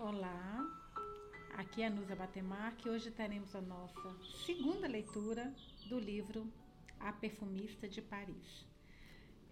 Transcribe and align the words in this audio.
Olá, 0.00 0.64
aqui 1.54 1.82
é 1.82 1.88
a 1.88 1.90
Nusa 1.90 2.14
Batemar, 2.14 2.76
que 2.76 2.88
hoje 2.88 3.10
teremos 3.10 3.52
a 3.56 3.60
nossa 3.60 4.14
segunda 4.46 4.86
leitura 4.86 5.52
do 5.88 5.98
livro 5.98 6.46
A 7.00 7.12
Perfumista 7.12 7.88
de 7.88 8.00
Paris. 8.00 8.64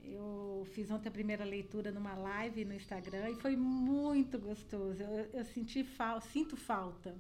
Eu 0.05 0.65
fiz 0.73 0.89
ontem 0.89 1.09
a 1.09 1.13
primeira 1.13 1.45
leitura 1.45 1.91
numa 1.91 2.15
live 2.15 2.65
no 2.65 2.75
Instagram 2.75 3.31
e 3.31 3.41
foi 3.41 3.57
muito 3.57 4.39
gostoso. 4.39 5.03
Eu, 5.03 5.29
eu 5.33 5.45
senti 5.47 5.83
falta, 5.83 6.29
sinto 6.29 6.57
falta. 6.57 7.13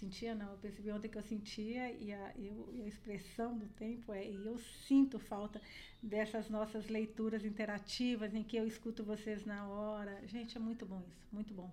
Sentia 0.00 0.34
não, 0.34 0.50
eu 0.50 0.58
percebi 0.58 0.90
ontem 0.90 1.08
que 1.08 1.16
eu 1.16 1.22
sentia 1.22 1.92
e 1.92 2.12
a, 2.12 2.32
eu, 2.36 2.74
a 2.84 2.88
expressão 2.88 3.56
do 3.56 3.68
tempo 3.68 4.12
é, 4.12 4.28
e 4.28 4.44
eu 4.44 4.58
sinto 4.58 5.20
falta 5.20 5.62
dessas 6.02 6.50
nossas 6.50 6.88
leituras 6.88 7.44
interativas 7.44 8.34
em 8.34 8.42
que 8.42 8.56
eu 8.56 8.66
escuto 8.66 9.04
vocês 9.04 9.44
na 9.44 9.68
hora. 9.68 10.26
Gente, 10.26 10.56
é 10.56 10.60
muito 10.60 10.84
bom 10.84 11.00
isso, 11.08 11.28
muito 11.30 11.54
bom. 11.54 11.70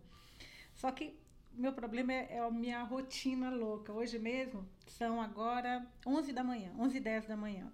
Só 0.73 0.91
que 0.91 1.19
meu 1.53 1.73
problema 1.73 2.13
é, 2.13 2.27
é 2.31 2.39
a 2.39 2.49
minha 2.49 2.83
rotina 2.83 3.49
louca. 3.49 3.91
Hoje 3.91 4.17
mesmo 4.17 4.67
são 4.87 5.21
agora 5.21 5.85
11 6.05 6.33
da 6.33 6.43
manhã, 6.43 6.73
11 6.77 6.97
e 6.97 6.99
10 6.99 7.27
da 7.27 7.37
manhã. 7.37 7.71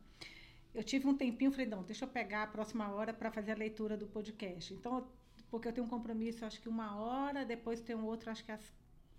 Eu 0.74 0.84
tive 0.84 1.08
um 1.08 1.16
tempinho, 1.16 1.52
falei, 1.52 1.66
não, 1.66 1.84
deixa 1.84 2.06
eu 2.06 2.10
pegar 2.10 2.44
a 2.44 2.48
próxima 2.48 2.90
hora 2.92 3.14
para 3.14 3.32
fazer 3.32 3.52
a 3.52 3.56
leitura 3.56 3.98
do 3.98 4.08
podcast. 4.08 4.74
Então, 4.74 5.08
porque 5.50 5.68
eu 5.68 5.74
tenho 5.74 5.86
um 5.86 5.90
compromisso, 5.90 6.46
acho 6.46 6.62
que 6.62 6.70
uma 6.70 6.96
hora, 6.98 7.46
depois 7.46 7.82
tem 7.82 7.96
um 7.96 8.06
outro, 8.06 8.30
acho 8.30 8.44
que 8.44 8.52
às 8.52 8.62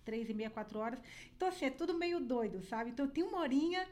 três 0.05 0.29
e 0.29 0.35
meia, 0.35 0.51
quatro 0.51 0.79
horas. 0.79 1.03
Então, 1.37 1.49
assim, 1.49 1.67
é 1.67 1.71
tudo 1.71 1.95
meio 1.95 2.21
doido, 2.21 2.63
sabe? 2.63 2.91
Então, 2.91 3.09
tenho 3.09 3.29
uma 3.29 3.41
horinha, 3.41 3.89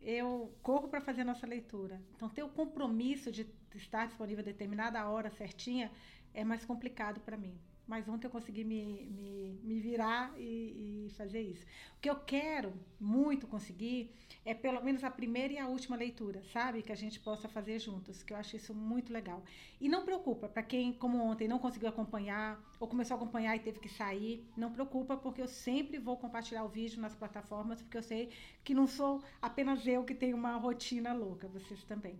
eu 0.00 0.52
corro 0.62 0.88
para 0.88 1.00
fazer 1.00 1.22
a 1.22 1.24
nossa 1.24 1.46
leitura. 1.46 2.00
Então, 2.14 2.28
ter 2.28 2.42
o 2.42 2.48
compromisso 2.48 3.30
de 3.30 3.46
estar 3.74 4.06
disponível 4.06 4.42
a 4.42 4.44
determinada 4.44 5.06
hora 5.08 5.30
certinha 5.30 5.90
é 6.34 6.44
mais 6.44 6.64
complicado 6.64 7.20
para 7.20 7.36
mim 7.36 7.58
mas 7.86 8.08
ontem 8.08 8.26
eu 8.26 8.30
consegui 8.30 8.64
me, 8.64 9.06
me, 9.06 9.60
me 9.62 9.80
virar 9.80 10.32
e, 10.36 11.06
e, 11.06 11.10
fazer 11.10 11.40
isso. 11.40 11.64
O 11.96 12.00
que 12.00 12.10
eu 12.10 12.16
quero 12.16 12.72
muito 12.98 13.46
conseguir 13.46 14.10
é 14.44 14.52
pelo 14.54 14.82
menos 14.82 15.04
a 15.04 15.10
primeira 15.10 15.52
e 15.52 15.58
a 15.58 15.68
última 15.68 15.96
leitura, 15.96 16.42
sabe? 16.52 16.82
Que 16.82 16.90
a 16.90 16.96
gente 16.96 17.20
possa 17.20 17.48
fazer 17.48 17.78
juntos, 17.78 18.22
que 18.22 18.32
eu 18.32 18.36
acho 18.36 18.56
isso 18.56 18.74
muito 18.74 19.12
legal. 19.12 19.42
E 19.80 19.88
não 19.88 20.04
preocupa, 20.04 20.48
para 20.48 20.62
quem, 20.62 20.92
como 20.92 21.18
ontem, 21.22 21.46
não 21.46 21.58
conseguiu 21.58 21.88
acompanhar, 21.88 22.60
ou 22.80 22.88
começou 22.88 23.14
a 23.14 23.18
acompanhar 23.18 23.54
e 23.54 23.60
teve 23.60 23.78
que 23.78 23.88
sair, 23.88 24.44
não 24.56 24.72
preocupa, 24.72 25.16
porque 25.16 25.40
eu 25.40 25.48
sempre 25.48 25.98
vou 25.98 26.16
compartilhar 26.16 26.64
o 26.64 26.68
vídeo 26.68 27.00
nas 27.00 27.14
plataformas, 27.14 27.80
porque 27.80 27.98
eu 27.98 28.02
sei 28.02 28.30
que 28.64 28.74
não 28.74 28.86
sou 28.86 29.22
apenas 29.40 29.86
eu 29.86 30.04
que 30.04 30.14
tenho 30.14 30.36
uma 30.36 30.56
rotina 30.56 31.12
louca, 31.12 31.46
vocês 31.46 31.84
também. 31.84 32.16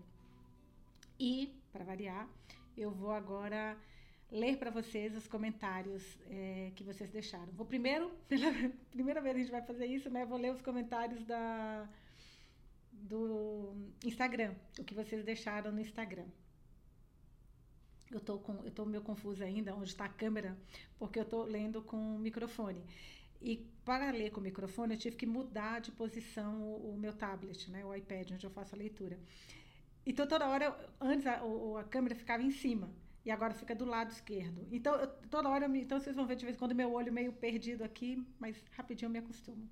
E, 1.18 1.52
para 1.72 1.84
variar, 1.84 2.28
eu 2.76 2.90
vou 2.90 3.10
agora 3.10 3.76
ler 4.30 4.58
para 4.58 4.70
vocês 4.70 5.16
os 5.16 5.26
comentários 5.26 6.18
é, 6.28 6.72
que 6.74 6.82
vocês 6.82 7.10
deixaram. 7.10 7.52
Vou 7.52 7.66
primeiro, 7.66 8.10
pela 8.28 8.52
primeira 8.90 9.20
vez 9.20 9.36
a 9.36 9.38
gente 9.38 9.50
vai 9.50 9.62
fazer 9.62 9.86
isso, 9.86 10.10
né? 10.10 10.24
Vou 10.24 10.38
ler 10.38 10.52
os 10.52 10.62
comentários 10.62 11.24
da, 11.24 11.88
do 12.92 13.74
Instagram, 14.04 14.54
o 14.78 14.84
que 14.84 14.94
vocês 14.94 15.24
deixaram 15.24 15.72
no 15.72 15.80
Instagram. 15.80 16.26
Eu 18.10 18.20
tô 18.20 18.38
com, 18.38 18.64
eu 18.64 18.70
tô 18.70 18.84
meio 18.84 19.02
confusa 19.02 19.44
ainda 19.44 19.74
onde 19.74 19.88
está 19.88 20.04
a 20.04 20.08
câmera, 20.08 20.56
porque 20.98 21.18
eu 21.18 21.24
tô 21.24 21.42
lendo 21.42 21.82
com 21.82 21.96
o 21.96 22.18
microfone. 22.18 22.84
E 23.42 23.68
para 23.84 24.10
ler 24.10 24.30
com 24.30 24.40
o 24.40 24.42
microfone, 24.42 24.94
eu 24.94 24.98
tive 24.98 25.16
que 25.16 25.26
mudar 25.26 25.80
de 25.80 25.92
posição 25.92 26.62
o, 26.62 26.94
o 26.94 26.96
meu 26.96 27.12
tablet, 27.12 27.70
né, 27.70 27.84
o 27.84 27.94
iPad, 27.94 28.30
onde 28.32 28.46
eu 28.46 28.50
faço 28.50 28.74
a 28.74 28.78
leitura. 28.78 29.18
Então 30.04 30.26
toda 30.26 30.48
hora, 30.48 30.78
antes 31.00 31.26
a, 31.26 31.40
a 31.80 31.84
câmera 31.84 32.14
ficava 32.14 32.42
em 32.42 32.52
cima 32.52 32.88
e 33.26 33.30
agora 33.30 33.52
fica 33.52 33.74
do 33.74 33.84
lado 33.84 34.12
esquerdo. 34.12 34.66
Então, 34.70 34.94
eu, 34.94 35.08
toda 35.28 35.48
hora, 35.48 35.64
eu 35.64 35.68
me, 35.68 35.80
então 35.80 35.98
vocês 35.98 36.14
vão 36.14 36.24
ver 36.24 36.36
de 36.36 36.44
vez 36.44 36.56
em 36.56 36.58
quando 36.60 36.76
meu 36.76 36.92
olho 36.92 37.12
meio 37.12 37.32
perdido 37.32 37.82
aqui, 37.82 38.24
mas 38.38 38.56
rapidinho 38.70 39.08
eu 39.08 39.10
me 39.10 39.18
acostumo. 39.18 39.68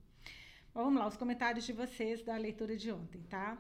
Vamos 0.75 0.99
lá, 0.99 1.07
os 1.07 1.17
comentários 1.17 1.65
de 1.65 1.73
vocês 1.73 2.21
da 2.21 2.37
leitura 2.37 2.77
de 2.77 2.91
ontem, 2.91 3.23
tá? 3.31 3.57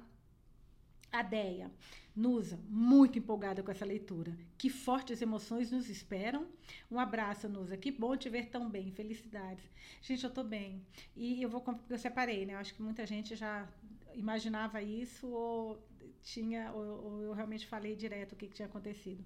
A 1.12 1.22
Deia, 1.22 1.70
Nusa, 2.14 2.58
muito 2.68 3.20
empolgada 3.20 3.62
com 3.62 3.70
essa 3.70 3.84
leitura. 3.84 4.36
Que 4.58 4.68
fortes 4.68 5.22
emoções 5.22 5.70
nos 5.70 5.88
esperam. 5.88 6.48
Um 6.90 6.98
abraço, 6.98 7.48
Nusa. 7.48 7.76
Que 7.76 7.92
bom 7.92 8.16
te 8.16 8.28
ver 8.28 8.46
tão 8.46 8.68
bem. 8.68 8.90
Felicidades. 8.90 9.64
Gente, 10.02 10.24
eu 10.24 10.30
tô 10.30 10.42
bem. 10.42 10.84
E 11.14 11.40
eu 11.40 11.48
vou 11.48 11.64
eu 11.88 11.98
separei, 11.98 12.44
né? 12.44 12.54
Eu 12.54 12.58
acho 12.58 12.74
que 12.74 12.82
muita 12.82 13.06
gente 13.06 13.36
já 13.36 13.68
imaginava 14.12 14.82
isso 14.82 15.28
ou 15.28 15.80
tinha 16.20 16.72
ou, 16.72 17.04
ou 17.04 17.22
eu 17.22 17.32
realmente 17.32 17.64
falei 17.64 17.94
direto 17.94 18.32
o 18.32 18.36
que, 18.36 18.48
que 18.48 18.54
tinha 18.54 18.66
acontecido. 18.66 19.24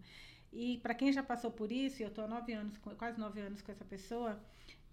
E 0.52 0.78
para 0.78 0.94
quem 0.94 1.12
já 1.12 1.22
passou 1.22 1.50
por 1.50 1.70
isso, 1.70 2.02
eu 2.02 2.08
estou 2.08 2.26
nove 2.26 2.52
anos, 2.52 2.76
quase 2.78 3.18
nove 3.18 3.40
anos 3.40 3.60
com 3.62 3.70
essa 3.70 3.84
pessoa, 3.84 4.42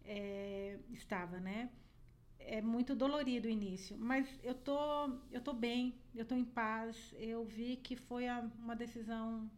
é, 0.03 0.77
estava, 0.91 1.39
né? 1.39 1.69
É 2.39 2.61
muito 2.61 2.95
dolorido 2.95 3.47
o 3.47 3.51
início, 3.51 3.97
mas 3.97 4.27
eu 4.43 4.53
tô, 4.53 5.09
eu 5.31 5.41
tô 5.41 5.53
bem, 5.53 5.95
eu 6.15 6.25
tô 6.25 6.35
em 6.35 6.45
paz. 6.45 7.13
Eu 7.17 7.45
vi 7.45 7.77
que 7.77 7.95
foi 7.95 8.27
a, 8.27 8.39
uma 8.59 8.75
decisão 8.75 9.49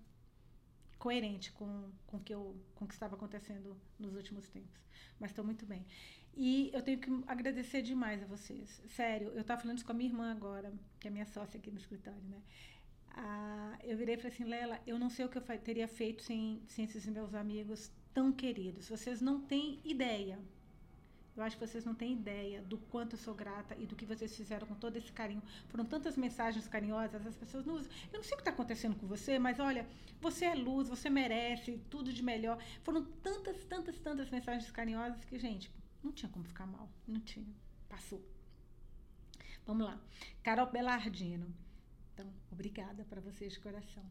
coerente 0.97 1.51
com, 1.51 1.91
com, 2.05 2.19
que 2.19 2.33
eu, 2.33 2.55
com 2.75 2.85
o 2.85 2.87
que 2.87 2.93
estava 2.93 3.15
acontecendo 3.15 3.75
nos 3.99 4.15
últimos 4.15 4.47
tempos. 4.49 4.81
Mas 5.19 5.31
estou 5.31 5.43
muito 5.43 5.65
bem. 5.65 5.85
E 6.35 6.69
eu 6.73 6.81
tenho 6.81 6.99
que 6.99 7.09
agradecer 7.27 7.81
demais 7.81 8.21
a 8.21 8.25
vocês. 8.25 8.81
Sério, 8.89 9.29
eu 9.29 9.41
estava 9.41 9.61
falando 9.61 9.77
isso 9.77 9.85
com 9.85 9.91
a 9.91 9.95
minha 9.95 10.09
irmã 10.09 10.31
agora, 10.31 10.71
que 10.99 11.07
é 11.07 11.11
minha 11.11 11.25
sócia 11.25 11.57
aqui 11.57 11.71
no 11.71 11.77
escritório, 11.77 12.21
né? 12.29 12.41
Ah, 13.15 13.77
eu 13.83 13.97
virei 13.97 14.15
e 14.15 14.17
falei 14.17 14.33
assim, 14.33 14.43
Lela, 14.43 14.79
eu 14.85 14.99
não 14.99 15.09
sei 15.09 15.25
o 15.25 15.29
que 15.29 15.37
eu 15.37 15.41
teria 15.59 15.87
feito 15.87 16.23
sem, 16.23 16.61
sem 16.67 16.85
esses 16.85 17.05
meus 17.07 17.33
amigos 17.33 17.91
tão 18.13 18.31
queridos. 18.31 18.89
Vocês 18.89 19.21
não 19.21 19.41
têm 19.41 19.79
ideia. 19.83 20.39
Eu 21.35 21.43
acho 21.43 21.55
que 21.55 21.67
vocês 21.67 21.85
não 21.85 21.93
têm 21.93 22.13
ideia 22.13 22.63
do 22.63 22.79
quanto 22.79 23.13
eu 23.13 23.19
sou 23.19 23.35
grata 23.35 23.75
e 23.77 23.85
do 23.85 23.95
que 23.95 24.05
vocês 24.05 24.35
fizeram 24.35 24.65
com 24.65 24.73
todo 24.73 24.97
esse 24.97 25.11
carinho. 25.11 25.43
Foram 25.69 25.85
tantas 25.85 26.17
mensagens 26.17 26.67
carinhosas, 26.67 27.27
as 27.27 27.35
pessoas 27.35 27.63
não 27.63 27.75
usam. 27.75 27.91
Eu 28.11 28.17
não 28.17 28.23
sei 28.23 28.33
o 28.33 28.37
que 28.37 28.41
está 28.41 28.49
acontecendo 28.49 28.95
com 28.95 29.05
você, 29.05 29.37
mas 29.37 29.59
olha, 29.59 29.87
você 30.19 30.45
é 30.45 30.55
luz, 30.55 30.89
você 30.89 31.11
merece 31.11 31.79
tudo 31.91 32.11
de 32.11 32.23
melhor. 32.23 32.57
Foram 32.81 33.05
tantas, 33.21 33.63
tantas, 33.65 33.99
tantas 33.99 34.31
mensagens 34.31 34.71
carinhosas 34.71 35.23
que, 35.25 35.37
gente, 35.37 35.71
não 36.03 36.11
tinha 36.11 36.31
como 36.31 36.43
ficar 36.43 36.65
mal. 36.65 36.89
Não 37.07 37.19
tinha. 37.19 37.53
Passou. 37.87 38.19
Vamos 39.63 39.85
lá. 39.85 40.01
Carol 40.41 40.71
Belardino. 40.71 41.53
Então, 42.17 42.33
obrigada 42.51 43.05
para 43.05 43.21
vocês 43.21 43.53
de 43.53 43.59
coração. 43.59 44.03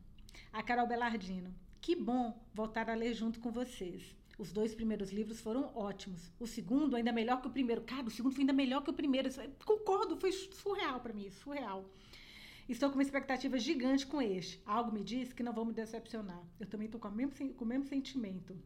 A 0.52 0.62
Carol 0.62 0.86
Belardino. 0.86 1.52
Que 1.80 1.96
bom 1.96 2.40
voltar 2.54 2.88
a 2.88 2.94
ler 2.94 3.12
junto 3.14 3.40
com 3.40 3.50
vocês. 3.50 4.14
Os 4.38 4.52
dois 4.52 4.76
primeiros 4.76 5.10
livros 5.10 5.40
foram 5.40 5.72
ótimos. 5.74 6.30
O 6.38 6.46
segundo 6.46 6.94
ainda 6.94 7.10
melhor 7.10 7.40
que 7.40 7.48
o 7.48 7.50
primeiro. 7.50 7.82
Cara, 7.82 8.06
o 8.06 8.10
segundo 8.10 8.32
foi 8.32 8.42
ainda 8.42 8.52
melhor 8.52 8.84
que 8.84 8.90
o 8.90 8.94
primeiro. 8.94 9.28
Concordo, 9.64 10.16
foi 10.16 10.30
surreal 10.30 11.00
para 11.00 11.12
mim, 11.12 11.28
surreal. 11.30 11.84
Estou 12.68 12.90
com 12.90 12.94
uma 12.94 13.02
expectativa 13.02 13.58
gigante 13.58 14.06
com 14.06 14.22
este. 14.22 14.62
Algo 14.64 14.92
me 14.92 15.02
diz 15.02 15.32
que 15.32 15.42
não 15.42 15.52
vou 15.52 15.64
me 15.64 15.72
decepcionar. 15.72 16.44
Eu 16.60 16.66
também 16.66 16.86
estou 16.86 17.00
com, 17.00 17.10
com 17.10 17.64
o 17.64 17.68
mesmo 17.68 17.86
sentimento. 17.86 18.56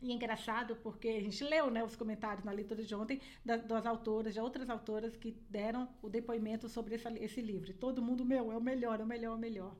E 0.00 0.10
é 0.10 0.14
engraçado 0.14 0.76
porque 0.76 1.08
a 1.08 1.20
gente 1.20 1.42
leu 1.44 1.70
né, 1.70 1.82
os 1.82 1.96
comentários 1.96 2.44
na 2.44 2.52
leitura 2.52 2.82
de 2.82 2.94
ontem 2.94 3.20
das, 3.44 3.62
das 3.64 3.86
autoras, 3.86 4.34
de 4.34 4.40
outras 4.40 4.68
autoras 4.68 5.16
que 5.16 5.32
deram 5.48 5.88
o 6.02 6.08
depoimento 6.08 6.68
sobre 6.68 6.96
essa, 6.96 7.10
esse 7.18 7.40
livro. 7.40 7.72
todo 7.74 8.02
mundo, 8.02 8.24
meu, 8.24 8.52
é 8.52 8.56
o 8.56 8.60
melhor, 8.60 9.00
é 9.00 9.02
o 9.02 9.06
melhor, 9.06 9.32
é 9.32 9.36
o 9.36 9.38
melhor. 9.38 9.74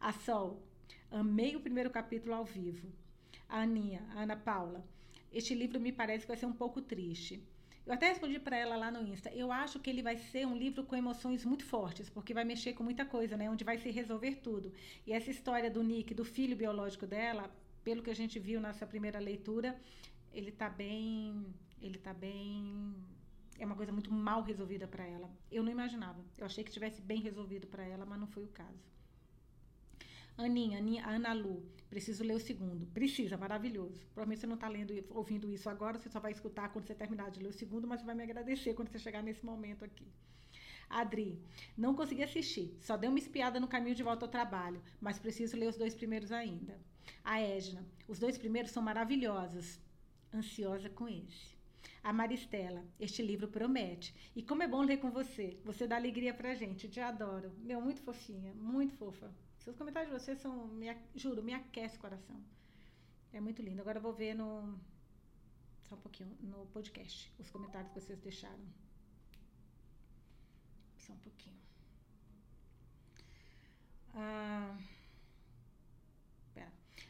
A 0.00 0.12
Sol, 0.12 0.62
amei 1.10 1.56
o 1.56 1.60
primeiro 1.60 1.90
capítulo 1.90 2.34
ao 2.34 2.44
vivo. 2.44 2.92
A 3.48 3.62
Aninha, 3.62 4.06
a 4.14 4.22
Ana 4.22 4.36
Paula, 4.36 4.84
este 5.32 5.54
livro 5.54 5.80
me 5.80 5.92
parece 5.92 6.24
que 6.24 6.28
vai 6.28 6.36
ser 6.36 6.46
um 6.46 6.52
pouco 6.52 6.82
triste. 6.82 7.42
Eu 7.84 7.92
até 7.92 8.08
respondi 8.08 8.38
para 8.38 8.56
ela 8.56 8.76
lá 8.76 8.90
no 8.90 9.02
Insta. 9.02 9.30
Eu 9.30 9.50
acho 9.50 9.80
que 9.80 9.90
ele 9.90 10.02
vai 10.02 10.16
ser 10.16 10.46
um 10.46 10.56
livro 10.56 10.84
com 10.84 10.94
emoções 10.94 11.44
muito 11.44 11.64
fortes, 11.64 12.08
porque 12.08 12.32
vai 12.32 12.44
mexer 12.44 12.74
com 12.74 12.84
muita 12.84 13.04
coisa, 13.04 13.36
né? 13.36 13.50
Onde 13.50 13.64
vai 13.64 13.76
se 13.78 13.90
resolver 13.90 14.36
tudo. 14.36 14.72
E 15.06 15.12
essa 15.12 15.30
história 15.30 15.70
do 15.70 15.82
Nick, 15.82 16.14
do 16.14 16.24
filho 16.24 16.56
biológico 16.56 17.06
dela, 17.06 17.50
pelo 17.84 18.02
que 18.02 18.10
a 18.10 18.14
gente 18.14 18.38
viu 18.38 18.60
nessa 18.60 18.86
primeira 18.86 19.18
leitura, 19.18 19.80
ele 20.32 20.50
está 20.50 20.68
bem, 20.68 21.46
ele 21.80 21.98
tá 21.98 22.12
bem 22.12 22.94
é 23.58 23.66
uma 23.66 23.76
coisa 23.76 23.92
muito 23.92 24.12
mal 24.12 24.42
resolvida 24.42 24.88
para 24.88 25.04
ela. 25.04 25.30
Eu 25.50 25.62
não 25.62 25.70
imaginava. 25.70 26.20
Eu 26.36 26.46
achei 26.46 26.64
que 26.64 26.72
tivesse 26.72 27.00
bem 27.00 27.20
resolvido 27.20 27.66
para 27.66 27.84
ela, 27.84 28.04
mas 28.04 28.18
não 28.18 28.26
foi 28.26 28.44
o 28.44 28.48
caso. 28.48 28.90
Aninha, 30.36 30.78
Aninha, 30.78 31.06
Ana 31.06 31.32
Lu, 31.32 31.62
preciso 31.90 32.24
ler 32.24 32.34
o 32.34 32.40
segundo. 32.40 32.86
Precisa, 32.86 33.36
maravilhoso. 33.36 34.04
Provavelmente 34.06 34.40
você 34.40 34.46
não 34.46 34.54
está 34.54 34.66
lendo, 34.66 34.92
ouvindo 35.10 35.52
isso 35.52 35.68
agora, 35.68 35.98
você 35.98 36.08
só 36.08 36.18
vai 36.18 36.32
escutar 36.32 36.70
quando 36.70 36.86
você 36.86 36.94
terminar 36.94 37.30
de 37.30 37.40
ler 37.40 37.50
o 37.50 37.52
segundo, 37.52 37.86
mas 37.86 38.00
você 38.00 38.06
vai 38.06 38.14
me 38.14 38.22
agradecer 38.22 38.74
quando 38.74 38.88
você 38.88 38.98
chegar 38.98 39.22
nesse 39.22 39.44
momento 39.44 39.84
aqui. 39.84 40.06
Adri, 40.88 41.40
não 41.76 41.94
consegui 41.94 42.22
assistir, 42.22 42.76
só 42.80 42.96
dei 42.96 43.08
uma 43.08 43.18
espiada 43.18 43.60
no 43.60 43.68
caminho 43.68 43.94
de 43.94 44.02
volta 44.02 44.24
ao 44.24 44.30
trabalho, 44.30 44.82
mas 45.00 45.18
preciso 45.18 45.56
ler 45.56 45.68
os 45.68 45.76
dois 45.76 45.94
primeiros 45.94 46.32
ainda. 46.32 46.78
A 47.24 47.40
Edna, 47.40 47.84
os 48.08 48.18
dois 48.18 48.36
primeiros 48.36 48.70
são 48.70 48.82
maravilhosos. 48.82 49.80
Ansiosa 50.34 50.88
com 50.88 51.08
esse. 51.08 51.52
A 52.02 52.12
Maristela, 52.12 52.84
este 52.98 53.22
livro 53.22 53.46
promete. 53.46 54.14
E 54.34 54.42
como 54.42 54.62
é 54.62 54.68
bom 54.68 54.82
ler 54.82 54.98
com 54.98 55.10
você. 55.10 55.60
Você 55.64 55.86
dá 55.86 55.96
alegria 55.96 56.34
pra 56.34 56.54
gente. 56.54 56.88
Te 56.88 57.00
adoro. 57.00 57.52
Meu, 57.58 57.80
muito 57.80 58.00
fofinha, 58.02 58.52
muito 58.54 58.94
fofa. 58.94 59.32
Seus 59.58 59.76
comentários 59.76 60.12
de 60.12 60.18
vocês 60.18 60.38
são, 60.40 60.66
me, 60.66 60.86
juro, 61.14 61.42
me 61.42 61.54
aquece 61.54 61.96
o 61.96 62.00
coração. 62.00 62.42
É 63.32 63.40
muito 63.40 63.62
lindo. 63.62 63.80
Agora 63.80 63.98
eu 63.98 64.02
vou 64.02 64.12
ver 64.12 64.34
no, 64.34 64.76
Só 65.88 65.94
um 65.94 66.00
pouquinho 66.00 66.36
no 66.40 66.66
podcast, 66.66 67.32
os 67.38 67.48
comentários 67.50 67.92
que 67.92 68.00
vocês 68.00 68.18
deixaram. 68.18 68.64
Só 70.98 71.12
um 71.12 71.18
pouquinho. 71.18 71.56
Ah. 74.14 74.76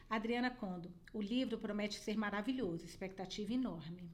Adriana 0.09 0.49
Condo. 0.49 0.91
O 1.13 1.21
livro 1.21 1.57
promete 1.57 1.99
ser 1.99 2.17
maravilhoso, 2.17 2.85
expectativa 2.85 3.53
enorme. 3.53 4.09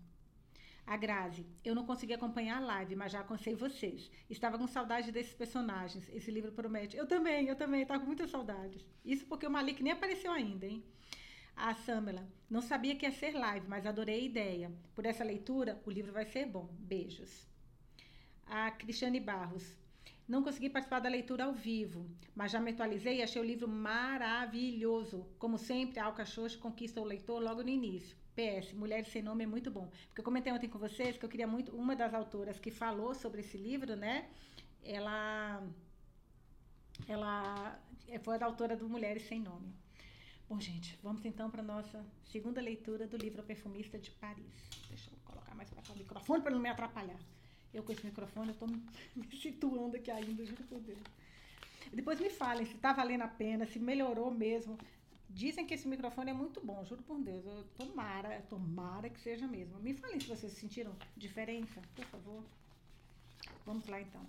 A 0.85 0.97
Grazi, 0.97 1.45
eu 1.63 1.75
não 1.75 1.85
consegui 1.85 2.13
acompanhar 2.13 2.57
a 2.57 2.65
live, 2.65 2.95
mas 2.95 3.11
já 3.11 3.19
aconselhei 3.19 3.55
vocês. 3.55 4.09
Estava 4.27 4.57
com 4.57 4.65
saudade 4.65 5.11
desses 5.11 5.35
personagens. 5.35 6.09
Esse 6.09 6.31
livro 6.31 6.51
promete. 6.51 6.97
Eu 6.97 7.05
também, 7.05 7.47
eu 7.47 7.55
também, 7.55 7.83
estava 7.83 7.99
com 7.99 8.07
muitas 8.07 8.31
saudades. 8.31 8.83
Isso 9.05 9.25
porque 9.27 9.45
o 9.45 9.51
Malik 9.51 9.83
nem 9.83 9.93
apareceu 9.93 10.31
ainda, 10.31 10.65
hein? 10.65 10.83
A 11.55 11.75
Samela, 11.75 12.27
não 12.49 12.61
sabia 12.61 12.95
que 12.95 13.05
ia 13.05 13.11
ser 13.11 13.35
live, 13.35 13.67
mas 13.67 13.85
adorei 13.85 14.21
a 14.21 14.23
ideia. 14.23 14.71
Por 14.95 15.05
essa 15.05 15.23
leitura, 15.23 15.79
o 15.85 15.91
livro 15.91 16.11
vai 16.11 16.25
ser 16.25 16.47
bom. 16.47 16.67
Beijos. 16.79 17.47
A 18.47 18.71
Cristiane 18.71 19.19
Barros, 19.19 19.77
não 20.29 20.43
consegui 20.43 20.69
participar 20.69 20.99
da 20.99 21.09
leitura 21.09 21.45
ao 21.45 21.53
vivo, 21.53 22.05
mas 22.35 22.51
já 22.51 22.59
me 22.59 22.69
atualizei 22.69 23.17
e 23.17 23.23
achei 23.23 23.41
o 23.41 23.45
livro 23.45 23.67
maravilhoso. 23.67 25.25
Como 25.39 25.57
sempre, 25.57 25.99
a 25.99 26.05
Alcachorro 26.05 26.55
conquista 26.59 27.01
o 27.01 27.03
leitor 27.03 27.41
logo 27.41 27.63
no 27.63 27.69
início. 27.69 28.15
PS, 28.35 28.73
Mulheres 28.73 29.07
Sem 29.07 29.23
Nome 29.23 29.43
é 29.43 29.47
muito 29.47 29.71
bom. 29.71 29.89
Porque 30.07 30.21
eu 30.21 30.23
comentei 30.23 30.53
ontem 30.53 30.69
com 30.69 30.77
vocês 30.77 31.17
que 31.17 31.25
eu 31.25 31.29
queria 31.29 31.47
muito. 31.47 31.75
Uma 31.75 31.95
das 31.95 32.13
autoras 32.13 32.59
que 32.59 32.69
falou 32.69 33.15
sobre 33.15 33.41
esse 33.41 33.57
livro, 33.57 33.95
né? 33.95 34.29
Ela. 34.83 35.67
Ela 37.07 37.79
foi 38.21 38.37
a 38.37 38.45
autora 38.45 38.77
do 38.77 38.87
Mulheres 38.87 39.23
Sem 39.23 39.41
Nome. 39.41 39.73
Bom, 40.47 40.59
gente, 40.59 40.99
vamos 41.01 41.25
então 41.25 41.49
para 41.49 41.63
nossa 41.63 42.05
segunda 42.23 42.61
leitura 42.61 43.07
do 43.07 43.17
livro 43.17 43.41
A 43.41 43.43
Perfumista 43.43 43.97
de 43.97 44.11
Paris. 44.11 44.69
Deixa 44.89 45.09
eu 45.09 45.17
colocar 45.25 45.55
mais 45.55 45.69
para 45.71 45.91
o 45.91 45.97
microfone 45.97 46.43
para 46.43 46.51
não 46.51 46.59
me 46.59 46.69
atrapalhar. 46.69 47.19
Eu 47.73 47.83
com 47.83 47.91
esse 47.91 48.05
microfone, 48.05 48.49
eu 48.49 48.53
estou 48.53 48.67
me 49.15 49.37
situando 49.37 49.95
aqui 49.95 50.09
ainda, 50.09 50.45
juro 50.45 50.63
por 50.63 50.79
Deus. 50.79 50.99
Depois 51.93 52.19
me 52.19 52.29
falem 52.29 52.65
se 52.65 52.75
está 52.75 52.93
valendo 52.93 53.21
a 53.21 53.27
pena, 53.27 53.65
se 53.65 53.79
melhorou 53.79 54.31
mesmo. 54.31 54.77
Dizem 55.29 55.65
que 55.65 55.75
esse 55.75 55.87
microfone 55.87 56.31
é 56.31 56.33
muito 56.33 56.59
bom, 56.59 56.83
juro 56.85 57.03
por 57.03 57.19
Deus. 57.19 57.45
Eu, 57.45 57.63
tomara, 57.77 58.41
tomara 58.49 59.09
que 59.09 59.19
seja 59.19 59.47
mesmo. 59.47 59.79
Me 59.79 59.93
falem 59.93 60.19
se 60.19 60.27
vocês 60.27 60.53
sentiram 60.53 60.95
diferença, 61.15 61.81
por 61.95 62.05
favor. 62.05 62.43
Vamos 63.65 63.85
lá 63.87 64.01
então. 64.01 64.21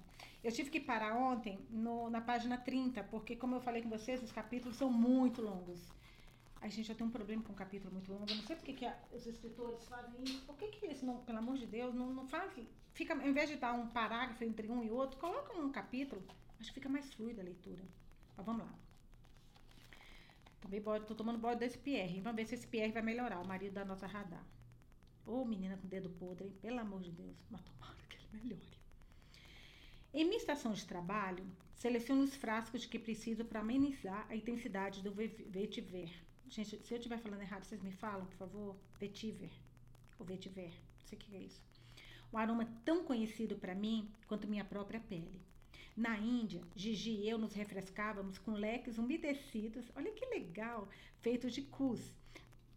Eu 0.43 0.53
tive 0.53 0.71
que 0.71 0.81
parar 0.81 1.15
ontem 1.17 1.59
no, 1.71 2.09
na 2.09 2.21
página 2.21 2.57
30, 2.57 3.03
porque, 3.05 3.37
como 3.37 3.57
eu 3.57 3.61
falei 3.61 3.83
com 3.83 3.89
vocês, 3.89 4.23
os 4.23 4.33
capítulos 4.33 4.77
são 4.77 4.91
muito 4.91 5.43
longos. 5.43 5.81
A 6.61 6.69
gente 6.69 6.89
já 6.89 6.95
tem 6.95 7.07
um 7.07 7.11
problema 7.11 7.43
com 7.43 7.53
um 7.53 7.57
capítulo 7.57 7.93
muito 7.93 8.13
longo. 8.13 8.27
Eu 8.29 8.37
não 8.37 8.43
sei 8.45 8.57
por 8.57 8.65
que, 8.65 8.75
que 8.75 8.93
os 9.15 9.27
escritores 9.27 9.87
fazem 9.89 10.23
isso. 10.25 10.43
Por 10.45 10.57
que, 10.57 10.69
que 10.69 10.85
eles 10.85 11.03
não, 11.03 11.19
pelo 11.25 11.39
amor 11.39 11.57
de 11.57 11.67
Deus, 11.67 11.95
não, 11.95 12.13
não 12.13 12.27
fazem? 12.27 12.67
Fica, 12.93 13.15
ao 13.15 13.27
invés 13.27 13.49
de 13.49 13.57
dar 13.57 13.73
um 13.73 13.89
parágrafo 13.89 14.45
entre 14.45 14.69
um 14.69 14.83
e 14.83 14.91
outro, 14.91 15.19
coloca 15.19 15.57
um 15.59 15.71
capítulo. 15.71 16.23
Acho 16.59 16.69
que 16.69 16.75
fica 16.75 16.89
mais 16.89 17.13
fluida 17.15 17.41
a 17.41 17.45
leitura. 17.45 17.83
Mas 18.37 18.45
vamos 18.45 18.67
lá. 18.67 18.75
Tomei 20.61 20.81
bode, 20.81 21.07
tô 21.07 21.15
tomando 21.15 21.39
bode 21.39 21.61
desse 21.61 21.79
Pierre. 21.79 22.21
Vamos 22.21 22.37
ver 22.37 22.47
se 22.47 22.55
esse 22.55 22.67
Pierre 22.67 22.93
vai 22.93 23.03
melhorar, 23.03 23.41
o 23.41 23.47
marido 23.47 23.73
da 23.73 23.85
nossa 23.85 24.07
radar. 24.07 24.45
Ô, 25.27 25.41
oh, 25.41 25.45
menina 25.45 25.77
com 25.77 25.89
dedo 25.89 26.11
podre, 26.11 26.47
hein? 26.47 26.57
Pelo 26.61 26.81
amor 26.81 27.01
de 27.01 27.13
Deus. 27.13 27.37
Mas 27.51 27.63
tomara 27.63 27.97
que 28.09 28.17
ele 28.17 28.43
melhore. 28.43 28.81
Em 30.13 30.25
minha 30.25 30.37
estação 30.37 30.73
de 30.73 30.85
trabalho, 30.85 31.47
seleciono 31.77 32.23
os 32.23 32.35
frascos 32.35 32.85
que 32.85 32.99
preciso 32.99 33.45
para 33.45 33.61
amenizar 33.61 34.27
a 34.29 34.35
intensidade 34.35 35.03
do 35.03 35.13
vetiver. 35.13 36.11
Gente, 36.49 36.85
se 36.85 36.93
eu 36.93 36.99
estiver 36.99 37.19
falando 37.19 37.43
errado, 37.43 37.65
vocês 37.65 37.81
me 37.81 37.93
falam, 37.93 38.27
por 38.27 38.37
favor? 38.37 38.77
Vetiver. 38.99 39.53
Ou 40.19 40.27
vetiver. 40.27 40.73
Não 40.99 41.07
sei 41.07 41.17
o 41.17 41.21
que 41.21 41.37
é 41.37 41.39
isso. 41.39 41.63
Um 42.33 42.39
aroma 42.39 42.67
tão 42.85 43.05
conhecido 43.05 43.57
para 43.57 43.75
mim 43.75 44.11
quanto 44.27 44.49
minha 44.49 44.65
própria 44.65 45.01
pele. 45.01 45.41
Na 45.97 46.17
Índia, 46.19 46.63
Gigi 46.75 47.11
e 47.11 47.29
eu 47.29 47.37
nos 47.37 47.53
refrescávamos 47.53 48.39
com 48.39 48.53
leques 48.53 48.99
umedecidos, 48.99 49.91
olha 49.95 50.13
que 50.13 50.25
legal, 50.27 50.89
feitos 51.21 51.53
de 51.53 51.63
cus, 51.63 52.13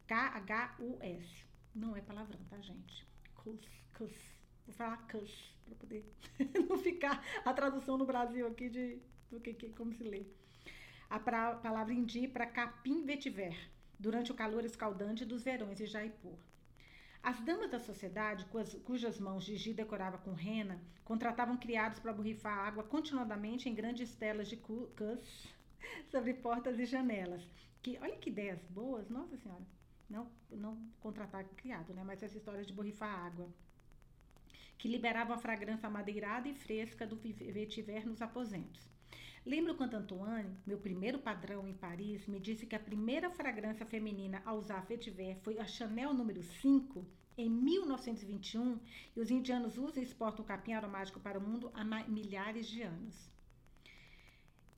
K-H-U-S. 0.07 1.45
Não 1.73 1.95
é 1.95 2.01
palavrão, 2.01 2.39
tá, 2.49 2.59
gente? 2.59 3.07
Cus, 3.35 3.61
cus. 3.97 4.13
Vou 4.65 4.73
falar 4.73 4.97
cus, 5.07 5.55
para 5.63 5.75
poder 5.75 6.05
não 6.69 6.77
ficar 6.77 7.23
a 7.45 7.53
tradução 7.53 7.97
no 7.97 8.05
Brasil 8.05 8.47
aqui 8.47 8.69
de 8.69 8.99
do 9.33 9.39
que, 9.39 9.53
que 9.53 9.69
como 9.69 9.93
se 9.93 10.03
lê. 10.03 10.25
A 11.09 11.19
pra, 11.19 11.55
palavra 11.55 11.93
indi 11.93 12.27
para 12.27 12.45
capim 12.45 13.03
vetiver, 13.03 13.57
durante 13.99 14.31
o 14.31 14.35
calor 14.35 14.63
escaldante 14.63 15.25
dos 15.25 15.43
verões 15.43 15.77
de 15.77 15.85
Jaipur. 15.85 16.37
As 17.23 17.39
damas 17.39 17.71
da 17.71 17.79
sociedade, 17.79 18.45
cujas 18.83 19.17
mãos 19.17 19.45
Gigi 19.45 19.73
decorava 19.73 20.17
com 20.17 20.33
rena, 20.33 20.83
contratavam 21.05 21.55
criados 21.55 21.97
para 21.97 22.11
borrifar 22.11 22.67
água 22.67 22.83
continuadamente 22.83 23.69
em 23.69 23.73
grandes 23.73 24.13
telas 24.13 24.49
de 24.49 24.57
cus 24.57 25.49
sobre 26.11 26.33
portas 26.33 26.77
e 26.77 26.85
janelas. 26.85 27.49
Que, 27.81 27.97
olha 28.01 28.17
que 28.17 28.29
ideias 28.29 28.61
boas, 28.65 29.09
nossa 29.09 29.37
senhora. 29.37 29.65
Não, 30.09 30.29
não 30.51 30.77
contratar 30.99 31.45
criado, 31.55 31.93
né? 31.93 32.03
Mas 32.03 32.21
essa 32.21 32.37
história 32.37 32.65
de 32.65 32.73
borrifar 32.73 33.25
água. 33.25 33.49
Que 34.77 34.89
liberava 34.89 35.35
a 35.35 35.37
fragrância 35.37 35.87
amadeirada 35.87 36.49
e 36.49 36.53
fresca 36.53 37.07
do 37.07 37.15
vetiver 37.15 38.05
nos 38.05 38.21
aposentos. 38.21 38.92
Lembro 39.45 39.75
quando 39.75 39.95
Antoine, 39.95 40.57
meu 40.65 40.77
primeiro 40.77 41.19
padrão 41.19 41.67
em 41.67 41.73
Paris, 41.73 42.25
me 42.27 42.39
disse 42.39 42.65
que 42.65 42.77
a 42.77 42.79
primeira 42.79 43.29
fragrância 43.29 43.85
feminina 43.85 44.41
a 44.45 44.53
usar 44.53 44.85
vetiver 44.85 45.37
foi 45.41 45.59
a 45.59 45.65
Chanel 45.65 46.13
número 46.13 46.41
5 46.41 47.05
em 47.37 47.49
1921 47.49 48.79
e 49.13 49.19
os 49.19 49.29
indianos 49.29 49.77
usam 49.77 50.01
e 50.01 50.05
exportam 50.05 50.45
capim 50.45 50.71
aromático 50.71 51.19
para 51.19 51.37
o 51.37 51.41
mundo 51.41 51.69
há 51.73 51.83
milhares 52.07 52.67
de 52.67 52.83
anos. 52.83 53.29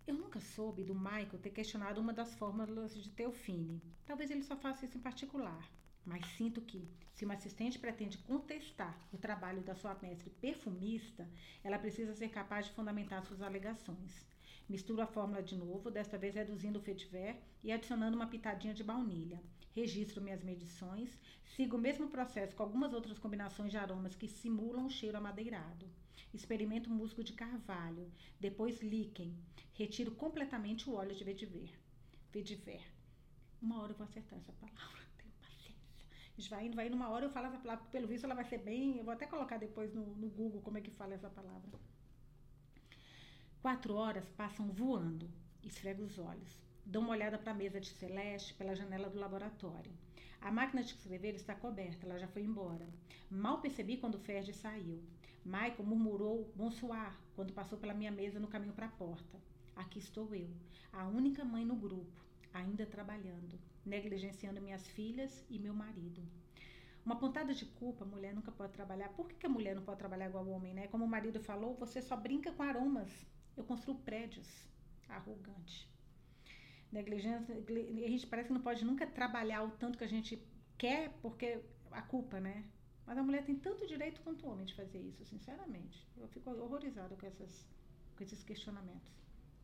Eu 0.07 0.15
nunca 0.15 0.39
soube 0.39 0.83
do 0.83 0.95
Michael 0.95 1.37
ter 1.43 1.51
questionado 1.51 2.01
uma 2.01 2.11
das 2.11 2.33
fórmulas 2.33 2.95
de 2.95 3.11
Teofine. 3.11 3.79
Talvez 4.03 4.31
ele 4.31 4.41
só 4.41 4.57
faça 4.57 4.85
isso 4.85 4.97
em 4.97 5.01
particular. 5.01 5.69
Mas 6.03 6.25
sinto 6.37 6.61
que, 6.61 6.87
se 7.13 7.23
uma 7.23 7.35
assistente 7.35 7.77
pretende 7.77 8.17
contestar 8.17 8.99
o 9.11 9.17
trabalho 9.17 9.61
da 9.61 9.75
sua 9.75 9.95
mestre 10.01 10.29
perfumista, 10.29 11.27
ela 11.63 11.77
precisa 11.77 12.15
ser 12.15 12.29
capaz 12.29 12.65
de 12.65 12.73
fundamentar 12.73 13.23
suas 13.23 13.41
alegações. 13.43 14.25
Misturo 14.67 15.01
a 15.01 15.07
fórmula 15.07 15.43
de 15.43 15.55
novo, 15.55 15.91
desta 15.91 16.17
vez 16.17 16.33
reduzindo 16.33 16.79
o 16.79 16.81
fetiver 16.81 17.39
e 17.63 17.71
adicionando 17.71 18.15
uma 18.15 18.25
pitadinha 18.25 18.73
de 18.73 18.83
baunilha. 18.83 19.39
Registro 19.75 20.21
minhas 20.21 20.43
medições, 20.43 21.19
sigo 21.55 21.77
o 21.77 21.79
mesmo 21.79 22.07
processo 22.07 22.55
com 22.55 22.63
algumas 22.63 22.91
outras 22.91 23.19
combinações 23.19 23.69
de 23.71 23.77
aromas 23.77 24.15
que 24.15 24.27
simulam 24.27 24.87
o 24.87 24.89
cheiro 24.89 25.17
amadeirado. 25.17 25.87
Experimento 26.33 26.89
musgo 26.89 27.23
de 27.23 27.33
carvalho, 27.33 28.11
depois 28.39 28.81
líquen. 28.81 29.37
Retiro 29.73 30.11
completamente 30.11 30.89
o 30.89 30.93
óleo 30.93 31.13
de 31.13 31.23
vetiver. 31.23 31.69
Vetiver. 32.31 32.81
Uma 33.61 33.81
hora 33.81 33.91
eu 33.91 33.97
vou 33.97 34.05
acertar 34.05 34.39
essa 34.39 34.53
palavra. 34.53 35.05
Vai 36.49 36.65
indo, 36.65 36.75
vai 36.75 36.87
indo, 36.87 36.95
uma 36.95 37.09
hora 37.09 37.25
eu 37.25 37.29
falo 37.29 37.47
essa 37.47 37.57
palavra. 37.57 37.85
Pelo 37.91 38.07
visto 38.07 38.25
ela 38.25 38.35
vai 38.35 38.43
ser 38.43 38.57
bem. 38.57 38.97
Eu 38.97 39.05
vou 39.05 39.13
até 39.13 39.25
colocar 39.25 39.57
depois 39.57 39.93
no, 39.93 40.03
no 40.15 40.27
Google 40.27 40.61
como 40.61 40.77
é 40.77 40.81
que 40.81 40.91
fala 40.91 41.13
essa 41.13 41.29
palavra. 41.29 41.71
Quatro 43.65 43.95
horas 43.95 44.29
passam 44.37 44.67
voando. 44.71 45.27
Esfrego 45.63 46.03
os 46.03 46.19
olhos. 46.19 46.61
Dou 46.85 47.01
uma 47.01 47.13
olhada 47.13 47.35
para 47.35 47.51
a 47.51 47.55
mesa 47.55 47.81
de 47.81 47.87
Celeste 47.87 48.53
pela 48.53 48.75
janela 48.75 49.09
do 49.09 49.17
laboratório. 49.17 49.91
A 50.39 50.51
máquina 50.51 50.83
de 50.83 50.89
escrever 50.89 51.33
está 51.33 51.55
coberta, 51.55 52.05
ela 52.05 52.19
já 52.19 52.27
foi 52.27 52.43
embora. 52.43 52.87
Mal 53.27 53.61
percebi 53.61 53.97
quando 53.97 54.19
Ferdi 54.19 54.53
saiu. 54.53 55.01
Michael 55.43 55.83
murmurou 55.83 56.53
bonsoir 56.55 57.11
quando 57.35 57.53
passou 57.53 57.75
pela 57.79 57.95
minha 57.95 58.11
mesa 58.11 58.39
no 58.39 58.47
caminho 58.47 58.71
para 58.71 58.85
a 58.85 58.89
porta. 58.89 59.41
Aqui 59.75 59.97
estou 59.97 60.35
eu, 60.35 60.51
a 60.93 61.07
única 61.07 61.43
mãe 61.43 61.65
no 61.65 61.75
grupo, 61.75 62.23
ainda 62.53 62.85
trabalhando, 62.85 63.59
negligenciando 63.83 64.61
minhas 64.61 64.87
filhas 64.89 65.43
e 65.49 65.57
meu 65.57 65.73
marido. 65.73 66.21
Uma 67.03 67.15
pontada 67.15 67.51
de 67.51 67.65
culpa, 67.65 68.05
a 68.05 68.07
mulher 68.07 68.35
nunca 68.35 68.51
pode 68.51 68.73
trabalhar. 68.73 69.09
Por 69.09 69.27
que 69.27 69.47
a 69.47 69.49
mulher 69.49 69.73
não 69.73 69.81
pode 69.81 69.97
trabalhar 69.97 70.29
igual 70.29 70.45
o 70.45 70.51
homem, 70.51 70.75
né? 70.75 70.87
Como 70.87 71.03
o 71.03 71.07
marido 71.07 71.39
falou, 71.39 71.73
você 71.73 71.99
só 71.99 72.15
brinca 72.15 72.51
com 72.51 72.61
aromas. 72.61 73.09
Eu 73.55 73.63
construo 73.63 73.97
prédios. 73.99 74.47
Arrogante. 75.07 75.89
Negligência, 76.91 77.55
a 77.55 78.09
gente 78.09 78.27
parece 78.27 78.47
que 78.47 78.53
não 78.53 78.61
pode 78.61 78.83
nunca 78.85 79.05
trabalhar 79.05 79.63
o 79.63 79.71
tanto 79.71 79.97
que 79.97 80.03
a 80.03 80.07
gente 80.07 80.41
quer, 80.77 81.09
porque 81.21 81.61
a 81.91 82.01
culpa, 82.01 82.39
né? 82.39 82.65
Mas 83.05 83.17
a 83.17 83.23
mulher 83.23 83.45
tem 83.45 83.55
tanto 83.55 83.85
direito 83.85 84.21
quanto 84.21 84.45
o 84.45 84.49
homem 84.49 84.65
de 84.65 84.73
fazer 84.73 84.99
isso, 84.99 85.23
sinceramente. 85.25 86.07
Eu 86.17 86.27
fico 86.27 86.49
horrorizada 86.49 87.15
com, 87.15 87.25
essas, 87.25 87.67
com 88.15 88.23
esses 88.23 88.43
questionamentos 88.43 89.11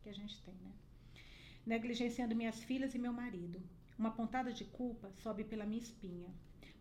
que 0.03 0.09
a 0.09 0.13
gente 0.13 0.41
tem, 0.43 0.53
né? 0.55 0.73
Negligenciando 1.65 2.35
minhas 2.35 2.63
filhas 2.63 2.93
e 2.93 2.99
meu 2.99 3.13
marido. 3.13 3.61
Uma 3.97 4.11
pontada 4.11 4.51
de 4.53 4.65
culpa 4.65 5.11
sobe 5.17 5.43
pela 5.43 5.65
minha 5.65 5.81
espinha. 5.81 6.29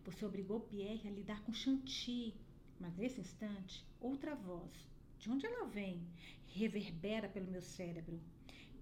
Você 0.05 0.25
obrigou 0.25 0.59
Pierre 0.61 1.07
a 1.07 1.11
lidar 1.11 1.41
com 1.43 1.53
Chanty. 1.53 2.35
Mas 2.79 2.95
nesse 2.97 3.21
instante, 3.21 3.85
outra 3.99 4.33
voz, 4.35 4.71
de 5.21 5.29
onde 5.29 5.45
ela 5.45 5.67
vem, 5.67 6.03
reverbera 6.47 7.29
pelo 7.29 7.51
meu 7.51 7.61
cérebro. 7.61 8.19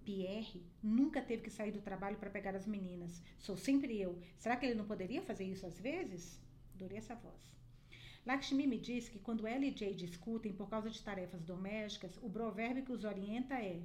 Pierre 0.06 0.64
nunca 0.82 1.22
teve 1.22 1.44
que 1.44 1.50
sair 1.50 1.72
do 1.74 1.82
trabalho 1.82 2.18
para 2.18 2.30
pegar 2.30 2.56
as 2.56 2.66
meninas. 2.66 3.22
Sou 3.38 3.58
sempre 3.58 4.00
eu. 4.00 4.18
Será 4.38 4.56
que 4.56 4.66
ele 4.66 4.74
não 4.74 4.86
poderia 4.86 5.22
fazer 5.22 5.44
isso 5.44 5.66
às 5.66 5.78
vezes? 5.78 6.42
Adorei 6.74 6.98
essa 6.98 7.14
voz. 7.14 7.60
Lakshmi 8.26 8.66
me 8.66 8.80
disse 8.80 9.12
que 9.12 9.20
quando 9.20 9.46
ela 9.46 9.66
e 9.66 9.76
Jay 9.76 9.94
discutem 9.94 10.54
por 10.54 10.70
causa 10.70 10.90
de 10.90 11.02
tarefas 11.04 11.44
domésticas, 11.44 12.18
o 12.22 12.30
provérbio 12.30 12.86
que 12.86 12.94
os 12.94 13.04
orienta 13.04 13.56
é: 13.56 13.82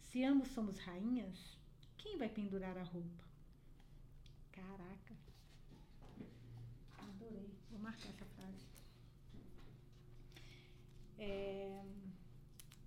Se 0.00 0.24
ambos 0.24 0.48
somos 0.48 0.78
rainhas, 0.78 1.56
quem 1.96 2.18
vai 2.18 2.28
pendurar 2.28 2.76
a 2.76 2.82
roupa? 2.82 3.24
Caraca. 4.50 5.14
Adorei. 6.98 7.50
Vou 7.70 7.78
marcar 7.78 8.08
essa. 8.08 8.31
É, 11.24 11.80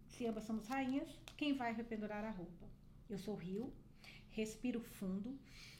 se 0.09 0.27
ambas 0.27 0.43
somos 0.43 0.67
rainhas, 0.67 1.09
quem 1.37 1.55
vai 1.55 1.71
rependurar 1.73 2.25
a 2.25 2.31
roupa? 2.31 2.65
Eu 3.09 3.17
sou 3.17 3.33
Rio, 3.33 3.73
respiro 4.31 4.81
fundo, 4.81 5.39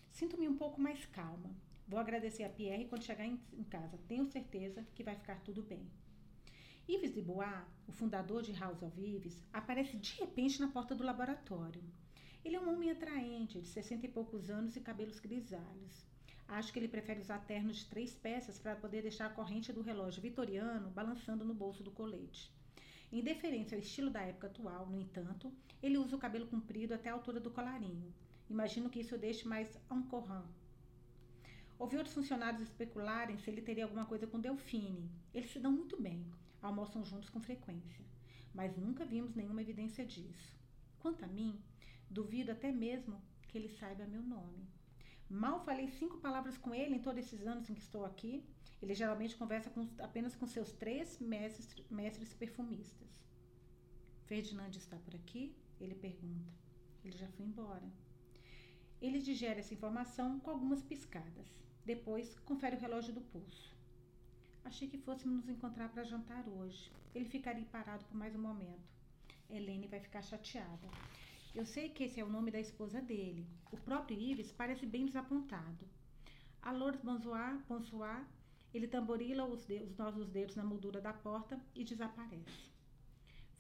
sinto-me 0.09 0.47
um 0.47 0.55
pouco 0.55 0.79
mais 0.79 1.05
calma. 1.07 1.53
Vou 1.85 2.00
agradecer 2.00 2.45
a 2.45 2.50
Pierre 2.50 2.85
quando 2.85 3.03
chegar 3.03 3.25
em, 3.25 3.38
em 3.51 3.63
casa. 3.65 4.00
Tenho 4.07 4.25
certeza 4.25 4.88
que 4.95 5.03
vai 5.03 5.15
ficar 5.17 5.41
tudo 5.41 5.62
bem. 5.62 5.85
Yves 6.88 7.13
de 7.13 7.21
Bois, 7.21 7.62
o 7.89 7.91
fundador 7.91 8.41
de 8.41 8.53
House 8.53 8.81
of 8.81 9.01
Yves, 9.01 9.43
aparece 9.51 9.97
de 9.97 10.13
repente 10.13 10.62
na 10.62 10.69
porta 10.69 10.95
do 10.95 11.03
laboratório. 11.03 11.83
Ele 12.45 12.55
é 12.55 12.62
um 12.62 12.74
homem 12.74 12.89
atraente, 12.89 13.59
de 13.59 13.67
sessenta 13.67 14.05
e 14.05 14.09
poucos 14.09 14.50
anos 14.50 14.77
e 14.77 14.79
cabelos 14.79 15.19
grisalhos. 15.19 16.05
Acho 16.48 16.72
que 16.72 16.80
ele 16.80 16.88
prefere 16.88 17.20
usar 17.20 17.40
ternos 17.40 17.78
de 17.78 17.86
três 17.86 18.14
peças 18.14 18.60
para 18.60 18.75
poder 18.75 19.02
deixar 19.02 19.25
a 19.25 19.34
corrente 19.34 19.74
do 19.74 19.82
relógio 19.82 20.22
vitoriano 20.22 20.92
balançando 20.92 21.44
no 21.44 21.54
bolso 21.54 21.84
do 21.84 21.92
colete. 21.92 22.54
Em 23.12 23.24
deferência 23.24 23.75
ao 23.75 23.82
estilo 23.82 24.10
da 24.10 24.22
época 24.22 24.48
atual, 24.48 24.86
no 24.88 25.00
entanto, 25.00 25.52
ele 25.82 25.98
usa 25.98 26.16
o 26.16 26.20
cabelo 26.20 26.48
comprido 26.48 26.94
até 26.94 27.10
a 27.10 27.14
altura 27.14 27.40
do 27.40 27.52
colarinho. 27.52 28.14
Imagino 28.50 28.90
que 28.90 29.00
isso 29.00 29.18
deixe 29.18 29.48
mais 29.48 29.80
encorrant. 29.92 30.46
Ouvi 31.80 31.98
outros 31.98 32.16
funcionários 32.16 32.62
especularem 32.62 33.38
se 33.38 33.50
ele 33.50 33.62
teria 33.62 33.84
alguma 33.84 34.06
coisa 34.06 34.28
com 34.28 34.40
Delfine. 34.40 35.10
Eles 35.34 35.52
se 35.52 35.60
dão 35.60 35.72
muito 35.72 36.02
bem, 36.02 36.25
almoçam 36.62 37.04
juntos 37.04 37.30
com 37.30 37.42
frequência, 37.42 38.06
mas 38.54 38.78
nunca 38.78 39.04
vimos 39.04 39.36
nenhuma 39.36 39.62
evidência 39.62 40.06
disso. 40.06 40.56
Quanto 41.00 41.25
a 41.25 41.28
mim, 41.28 41.60
duvido 42.10 42.52
até 42.52 42.72
mesmo 42.72 43.22
que 43.48 43.58
ele 43.58 43.70
saiba 43.70 44.06
meu 44.06 44.22
nome. 44.22 44.75
Mal 45.29 45.60
falei 45.65 45.88
cinco 45.88 46.17
palavras 46.17 46.58
com 46.58 46.74
ele 46.74 46.96
em 46.96 47.00
todos 47.00 47.25
esses 47.25 47.46
anos 47.46 47.70
em 47.70 47.74
que 47.74 47.82
estou 47.82 48.05
aqui. 48.05 48.44
Ele 48.82 48.94
geralmente 48.94 49.36
conversa 49.36 49.70
com, 49.70 49.88
apenas 50.00 50.36
com 50.36 50.46
seus 50.46 50.72
três 50.72 51.20
mestres, 51.20 51.75
mestres 51.89 52.34
perfumistas. 52.34 53.10
Ferdinand 54.25 54.70
está 54.70 54.98
por 54.98 55.15
aqui? 55.15 55.55
Ele 55.79 55.96
pergunta. 55.96 56.51
Ele 57.03 57.17
já 57.17 57.27
foi 57.29 57.46
embora. 57.46 57.88
Ele 59.01 59.20
digere 59.20 59.60
essa 59.60 59.74
informação 59.74 60.39
com 60.39 60.51
algumas 60.51 60.82
piscadas. 60.82 61.48
Depois, 61.84 62.39
confere 62.39 62.75
o 62.75 62.79
relógio 62.79 63.13
do 63.13 63.22
pulso. 63.22 63.75
Achei 64.63 64.88
que 64.88 64.98
fôssemos 64.98 65.38
nos 65.38 65.50
encontrar 65.50 65.89
para 65.89 66.03
jantar 66.03 66.48
hoje. 66.48 66.91
Ele 67.13 67.25
ficaria 67.25 67.65
parado 67.65 68.03
por 68.05 68.17
mais 68.17 68.36
um 68.36 68.41
momento. 68.41 68.96
Helene 69.50 69.88
vai 69.88 70.00
ficar 70.00 70.24
chateada. 70.24 70.89
Eu 71.55 71.65
sei 71.65 71.88
que 71.88 72.03
esse 72.03 72.19
é 72.19 72.24
o 72.24 72.29
nome 72.29 72.51
da 72.51 72.59
esposa 72.59 73.01
dele. 73.01 73.47
O 73.71 73.77
próprio 73.77 74.19
Ives 74.19 74.51
parece 74.51 74.85
bem 74.85 75.05
desapontado. 75.05 75.88
Alors 76.62 76.97
bonsoir, 77.01 77.63
bonsoir. 77.65 78.27
Ele 78.74 78.89
tamborila 78.89 79.45
os, 79.45 79.63
dedos, 79.63 79.91
os 79.91 79.97
nossos 79.97 80.29
dedos 80.29 80.57
na 80.57 80.65
moldura 80.65 81.00
da 81.00 81.13
porta 81.13 81.57
e 81.74 81.85
desaparece. 81.85 82.69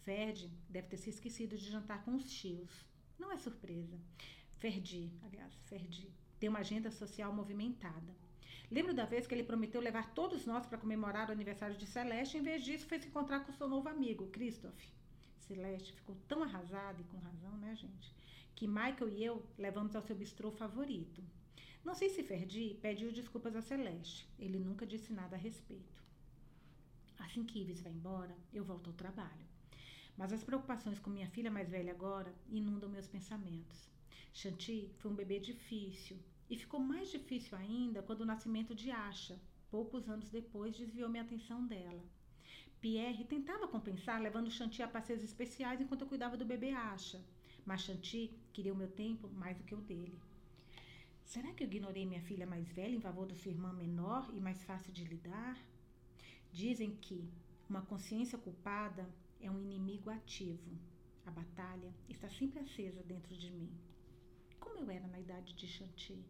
Ferdi 0.01 0.51
deve 0.69 0.89
ter 0.89 0.97
se 0.97 1.09
esquecido 1.09 1.57
de 1.57 1.71
jantar 1.71 2.03
com 2.03 2.15
os 2.15 2.29
tios. 2.29 2.85
Não 3.17 3.31
é 3.31 3.37
surpresa. 3.37 3.97
Ferdi, 4.57 5.13
aliás, 5.23 5.55
Ferdi, 5.63 6.11
tem 6.37 6.49
uma 6.49 6.59
agenda 6.59 6.91
social 6.91 7.31
movimentada. 7.33 8.13
Lembro 8.69 8.93
da 8.93 9.05
vez 9.05 9.25
que 9.25 9.33
ele 9.33 9.43
prometeu 9.45 9.79
levar 9.79 10.13
todos 10.13 10.45
nós 10.45 10.65
para 10.65 10.77
comemorar 10.77 11.29
o 11.29 11.31
aniversário 11.31 11.77
de 11.77 11.87
Celeste, 11.87 12.37
em 12.37 12.43
vez 12.43 12.61
disso 12.61 12.87
foi 12.87 12.99
se 12.99 13.07
encontrar 13.07 13.45
com 13.45 13.53
seu 13.53 13.69
novo 13.69 13.87
amigo, 13.87 14.27
Christoph. 14.31 14.94
Celeste 15.47 15.93
ficou 15.93 16.15
tão 16.27 16.43
arrasada, 16.43 16.99
e 16.99 17.03
com 17.05 17.17
razão, 17.17 17.57
né, 17.57 17.75
gente? 17.75 18.13
Que 18.55 18.67
Michael 18.67 19.09
e 19.09 19.23
eu 19.23 19.45
levamos 19.57 19.95
ao 19.95 20.01
seu 20.01 20.15
bistrô 20.15 20.51
favorito. 20.51 21.23
Não 21.83 21.93
sei 21.93 22.09
se 22.09 22.23
Ferdi 22.23 22.77
pediu 22.81 23.11
desculpas 23.11 23.55
a 23.55 23.61
Celeste. 23.61 24.27
Ele 24.39 24.57
nunca 24.57 24.85
disse 24.87 25.13
nada 25.13 25.35
a 25.35 25.39
respeito. 25.39 26.03
Assim 27.19 27.43
que 27.43 27.59
Ives 27.59 27.81
vai 27.81 27.91
embora, 27.91 28.35
eu 28.53 28.63
volto 28.63 28.89
ao 28.89 28.95
trabalho. 28.95 29.45
Mas 30.17 30.31
as 30.33 30.43
preocupações 30.43 30.99
com 30.99 31.09
minha 31.09 31.27
filha 31.27 31.51
mais 31.51 31.69
velha 31.69 31.91
agora 31.91 32.33
inundam 32.49 32.89
meus 32.89 33.07
pensamentos. 33.07 33.89
Chanty 34.33 34.91
foi 34.97 35.11
um 35.11 35.15
bebê 35.15 35.39
difícil 35.39 36.17
e 36.49 36.57
ficou 36.57 36.79
mais 36.79 37.09
difícil 37.09 37.57
ainda 37.57 38.01
quando 38.01 38.21
o 38.21 38.25
nascimento 38.25 38.73
de 38.73 38.91
Asha, 38.91 39.39
poucos 39.69 40.09
anos 40.09 40.29
depois, 40.29 40.75
desviou 40.75 41.09
minha 41.09 41.23
atenção 41.23 41.65
dela. 41.65 42.03
Pierre 42.85 43.23
tentava 43.23 43.67
compensar 43.67 44.21
levando 44.21 44.51
Chanty 44.51 44.83
a 44.83 44.87
passeios 44.87 45.23
especiais 45.23 45.81
enquanto 45.81 46.01
eu 46.01 46.07
cuidava 46.07 46.37
do 46.37 46.45
bebê 46.45 46.69
Asha, 46.69 47.19
mas 47.65 47.81
Chanty 47.81 48.31
queria 48.53 48.71
o 48.71 48.75
meu 48.75 48.87
tempo 48.87 49.27
mais 49.27 49.57
do 49.57 49.63
que 49.63 49.73
o 49.73 49.81
dele. 49.81 50.19
Será 51.23 51.51
que 51.51 51.63
eu 51.63 51.67
ignorei 51.67 52.05
minha 52.05 52.21
filha 52.21 52.45
mais 52.45 52.71
velha 52.71 52.93
em 52.93 53.01
favor 53.01 53.25
da 53.25 53.33
sua 53.33 53.49
irmã 53.49 53.73
menor 53.73 54.29
e 54.35 54.39
mais 54.39 54.63
fácil 54.65 54.93
de 54.93 55.03
lidar? 55.03 55.57
Dizem 56.53 56.95
que 57.01 57.27
uma 57.67 57.81
consciência 57.81 58.37
culpada 58.37 59.09
é 59.41 59.49
um 59.49 59.59
inimigo 59.59 60.11
ativo. 60.11 60.77
A 61.25 61.31
batalha 61.31 61.91
está 62.07 62.29
sempre 62.29 62.59
acesa 62.59 63.01
dentro 63.01 63.35
de 63.35 63.49
mim. 63.49 63.71
Como 64.59 64.77
eu 64.77 64.91
era 64.91 65.07
na 65.07 65.19
idade 65.19 65.55
de 65.55 65.65
Chanty? 65.65 66.23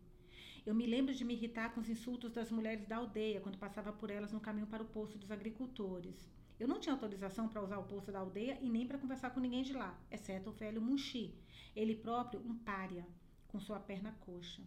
Eu 0.65 0.73
me 0.73 0.87
lembro 0.87 1.13
de 1.13 1.25
me 1.25 1.33
irritar 1.33 1.73
com 1.73 1.81
os 1.81 1.89
insultos 1.89 2.31
das 2.31 2.49
mulheres 2.49 2.87
da 2.87 2.95
aldeia 2.95 3.41
quando 3.41 3.57
passava 3.57 3.91
por 3.91 4.09
elas 4.09 4.31
no 4.31 4.39
caminho 4.39 4.67
para 4.67 4.81
o 4.81 4.87
poço 4.87 5.17
dos 5.17 5.29
agricultores. 5.29 6.33
Eu 6.59 6.67
não 6.67 6.79
tinha 6.79 6.93
autorização 6.93 7.49
para 7.49 7.61
usar 7.61 7.77
o 7.77 7.83
poço 7.83 8.11
da 8.11 8.19
aldeia 8.19 8.57
e 8.61 8.69
nem 8.69 8.87
para 8.87 8.97
conversar 8.97 9.31
com 9.31 9.41
ninguém 9.41 9.63
de 9.63 9.73
lá, 9.73 9.97
exceto 10.09 10.49
o 10.49 10.53
velho 10.53 10.81
Munchi, 10.81 11.35
ele 11.75 11.95
próprio 11.95 12.39
um 12.39 12.57
pária, 12.57 13.05
com 13.47 13.59
sua 13.59 13.79
perna 13.79 14.15
coxa. 14.21 14.63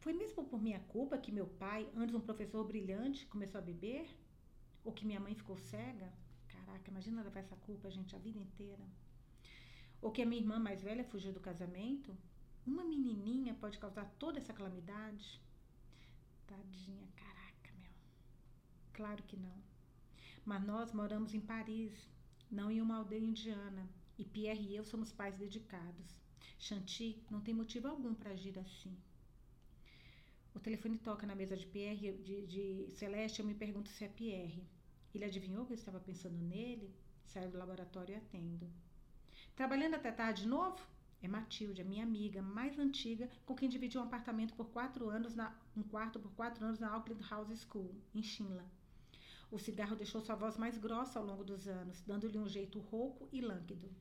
Foi 0.00 0.12
mesmo 0.12 0.44
por 0.44 0.60
minha 0.60 0.80
culpa 0.80 1.16
que 1.16 1.30
meu 1.30 1.46
pai, 1.46 1.88
antes 1.94 2.12
um 2.12 2.20
professor 2.20 2.64
brilhante, 2.64 3.24
começou 3.26 3.60
a 3.60 3.62
beber? 3.62 4.08
Ou 4.84 4.92
que 4.92 5.06
minha 5.06 5.20
mãe 5.20 5.32
ficou 5.32 5.56
cega? 5.56 6.12
Caraca, 6.48 6.90
imagina 6.90 7.22
levar 7.22 7.38
essa 7.38 7.54
culpa, 7.54 7.88
gente, 7.88 8.16
a 8.16 8.18
vida 8.18 8.40
inteira. 8.40 8.84
Ou 10.00 10.10
que 10.10 10.20
a 10.20 10.26
minha 10.26 10.40
irmã 10.40 10.58
mais 10.58 10.82
velha 10.82 11.04
fugiu 11.04 11.32
do 11.32 11.38
casamento? 11.38 12.16
Uma 12.66 12.84
menininha 12.84 13.54
pode 13.54 13.78
causar 13.78 14.06
toda 14.18 14.40
essa 14.40 14.52
calamidade? 14.52 15.40
Tadinha, 16.48 17.06
caraca, 17.14 17.72
meu. 17.78 17.92
Claro 18.92 19.22
que 19.22 19.36
não. 19.36 19.71
Mas 20.44 20.64
nós 20.64 20.92
moramos 20.92 21.34
em 21.34 21.40
Paris, 21.40 21.92
não 22.50 22.70
em 22.70 22.80
uma 22.80 22.96
aldeia 22.96 23.24
indiana, 23.24 23.88
e 24.18 24.24
Pierre 24.24 24.68
e 24.68 24.76
eu 24.76 24.84
somos 24.84 25.12
pais 25.12 25.36
dedicados. 25.36 26.16
Chanty 26.58 27.24
não 27.30 27.40
tem 27.40 27.54
motivo 27.54 27.88
algum 27.88 28.14
para 28.14 28.30
agir 28.30 28.58
assim. 28.58 28.96
O 30.54 30.60
telefone 30.60 30.98
toca 30.98 31.26
na 31.26 31.34
mesa 31.34 31.56
de 31.56 31.66
Pierre, 31.66 32.12
de, 32.12 32.46
de 32.46 32.90
Celeste, 32.90 33.40
eu 33.40 33.46
me 33.46 33.54
pergunto 33.54 33.88
se 33.88 34.04
é 34.04 34.08
Pierre. 34.08 34.66
Ele 35.14 35.24
adivinhou 35.24 35.64
que 35.64 35.72
eu 35.72 35.76
estava 35.76 36.00
pensando 36.00 36.36
nele? 36.36 36.94
Saio 37.24 37.50
do 37.50 37.58
laboratório 37.58 38.14
e 38.14 38.16
atendo. 38.16 38.70
Trabalhando 39.54 39.94
até 39.94 40.10
tarde 40.10 40.42
de 40.42 40.48
novo? 40.48 40.80
É 41.22 41.28
Matilde, 41.28 41.80
a 41.80 41.84
minha 41.84 42.02
amiga 42.02 42.42
mais 42.42 42.78
antiga, 42.78 43.30
com 43.46 43.54
quem 43.54 43.68
dividi 43.68 43.96
um 43.96 44.02
apartamento 44.02 44.54
por 44.54 44.66
quatro 44.70 45.08
anos, 45.08 45.34
na, 45.34 45.56
um 45.76 45.82
quarto 45.82 46.18
por 46.18 46.32
quatro 46.32 46.64
anos 46.64 46.80
na 46.80 46.90
Auckland 46.90 47.22
House 47.28 47.60
School, 47.60 47.94
em 48.14 48.22
Shinla. 48.22 48.64
O 49.52 49.58
cigarro 49.58 49.94
deixou 49.94 50.22
sua 50.22 50.34
voz 50.34 50.56
mais 50.56 50.78
grossa 50.78 51.18
ao 51.18 51.26
longo 51.26 51.44
dos 51.44 51.68
anos, 51.68 52.00
dando-lhe 52.06 52.38
um 52.38 52.48
jeito 52.48 52.80
rouco 52.80 53.28
e 53.30 53.38
lânguido. 53.42 53.94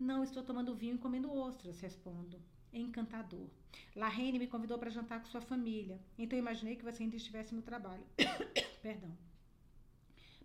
Não, 0.00 0.24
estou 0.24 0.42
tomando 0.42 0.74
vinho 0.74 0.94
e 0.94 0.98
comendo 0.98 1.30
ostras, 1.30 1.80
respondo. 1.80 2.42
Encantador. 2.72 3.46
Larraine 3.94 4.38
me 4.38 4.46
convidou 4.46 4.78
para 4.78 4.88
jantar 4.88 5.20
com 5.20 5.26
sua 5.26 5.42
família, 5.42 6.00
então 6.16 6.38
imaginei 6.38 6.76
que 6.76 6.82
você 6.82 7.02
ainda 7.02 7.14
estivesse 7.14 7.54
no 7.54 7.60
trabalho. 7.60 8.02
Perdão. 8.80 9.14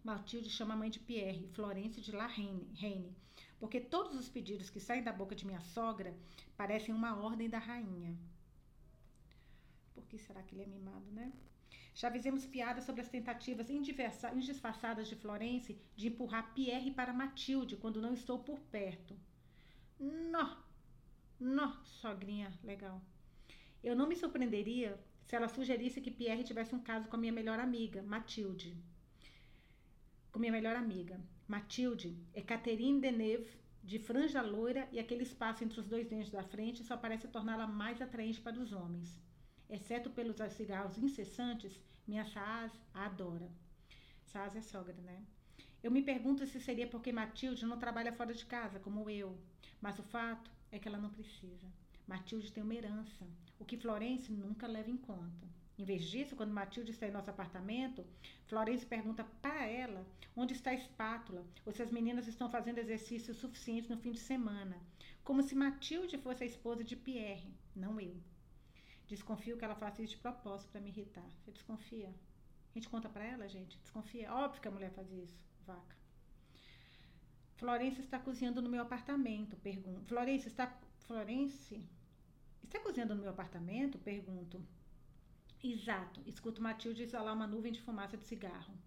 Matilde 0.03 0.49
chama 0.49 0.73
a 0.73 0.77
mãe 0.77 0.89
de 0.89 0.99
Pierre, 0.99 1.47
Florence 1.53 2.01
de 2.01 2.11
Larraine, 2.11 3.15
porque 3.57 3.79
todos 3.79 4.17
os 4.17 4.27
pedidos 4.27 4.69
que 4.69 4.81
saem 4.81 5.01
da 5.01 5.13
boca 5.13 5.33
de 5.33 5.45
minha 5.45 5.61
sogra 5.61 6.13
parecem 6.57 6.93
uma 6.93 7.15
ordem 7.15 7.49
da 7.49 7.57
rainha. 7.57 8.19
Por 9.93 10.05
que 10.07 10.17
será 10.17 10.43
que 10.43 10.55
ele 10.55 10.63
é 10.63 10.67
mimado, 10.67 11.09
né? 11.09 11.31
Já 12.01 12.09
fizemos 12.09 12.45
piadas 12.45 12.85
sobre 12.85 13.01
as 13.01 13.09
tentativas 13.09 13.69
indisfarçadas 13.69 15.09
de 15.09 15.17
Florence 15.17 15.77
de 15.97 16.07
empurrar 16.07 16.53
Pierre 16.53 16.91
para 16.91 17.11
Matilde 17.11 17.75
quando 17.75 17.99
não 17.99 18.13
estou 18.13 18.39
por 18.39 18.57
perto. 18.75 19.19
Nó! 19.99 20.47
Nó, 21.37 21.73
sogrinha, 21.83 22.57
legal. 22.63 23.01
Eu 23.83 23.97
não 23.97 24.07
me 24.07 24.15
surpreenderia 24.15 24.97
se 25.25 25.35
ela 25.35 25.49
sugerisse 25.49 25.99
que 25.99 26.09
Pierre 26.09 26.45
tivesse 26.45 26.73
um 26.73 26.79
caso 26.79 27.09
com 27.09 27.17
a 27.17 27.19
minha 27.19 27.33
melhor 27.33 27.59
amiga, 27.59 28.01
Matilde. 28.01 28.81
Com 30.31 30.39
minha 30.39 30.53
melhor 30.53 30.77
amiga. 30.77 31.19
Matilde 31.49 32.17
é 32.33 32.41
Catherine 32.41 33.01
Deneuve, 33.01 33.59
de 33.83 33.99
franja 33.99 34.41
loira 34.41 34.87
e 34.93 34.99
aquele 34.99 35.23
espaço 35.23 35.65
entre 35.65 35.81
os 35.81 35.87
dois 35.89 36.07
dentes 36.07 36.31
da 36.31 36.43
frente 36.43 36.81
só 36.81 36.95
parece 36.95 37.27
torná-la 37.27 37.67
mais 37.67 38.01
atraente 38.01 38.39
para 38.39 38.57
os 38.57 38.71
homens. 38.71 39.19
exceto 39.69 40.09
pelos 40.09 40.37
cigarros 40.53 40.97
incessantes, 40.97 41.79
minha 42.09 42.25
Saaz 42.25 42.71
a 42.91 43.05
adora. 43.05 43.47
Saaz 44.25 44.55
é 44.55 44.61
sogra, 44.61 44.95
né? 45.03 45.21
Eu 45.83 45.91
me 45.91 46.01
pergunto 46.01 46.45
se 46.47 46.59
seria 46.59 46.87
porque 46.87 47.11
Matilde 47.11 47.67
não 47.67 47.77
trabalha 47.77 48.11
fora 48.11 48.33
de 48.33 48.47
casa, 48.47 48.79
como 48.79 49.07
eu. 49.11 49.37
Mas 49.79 49.99
o 49.99 50.03
fato 50.03 50.49
é 50.71 50.79
que 50.79 50.87
ela 50.87 50.97
não 50.97 51.11
precisa. 51.11 51.67
Matilde 52.07 52.51
tem 52.51 52.63
uma 52.63 52.73
herança, 52.73 53.27
o 53.59 53.63
que 53.63 53.77
Florence 53.77 54.31
nunca 54.31 54.65
leva 54.65 54.89
em 54.89 54.97
conta. 54.97 55.47
Em 55.77 55.85
vez 55.85 56.03
disso, 56.03 56.35
quando 56.35 56.51
Matilde 56.51 56.89
está 56.89 57.07
em 57.07 57.11
nosso 57.11 57.29
apartamento, 57.29 58.03
Florence 58.47 58.83
pergunta 58.83 59.23
para 59.39 59.67
ela 59.67 60.03
onde 60.35 60.55
está 60.55 60.71
a 60.71 60.73
espátula 60.73 61.45
ou 61.63 61.71
se 61.71 61.83
as 61.83 61.91
meninas 61.91 62.27
estão 62.27 62.49
fazendo 62.49 62.79
exercício 62.79 63.35
suficiente 63.35 63.87
no 63.87 63.97
fim 63.97 64.11
de 64.11 64.19
semana, 64.19 64.81
como 65.23 65.43
se 65.43 65.53
Matilde 65.53 66.17
fosse 66.17 66.43
a 66.43 66.47
esposa 66.47 66.83
de 66.83 66.95
Pierre, 66.95 67.53
não 67.75 68.01
eu. 68.01 68.19
Desconfio 69.09 69.57
que 69.57 69.65
ela 69.65 69.73
faça 69.73 70.03
isso 70.03 70.13
de 70.15 70.21
propósito 70.21 70.69
para 70.69 70.79
me 70.79 70.89
irritar. 70.89 71.27
Você 71.39 71.51
desconfia? 71.51 72.09
A 72.09 72.73
gente 72.75 72.87
conta 72.87 73.09
para 73.09 73.25
ela, 73.25 73.49
gente? 73.49 73.75
Desconfia? 73.79 74.31
Óbvio 74.31 74.61
que 74.61 74.67
a 74.67 74.71
mulher 74.71 74.91
faz 74.91 75.11
isso, 75.11 75.43
vaca. 75.65 75.97
Florence 77.55 77.99
está 77.99 78.19
cozinhando 78.19 78.61
no 78.61 78.69
meu 78.69 78.83
apartamento, 78.83 79.57
pergunto. 79.57 80.05
Florence 80.05 80.47
está 80.47 80.79
Florence 80.99 81.83
está 82.63 82.79
cozinhando 82.79 83.15
no 83.15 83.21
meu 83.21 83.31
apartamento? 83.31 83.97
Pergunto. 83.97 84.63
Exato. 85.63 86.21
Escuto 86.27 86.61
Matilde 86.61 87.01
exalar 87.01 87.33
uma 87.33 87.47
nuvem 87.47 87.71
de 87.71 87.81
fumaça 87.81 88.15
de 88.15 88.25
cigarro. 88.25 88.77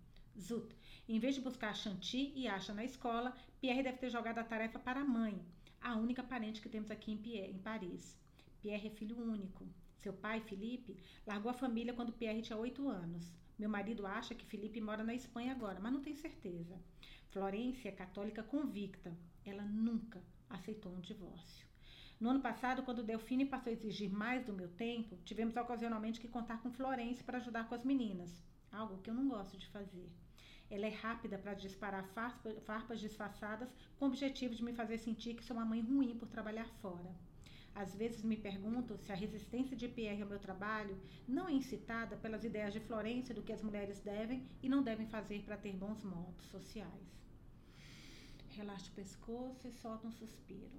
Zut. 0.41 0.73
Em 1.09 1.19
vez 1.19 1.35
de 1.35 1.41
buscar 1.41 1.75
Chanty 1.75 2.33
e 2.37 2.47
Acha 2.47 2.73
na 2.73 2.85
escola, 2.85 3.37
Pierre 3.61 3.83
deve 3.83 3.99
ter 3.99 4.09
jogado 4.09 4.38
a 4.38 4.45
tarefa 4.45 4.79
para 4.79 5.00
a 5.00 5.05
mãe, 5.05 5.45
a 5.81 5.97
única 5.97 6.23
parente 6.23 6.61
que 6.61 6.69
temos 6.69 6.93
aqui 6.93 7.11
em, 7.11 7.19
Pierre, 7.19 7.50
em 7.50 7.59
Paris. 7.59 8.17
Pierre 8.61 8.87
é 8.87 8.91
filho 8.91 9.21
único. 9.21 9.67
Seu 10.03 10.13
pai, 10.13 10.41
Felipe, 10.41 10.97
largou 11.25 11.49
a 11.49 11.55
família 11.55 11.95
quando 11.95 12.13
Pierre 12.13 12.43
tinha 12.43 12.59
oito 12.59 12.89
anos. 12.89 13.33
Meu 13.57 13.69
marido 13.69 14.05
acha 14.05 14.35
que 14.35 14.45
Felipe 14.45 14.81
mora 14.81 15.05
na 15.05 15.15
Espanha 15.15 15.53
agora, 15.53 15.79
mas 15.79 15.93
não 15.93 16.03
tem 16.03 16.17
certeza. 16.17 16.77
Florência 17.31 17.89
é 17.89 17.93
católica 17.93 18.43
convicta. 18.43 19.17
Ela 19.45 19.63
nunca 19.63 20.21
aceitou 20.51 20.93
um 20.93 21.01
divórcio. 21.01 21.65
No 22.19 22.31
ano 22.31 22.41
passado, 22.41 22.83
quando 22.83 23.05
Delfine 23.05 23.47
passou 23.47 23.71
a 23.71 23.75
exigir 23.75 24.11
mais 24.11 24.45
do 24.45 24.53
meu 24.53 24.69
tempo, 24.71 25.17
tivemos 25.25 25.57
ocasionalmente 25.57 26.21
que 26.21 26.27
contar 26.27 26.61
com 26.61 26.73
Florence 26.73 27.23
para 27.23 27.39
ajudar 27.39 27.69
com 27.69 27.75
as 27.77 27.85
meninas, 27.85 28.43
algo 28.73 28.99
que 29.03 29.09
eu 29.09 29.15
não 29.15 29.29
gosto 29.29 29.57
de 29.57 29.69
fazer. 29.69 30.11
Ela 30.69 30.87
é 30.87 30.91
rápida 30.91 31.39
para 31.39 31.55
disparar 31.55 32.05
farpas 32.65 32.99
disfarçadas 32.99 33.73
com 33.99 34.07
o 34.07 34.09
objetivo 34.09 34.53
de 34.53 34.65
me 34.65 34.73
fazer 34.73 34.99
sentir 34.99 35.35
que 35.35 35.45
sou 35.45 35.57
uma 35.57 35.65
mãe 35.65 35.81
ruim 35.81 36.19
por 36.19 36.29
trabalhar 36.29 36.69
fora. 36.81 37.15
Às 37.75 37.95
vezes 37.95 38.23
me 38.23 38.37
pergunto 38.37 38.99
se 38.99 39.11
a 39.11 39.14
resistência 39.14 39.76
de 39.76 39.88
Pierre 39.88 40.23
ao 40.23 40.29
meu 40.29 40.38
trabalho 40.38 41.00
não 41.26 41.49
é 41.49 41.52
incitada 41.52 42.17
pelas 42.17 42.45
ideias 42.45 42.73
de 42.73 42.81
Florência 42.81 43.35
do 43.35 43.43
que 43.43 43.52
as 43.52 43.62
mulheres 43.62 44.00
devem 44.00 44.47
e 44.62 44.69
não 44.69 44.83
devem 44.83 45.07
fazer 45.07 45.43
para 45.43 45.57
ter 45.57 45.73
bons 45.73 46.02
modos 46.02 46.47
sociais. 46.47 47.23
Relaxa 48.50 48.91
o 48.91 48.95
pescoço 48.95 49.67
e 49.67 49.73
solta 49.73 50.07
um 50.07 50.12
suspiro. 50.12 50.79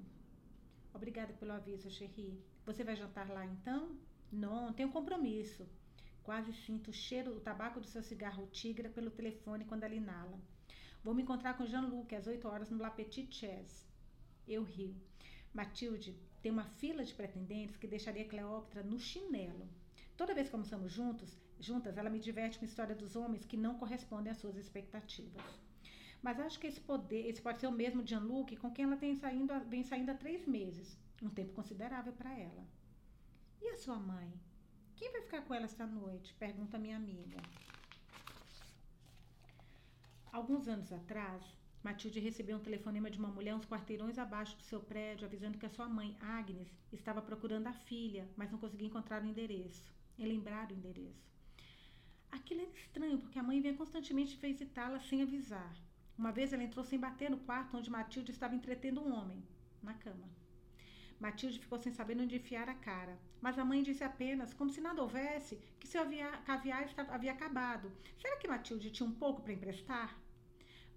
Obrigada 0.93 1.33
pelo 1.33 1.53
aviso, 1.53 1.89
Cherry. 1.89 2.39
Você 2.65 2.83
vai 2.83 2.95
jantar 2.95 3.27
lá 3.27 3.43
então? 3.43 3.97
Não, 4.31 4.71
tenho 4.71 4.91
compromisso. 4.91 5.67
Quase 6.21 6.53
sinto 6.53 6.91
o 6.91 6.93
cheiro, 6.93 7.35
o 7.35 7.41
tabaco 7.41 7.79
do 7.79 7.87
seu 7.87 8.03
cigarro 8.03 8.47
tigra 8.51 8.89
pelo 8.89 9.09
telefone 9.09 9.65
quando 9.65 9.83
ela 9.83 9.95
inala. 9.95 10.39
Vou 11.03 11.15
me 11.15 11.23
encontrar 11.23 11.57
com 11.57 11.65
Jean-Luc 11.65 12.13
às 12.15 12.27
8 12.27 12.47
horas 12.47 12.69
no 12.69 12.77
La 12.77 12.91
Petite 12.91 13.35
Chaise. 13.35 13.83
Eu 14.47 14.63
rio. 14.63 14.95
Matilde 15.53 16.15
tem 16.43 16.51
uma 16.51 16.65
fila 16.65 17.05
de 17.05 17.13
pretendentes 17.13 17.77
que 17.77 17.87
deixaria 17.87 18.27
Cleópatra 18.27 18.83
no 18.83 18.99
chinelo. 18.99 19.65
Toda 20.17 20.33
vez 20.35 20.49
que 20.49 20.55
almoçamos 20.55 20.91
juntos, 20.91 21.39
juntas, 21.57 21.97
ela 21.97 22.09
me 22.09 22.19
diverte 22.19 22.59
com 22.59 22.65
a 22.65 22.67
história 22.67 22.93
dos 22.93 23.15
homens 23.15 23.45
que 23.45 23.55
não 23.55 23.79
correspondem 23.79 24.29
às 24.29 24.37
suas 24.39 24.57
expectativas. 24.57 25.41
Mas 26.21 26.41
acho 26.41 26.59
que 26.59 26.67
esse 26.67 26.81
poder, 26.81 27.29
esse 27.29 27.41
pode 27.41 27.61
ser 27.61 27.67
o 27.67 27.71
mesmo 27.71 28.03
de 28.03 28.09
Jean-Luc, 28.09 28.57
com 28.57 28.69
quem 28.71 28.83
ela 28.83 28.97
tem 28.97 29.15
saindo, 29.15 29.57
vem 29.69 29.83
saindo 29.83 30.09
há 30.09 30.15
três 30.15 30.45
meses. 30.45 30.97
Um 31.21 31.29
tempo 31.29 31.53
considerável 31.53 32.11
para 32.11 32.37
ela. 32.37 32.67
E 33.61 33.69
a 33.69 33.77
sua 33.77 33.97
mãe? 33.97 34.33
Quem 34.97 35.13
vai 35.13 35.21
ficar 35.21 35.43
com 35.43 35.53
ela 35.53 35.65
esta 35.65 35.87
noite? 35.87 36.33
Pergunta 36.33 36.77
minha 36.77 36.97
amiga. 36.97 37.37
Alguns 40.29 40.67
anos 40.67 40.91
atrás, 40.91 41.41
Matilde 41.83 42.21
recebeu 42.21 42.55
um 42.55 42.61
telefonema 42.61 43.11
de 43.11 43.19
uma 43.19 43.27
mulher 43.27 43.53
uns 43.53 43.65
quarteirões 43.65 44.17
abaixo 44.17 44.55
do 44.55 44.63
seu 44.63 44.79
prédio, 44.79 45.25
avisando 45.25 45.57
que 45.57 45.65
a 45.65 45.69
sua 45.69 45.89
mãe, 45.89 46.15
Agnes, 46.21 46.73
estava 46.93 47.21
procurando 47.21 47.67
a 47.67 47.73
filha, 47.73 48.25
mas 48.37 48.49
não 48.49 48.57
conseguia 48.57 48.87
encontrar 48.87 49.21
o 49.21 49.25
endereço. 49.25 49.91
E 50.17 50.25
lembrar 50.25 50.71
o 50.71 50.73
endereço. 50.73 51.29
Aquilo 52.31 52.61
era 52.61 52.71
estranho, 52.71 53.17
porque 53.17 53.37
a 53.37 53.43
mãe 53.43 53.59
vinha 53.59 53.75
constantemente 53.75 54.37
visitá-la 54.37 54.99
sem 55.01 55.21
avisar. 55.23 55.75
Uma 56.17 56.31
vez 56.31 56.53
ela 56.53 56.63
entrou 56.63 56.85
sem 56.85 56.97
bater 56.97 57.29
no 57.29 57.39
quarto 57.39 57.75
onde 57.75 57.89
Matilde 57.89 58.31
estava 58.31 58.55
entretendo 58.55 59.01
um 59.01 59.13
homem, 59.13 59.43
na 59.81 59.93
cama. 59.93 60.29
Matilde 61.19 61.59
ficou 61.59 61.77
sem 61.77 61.91
saber 61.91 62.17
onde 62.17 62.37
enfiar 62.37 62.69
a 62.69 62.75
cara, 62.75 63.19
mas 63.41 63.59
a 63.59 63.65
mãe 63.65 63.83
disse 63.83 64.05
apenas, 64.05 64.53
como 64.53 64.69
se 64.69 64.79
nada 64.79 65.01
houvesse, 65.01 65.57
que 65.79 65.87
seu 65.87 66.03
caviar 66.45 66.89
havia 67.09 67.33
acabado. 67.33 67.91
Será 68.17 68.37
que 68.37 68.47
Matilde 68.47 68.89
tinha 68.89 69.07
um 69.07 69.13
pouco 69.13 69.41
para 69.41 69.53
emprestar? 69.53 70.22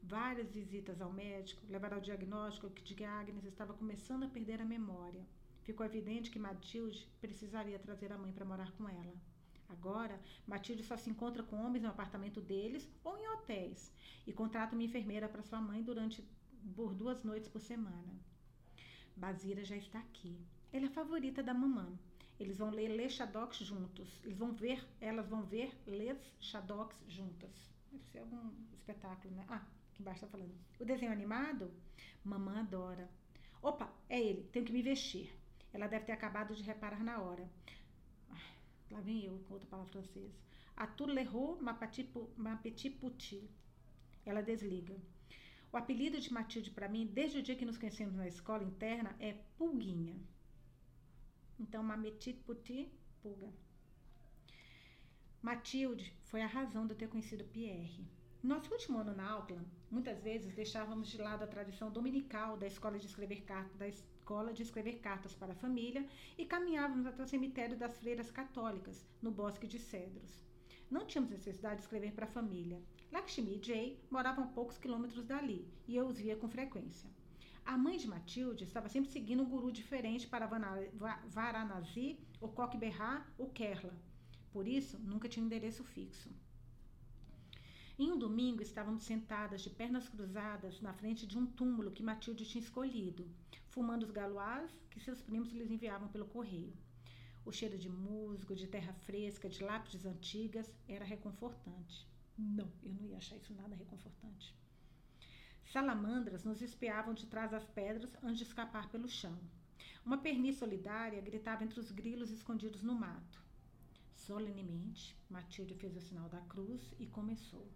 Várias 0.08 0.52
visitas 0.52 1.00
ao 1.00 1.12
médico 1.12 1.66
levaram 1.68 1.96
ao 1.96 2.00
diagnóstico 2.00 2.70
de 2.70 2.94
que 2.94 3.02
Agnes 3.02 3.44
estava 3.44 3.74
começando 3.74 4.22
a 4.22 4.28
perder 4.28 4.60
a 4.60 4.64
memória. 4.64 5.26
Ficou 5.64 5.84
evidente 5.84 6.30
que 6.30 6.38
Matilde 6.38 7.08
precisaria 7.20 7.76
trazer 7.76 8.12
a 8.12 8.18
mãe 8.18 8.30
para 8.30 8.44
morar 8.44 8.70
com 8.72 8.88
ela. 8.88 9.12
Agora, 9.68 10.20
Matilde 10.46 10.84
só 10.84 10.96
se 10.96 11.10
encontra 11.10 11.42
com 11.42 11.56
homens 11.56 11.82
no 11.82 11.88
apartamento 11.88 12.40
deles 12.40 12.88
ou 13.02 13.18
em 13.18 13.28
hotéis 13.30 13.92
e 14.24 14.32
contrata 14.32 14.76
uma 14.76 14.84
enfermeira 14.84 15.28
para 15.28 15.42
sua 15.42 15.60
mãe 15.60 15.82
durante 15.82 16.22
por 16.76 16.94
duas 16.94 17.24
noites 17.24 17.48
por 17.48 17.60
semana. 17.60 18.14
Basira 19.16 19.64
já 19.64 19.76
está 19.76 19.98
aqui. 19.98 20.38
Ela 20.72 20.84
é 20.84 20.88
a 20.88 20.92
favorita 20.92 21.42
da 21.42 21.52
mamãe. 21.52 21.98
Eles 22.38 22.58
vão 22.58 22.70
ler 22.70 22.90
Les 22.90 23.12
Shadoks 23.12 23.58
juntos. 23.58 24.20
Eles 24.22 24.38
vão 24.38 24.52
ver, 24.52 24.86
elas 25.00 25.28
vão 25.28 25.42
ver 25.42 25.76
Les 25.84 26.16
Shadoks 26.38 27.02
juntas. 27.08 27.74
Deve 27.90 28.04
ser 28.04 28.18
algum 28.20 28.52
espetáculo, 28.72 29.34
né? 29.34 29.44
Ah, 29.48 29.66
aqui 29.96 30.02
embaixo 30.02 30.24
está 30.24 30.28
falando. 30.28 30.54
O 30.78 30.84
desenho 30.84 31.12
animado? 31.12 31.72
Mamãe 32.22 32.58
adora. 32.58 33.08
Opa, 33.62 33.90
é 34.08 34.20
ele. 34.20 34.44
Tenho 34.52 34.66
que 34.66 34.72
me 34.72 34.82
vestir. 34.82 35.32
Ela 35.72 35.86
deve 35.86 36.04
ter 36.04 36.12
acabado 36.12 36.54
de 36.54 36.62
reparar 36.62 37.02
na 37.02 37.20
hora. 37.20 37.48
Lá 38.90 39.00
vem 39.00 39.24
eu 39.24 39.38
com 39.46 39.54
outra 39.54 39.68
palavra 39.68 39.90
francesa. 39.90 40.34
A 40.76 40.86
l'errou 41.06 41.58
ma. 41.60 41.78
Ela 44.24 44.42
desliga. 44.42 44.96
O 45.72 45.76
apelido 45.76 46.20
de 46.20 46.32
Matilde 46.32 46.70
para 46.70 46.88
mim, 46.88 47.06
desde 47.06 47.38
o 47.38 47.42
dia 47.42 47.56
que 47.56 47.64
nos 47.64 47.78
conhecemos 47.78 48.14
na 48.14 48.28
escola 48.28 48.62
interna, 48.62 49.16
é 49.18 49.32
Pulguinha. 49.56 50.16
Então, 51.58 51.82
ma 51.82 51.96
petit 51.96 52.34
petit, 52.46 52.90
pulga. 53.22 53.50
Matilde 55.42 56.12
foi 56.24 56.42
a 56.42 56.46
razão 56.46 56.86
de 56.86 56.92
eu 56.92 56.98
ter 56.98 57.08
conhecido 57.08 57.44
Pierre. 57.44 58.15
Nosso 58.46 58.72
último 58.72 58.98
ano 58.98 59.12
na 59.12 59.28
Auckland, 59.28 59.66
muitas 59.90 60.22
vezes 60.22 60.54
deixávamos 60.54 61.08
de 61.08 61.18
lado 61.18 61.42
a 61.42 61.48
tradição 61.48 61.90
dominical 61.90 62.56
da 62.56 62.68
escola 62.68 62.96
de 62.96 63.06
escrever 63.06 63.40
cartas, 63.40 63.76
da 63.76 63.88
escola 63.88 64.52
de 64.52 64.62
escrever 64.62 65.00
cartas 65.00 65.34
para 65.34 65.50
a 65.50 65.56
família 65.56 66.06
e 66.38 66.44
caminhávamos 66.44 67.06
até 67.06 67.24
o 67.24 67.26
cemitério 67.26 67.76
das 67.76 67.98
freiras 67.98 68.30
católicas, 68.30 69.04
no 69.20 69.32
bosque 69.32 69.66
de 69.66 69.80
cedros. 69.80 70.40
Não 70.88 71.04
tínhamos 71.04 71.32
necessidade 71.32 71.78
de 71.78 71.82
escrever 71.82 72.12
para 72.12 72.26
a 72.26 72.28
família. 72.28 72.80
Lakshmi 73.10 73.58
e 73.58 73.60
Jay 73.60 74.00
moravam 74.08 74.44
a 74.44 74.46
poucos 74.46 74.78
quilômetros 74.78 75.24
dali 75.24 75.68
e 75.88 75.96
eu 75.96 76.06
os 76.06 76.16
via 76.16 76.36
com 76.36 76.48
frequência. 76.48 77.10
A 77.64 77.76
mãe 77.76 77.96
de 77.96 78.06
Matilde 78.06 78.62
estava 78.62 78.88
sempre 78.88 79.10
seguindo 79.10 79.42
um 79.42 79.50
guru 79.50 79.72
diferente 79.72 80.28
para 80.28 80.48
Varanasi, 81.26 82.20
o 82.40 82.46
Coque 82.46 82.78
Berra 82.78 83.26
ou 83.36 83.50
Kerala. 83.50 84.00
Por 84.52 84.68
isso, 84.68 85.00
nunca 85.00 85.28
tinha 85.28 85.42
um 85.42 85.46
endereço 85.46 85.82
fixo. 85.82 86.30
Em 87.98 88.12
um 88.12 88.18
domingo, 88.18 88.60
estávamos 88.62 89.04
sentadas 89.04 89.62
de 89.62 89.70
pernas 89.70 90.06
cruzadas 90.06 90.82
na 90.82 90.92
frente 90.92 91.26
de 91.26 91.38
um 91.38 91.46
túmulo 91.46 91.90
que 91.90 92.02
Matilde 92.02 92.44
tinha 92.44 92.62
escolhido, 92.62 93.26
fumando 93.68 94.02
os 94.02 94.10
galoás 94.10 94.70
que 94.90 95.00
seus 95.00 95.22
primos 95.22 95.50
lhes 95.50 95.70
enviavam 95.70 96.06
pelo 96.08 96.26
correio. 96.26 96.76
O 97.42 97.50
cheiro 97.50 97.78
de 97.78 97.88
musgo, 97.88 98.54
de 98.54 98.66
terra 98.66 98.92
fresca, 98.92 99.48
de 99.48 99.64
lápides 99.64 100.04
antigas 100.04 100.70
era 100.86 101.06
reconfortante. 101.06 102.06
Não, 102.36 102.70
eu 102.82 102.92
não 102.92 103.06
ia 103.06 103.16
achar 103.16 103.36
isso 103.38 103.54
nada 103.54 103.74
reconfortante. 103.74 104.54
Salamandras 105.64 106.44
nos 106.44 106.60
espiavam 106.60 107.14
de 107.14 107.24
trás 107.26 107.50
das 107.50 107.64
pedras 107.64 108.14
antes 108.22 108.36
de 108.36 108.44
escapar 108.44 108.90
pelo 108.90 109.08
chão. 109.08 109.38
Uma 110.04 110.18
perniz 110.18 110.56
solidária 110.56 111.22
gritava 111.22 111.64
entre 111.64 111.80
os 111.80 111.90
grilos 111.90 112.30
escondidos 112.30 112.82
no 112.82 112.94
mato. 112.94 113.42
Solenemente, 114.14 115.16
Matilde 115.30 115.74
fez 115.74 115.96
o 115.96 116.00
sinal 116.02 116.28
da 116.28 116.42
cruz 116.42 116.94
e 116.98 117.06
começou. 117.06 117.66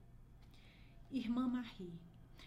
Irmã 1.12 1.48
Marie, 1.48 1.98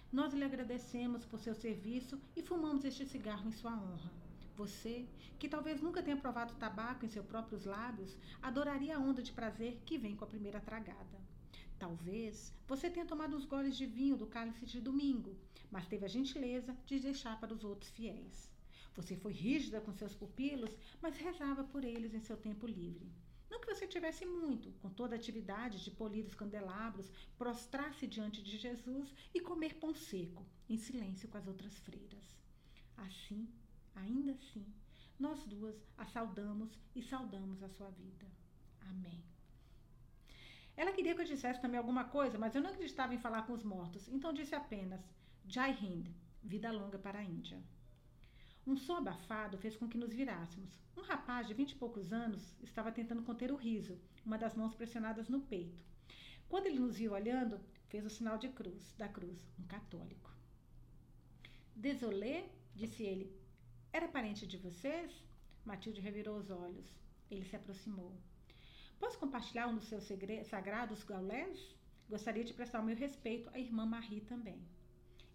nós 0.10 0.34
lhe 0.34 0.42
agradecemos 0.42 1.26
por 1.26 1.38
seu 1.38 1.54
serviço 1.54 2.18
e 2.34 2.42
fumamos 2.42 2.86
este 2.86 3.06
cigarro 3.06 3.50
em 3.50 3.52
sua 3.52 3.74
honra. 3.74 4.10
Você, 4.56 5.06
que 5.38 5.50
talvez 5.50 5.82
nunca 5.82 6.02
tenha 6.02 6.16
provado 6.16 6.54
tabaco 6.56 7.06
em 7.06 7.10
seus 7.10 7.26
próprios 7.26 7.66
lábios, 7.66 8.18
adoraria 8.42 8.96
a 8.96 9.00
onda 9.00 9.22
de 9.22 9.34
prazer 9.34 9.82
que 9.86 9.98
vem 9.98 10.16
com 10.16 10.24
a 10.24 10.28
primeira 10.30 10.62
tragada. 10.62 11.20
Talvez 11.78 12.54
você 12.66 12.90
tenha 12.90 13.06
tomado 13.06 13.36
uns 13.36 13.44
goles 13.44 13.76
de 13.76 13.86
vinho 13.86 14.16
do 14.16 14.28
cálice 14.28 14.66
de 14.66 14.80
domingo, 14.80 15.36
mas 15.70 15.86
teve 15.86 16.06
a 16.06 16.08
gentileza 16.08 16.74
de 16.86 17.02
deixar 17.02 17.38
para 17.42 17.54
os 17.54 17.66
outros 17.66 17.92
fiéis. 17.92 18.50
Você 18.96 19.18
foi 19.18 19.34
rígida 19.34 19.82
com 19.82 19.92
seus 19.92 20.16
pupilos, 20.16 20.74
mas 21.02 21.18
rezava 21.18 21.66
por 21.66 21.84
eles 21.84 22.14
em 22.14 22.22
seu 22.22 22.38
tempo 22.38 22.66
livre. 22.66 23.12
Não 23.54 23.60
que 23.60 23.72
você 23.72 23.86
tivesse 23.86 24.26
muito, 24.26 24.72
com 24.82 24.90
toda 24.90 25.14
a 25.14 25.20
atividade 25.20 25.84
de 25.84 25.92
polir 25.92 26.26
os 26.26 26.34
candelabros, 26.34 27.12
prostrar-se 27.38 28.08
diante 28.08 28.42
de 28.42 28.58
Jesus 28.58 29.14
e 29.32 29.40
comer 29.40 29.76
pão 29.76 29.94
seco, 29.94 30.44
em 30.68 30.76
silêncio 30.76 31.30
com 31.30 31.38
as 31.38 31.46
outras 31.46 31.78
freiras. 31.78 32.36
Assim, 32.98 33.48
ainda 33.94 34.32
assim, 34.32 34.66
nós 35.20 35.44
duas 35.44 35.76
a 35.96 36.08
saudamos 36.08 36.72
e 36.96 37.04
saudamos 37.04 37.62
a 37.62 37.70
sua 37.70 37.92
vida. 37.92 38.26
Amém. 38.90 39.24
Ela 40.76 40.92
queria 40.92 41.14
que 41.14 41.22
eu 41.22 41.26
dissesse 41.34 41.62
também 41.62 41.78
alguma 41.78 42.06
coisa, 42.06 42.40
mas 42.40 42.56
eu 42.56 42.62
não 42.64 42.72
acreditava 42.72 43.14
em 43.14 43.20
falar 43.20 43.44
com 43.44 43.54
os 43.54 43.64
mortos, 43.64 44.08
então 44.08 44.34
disse 44.34 44.56
apenas 44.56 45.08
Jai 45.46 45.78
Hind, 45.80 46.10
vida 46.42 46.72
longa 46.72 46.98
para 46.98 47.20
a 47.20 47.24
Índia. 47.24 47.64
Um 48.66 48.78
som 48.78 48.96
abafado 48.96 49.58
fez 49.58 49.76
com 49.76 49.90
que 49.90 49.98
nos 49.98 50.14
virássemos. 50.14 50.80
Um 50.96 51.02
rapaz 51.02 51.48
de 51.48 51.54
vinte 51.54 51.72
e 51.72 51.76
poucos 51.76 52.14
anos 52.14 52.56
estava 52.62 52.94
tentando 52.94 53.22
conter 53.24 53.52
o 53.52 53.58
riso, 53.58 54.00
uma 54.26 54.38
das 54.38 54.56
mãos 54.56 54.74
pressionadas 54.74 55.28
no 55.28 55.42
peito. 55.42 55.84
Quando 56.48 56.68
ele 56.68 56.80
nos 56.80 56.96
viu 56.96 57.12
olhando, 57.12 57.60
fez 57.90 58.06
o 58.06 58.10
sinal 58.10 58.38
de 58.38 58.48
cruz, 58.50 58.94
da 58.98 59.10
cruz, 59.10 59.38
um 59.60 59.64
católico. 59.64 60.32
Désolé, 61.76 62.50
disse 62.74 63.04
ele. 63.04 63.36
Era 63.92 64.08
parente 64.08 64.48
de 64.48 64.58
vocês? 64.58 65.12
Matilde 65.66 66.00
revirou 66.00 66.38
os 66.38 66.50
olhos. 66.50 66.88
Ele 67.30 67.44
se 67.44 67.56
aproximou. 67.56 68.16
Posso 68.98 69.20
compartilhar 69.20 69.68
um 69.68 69.76
dos 69.76 69.88
seus 69.88 70.08
sagrados 70.48 71.04
gaulés? 71.04 71.76
Gostaria 72.10 72.44
de 72.44 72.54
prestar 72.54 72.80
o 72.80 72.86
meu 72.86 72.96
respeito 72.96 73.50
à 73.50 73.60
irmã 73.60 73.86
Marie 73.86 74.22
também. 74.22 74.62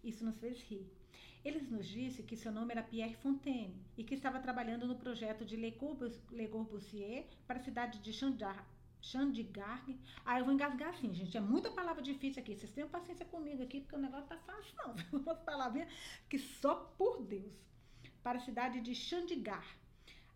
Isso 0.03 0.25
nos 0.25 0.39
fez 0.39 0.61
rir. 0.63 0.89
Ele 1.43 1.61
nos 1.61 1.87
disse 1.87 2.21
que 2.23 2.35
seu 2.35 2.51
nome 2.51 2.71
era 2.71 2.83
Pierre 2.83 3.15
Fontaine 3.15 3.73
e 3.97 4.03
que 4.03 4.13
estava 4.13 4.39
trabalhando 4.39 4.85
no 4.85 4.95
projeto 4.95 5.45
de 5.45 5.55
Le 5.55 5.71
Corbusier 5.71 7.25
para 7.47 7.59
a 7.59 7.63
cidade 7.63 7.99
de 7.99 8.11
Chandigarh. 8.11 8.65
Ah, 10.25 10.39
eu 10.39 10.45
vou 10.45 10.53
engasgar 10.53 10.89
assim, 10.89 11.13
gente. 11.13 11.37
É 11.37 11.39
muita 11.39 11.71
palavra 11.71 12.01
difícil 12.01 12.41
aqui. 12.41 12.55
Vocês 12.55 12.71
tenham 12.71 12.89
paciência 12.89 13.25
comigo 13.25 13.63
aqui, 13.63 13.79
porque 13.79 13.95
o 13.95 13.99
negócio 13.99 14.27
tá 14.27 14.37
fácil, 14.37 14.75
não. 14.77 14.95
Uma 15.21 15.35
palavrinha 15.35 15.87
que 16.29 16.37
só 16.37 16.75
por 16.97 17.23
Deus. 17.23 17.53
Para 18.21 18.37
a 18.37 18.41
cidade 18.41 18.81
de 18.81 18.93
Chandigarh, 18.93 19.65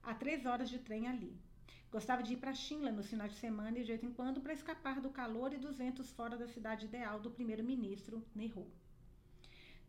a 0.01 0.13
três 0.13 0.45
horas 0.45 0.69
de 0.69 0.79
trem 0.79 1.07
ali. 1.07 1.37
Gostava 1.91 2.23
de 2.23 2.33
ir 2.33 2.37
para 2.37 2.53
Shimla 2.53 2.91
no 2.91 3.03
final 3.03 3.27
de 3.27 3.35
semana 3.35 3.77
e 3.77 3.81
de 3.81 3.89
vez 3.89 4.03
em 4.03 4.11
quando 4.11 4.41
para 4.41 4.53
escapar 4.53 5.01
do 5.01 5.09
calor 5.09 5.53
e 5.53 5.57
dos 5.57 5.75
ventos 5.75 6.11
fora 6.11 6.37
da 6.37 6.47
cidade 6.47 6.85
ideal 6.85 7.19
do 7.19 7.29
primeiro-ministro 7.29 8.25
Nehru. 8.33 8.65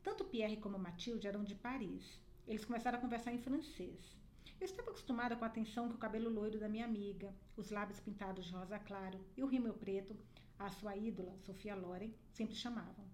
Tanto 0.04 0.22
Pierre 0.22 0.58
como 0.58 0.78
Mathilde 0.78 1.26
eram 1.26 1.42
de 1.42 1.54
Paris. 1.54 2.20
Eles 2.46 2.64
começaram 2.66 2.98
a 2.98 3.00
conversar 3.00 3.32
em 3.32 3.38
francês. 3.38 4.14
Eu 4.60 4.66
estava 4.66 4.90
acostumada 4.90 5.34
com 5.34 5.44
a 5.44 5.48
atenção 5.48 5.88
que 5.88 5.94
o 5.94 5.98
cabelo 5.98 6.28
loiro 6.28 6.60
da 6.60 6.68
minha 6.68 6.84
amiga, 6.84 7.34
os 7.56 7.70
lábios 7.70 8.00
pintados 8.00 8.44
de 8.44 8.52
rosa 8.52 8.78
claro 8.78 9.18
e 9.34 9.42
o 9.42 9.46
rímel 9.46 9.72
preto, 9.72 10.14
a 10.58 10.68
sua 10.68 10.94
ídola, 10.94 11.34
Sofia 11.38 11.74
Loren, 11.74 12.12
sempre 12.30 12.54
chamavam. 12.54 13.04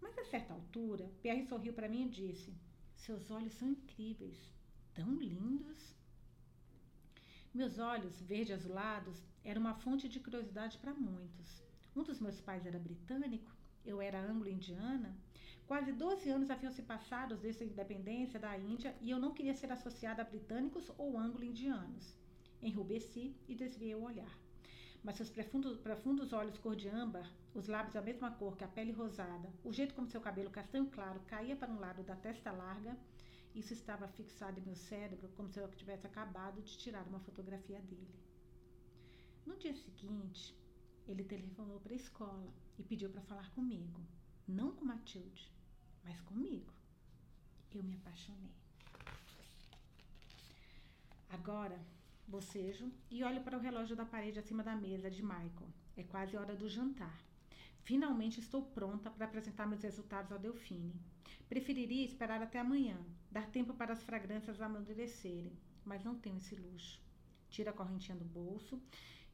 Mas 0.00 0.16
a 0.16 0.24
certa 0.24 0.54
altura, 0.54 1.10
Pierre 1.20 1.42
sorriu 1.42 1.72
para 1.72 1.88
mim 1.88 2.06
e 2.06 2.08
disse: 2.08 2.54
Seus 2.94 3.28
olhos 3.28 3.54
são 3.54 3.68
incríveis, 3.68 4.38
tão 4.94 5.12
lindos. 5.16 5.92
Meus 7.52 7.80
olhos, 7.80 8.20
verde 8.20 8.52
azulados, 8.52 9.20
eram 9.42 9.60
uma 9.60 9.74
fonte 9.74 10.08
de 10.08 10.20
curiosidade 10.20 10.78
para 10.78 10.94
muitos. 10.94 11.64
Um 11.96 12.04
dos 12.04 12.20
meus 12.20 12.40
pais 12.40 12.64
era 12.64 12.78
britânico, 12.78 13.50
eu 13.84 14.00
era 14.00 14.20
anglo-indiana. 14.20 15.18
Quase 15.70 15.92
12 15.92 16.28
anos 16.28 16.50
haviam 16.50 16.72
se 16.72 16.82
passado 16.82 17.36
desde 17.36 17.62
a 17.62 17.66
independência 17.66 18.40
da 18.40 18.58
Índia 18.58 18.92
e 19.00 19.08
eu 19.08 19.20
não 19.20 19.32
queria 19.32 19.54
ser 19.54 19.70
associada 19.70 20.20
a 20.20 20.24
britânicos 20.24 20.90
ou 20.98 21.16
anglo-indianos. 21.16 22.18
Enrubesci 22.60 23.36
e 23.46 23.54
desviei 23.54 23.94
o 23.94 24.02
olhar. 24.02 24.36
Mas 25.04 25.14
seus 25.14 25.30
profundos, 25.30 25.78
profundos 25.78 26.32
olhos 26.32 26.58
cor 26.58 26.74
de 26.74 26.88
âmbar, 26.88 27.32
os 27.54 27.68
lábios 27.68 27.94
da 27.94 28.02
mesma 28.02 28.32
cor 28.32 28.56
que 28.56 28.64
a 28.64 28.66
pele 28.66 28.90
rosada, 28.90 29.48
o 29.62 29.72
jeito 29.72 29.94
como 29.94 30.08
seu 30.08 30.20
cabelo 30.20 30.50
castanho 30.50 30.90
claro 30.90 31.20
caía 31.28 31.54
para 31.54 31.70
um 31.70 31.78
lado 31.78 32.02
da 32.02 32.16
testa 32.16 32.50
larga, 32.50 32.98
isso 33.54 33.72
estava 33.72 34.08
fixado 34.08 34.58
em 34.58 34.64
meu 34.64 34.74
cérebro 34.74 35.28
como 35.36 35.48
se 35.48 35.60
eu 35.60 35.68
tivesse 35.68 36.04
acabado 36.04 36.60
de 36.62 36.76
tirar 36.76 37.06
uma 37.06 37.20
fotografia 37.20 37.80
dele. 37.82 38.18
No 39.46 39.56
dia 39.56 39.72
seguinte, 39.72 40.52
ele 41.06 41.22
telefonou 41.22 41.78
para 41.78 41.92
a 41.92 41.96
escola 41.96 42.52
e 42.76 42.82
pediu 42.82 43.08
para 43.08 43.22
falar 43.22 43.48
comigo. 43.52 44.00
Não 44.48 44.72
com 44.72 44.84
Matilde, 44.84 45.48
mas 46.04 46.20
comigo. 46.20 46.72
Eu 47.72 47.82
me 47.82 47.94
apaixonei. 47.94 48.50
Agora, 51.28 51.80
bocejo 52.26 52.90
e 53.10 53.22
olho 53.22 53.42
para 53.42 53.56
o 53.56 53.60
relógio 53.60 53.94
da 53.94 54.04
parede 54.04 54.38
acima 54.38 54.62
da 54.62 54.74
mesa 54.74 55.10
de 55.10 55.22
Michael. 55.22 55.68
É 55.96 56.02
quase 56.02 56.36
hora 56.36 56.56
do 56.56 56.68
jantar. 56.68 57.18
Finalmente 57.82 58.40
estou 58.40 58.62
pronta 58.62 59.10
para 59.10 59.26
apresentar 59.26 59.66
meus 59.66 59.82
resultados 59.82 60.32
ao 60.32 60.38
Delfine. 60.38 60.94
Preferiria 61.48 62.04
esperar 62.04 62.42
até 62.42 62.58
amanhã, 62.58 62.96
dar 63.30 63.46
tempo 63.50 63.74
para 63.74 63.92
as 63.92 64.02
fragrâncias 64.02 64.60
amadurecerem, 64.60 65.52
mas 65.84 66.04
não 66.04 66.14
tenho 66.14 66.36
esse 66.36 66.54
luxo. 66.54 67.00
Tiro 67.48 67.70
a 67.70 67.72
correntinha 67.72 68.16
do 68.16 68.24
bolso 68.24 68.80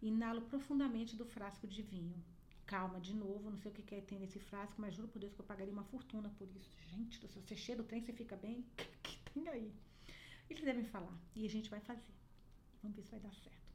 e 0.01 0.09
inalo 0.09 0.43
profundamente 0.43 1.17
do 1.17 1.27
frasco 1.27 1.67
de 1.67 1.83
vinho. 1.83 2.23
Calma, 2.67 3.01
de 3.01 3.15
novo, 3.15 3.51
não 3.51 3.59
sei 3.59 3.71
o 3.71 3.75
que 3.75 3.83
quer 3.83 4.03
ter 4.03 4.19
nesse 4.19 4.41
frasco, 4.41 4.81
mas 4.81 4.95
juro 4.95 5.09
por 5.09 5.21
Deus 5.21 5.33
que 5.35 5.41
eu 5.41 5.47
pagaria 5.47 5.73
uma 5.73 5.85
fortuna 5.85 6.29
por 6.31 6.49
isso. 6.49 6.77
Gente, 6.91 7.19
se 7.29 7.39
você 7.39 7.55
cheira 7.57 7.81
o 7.81 7.85
trem, 7.85 8.03
você 8.03 8.13
fica 8.13 8.37
bem? 8.37 8.65
O 8.79 9.09
que 9.09 9.19
tem 9.33 9.49
aí? 9.49 9.73
Eles 10.51 10.65
devem 10.65 10.85
falar 10.85 11.17
e 11.35 11.47
a 11.47 11.49
gente 11.49 11.71
vai 11.71 11.81
fazer. 11.81 12.15
Vamos 12.83 12.97
ver 12.97 13.03
se 13.03 13.11
vai 13.11 13.21
dar 13.21 13.35
certo 13.35 13.67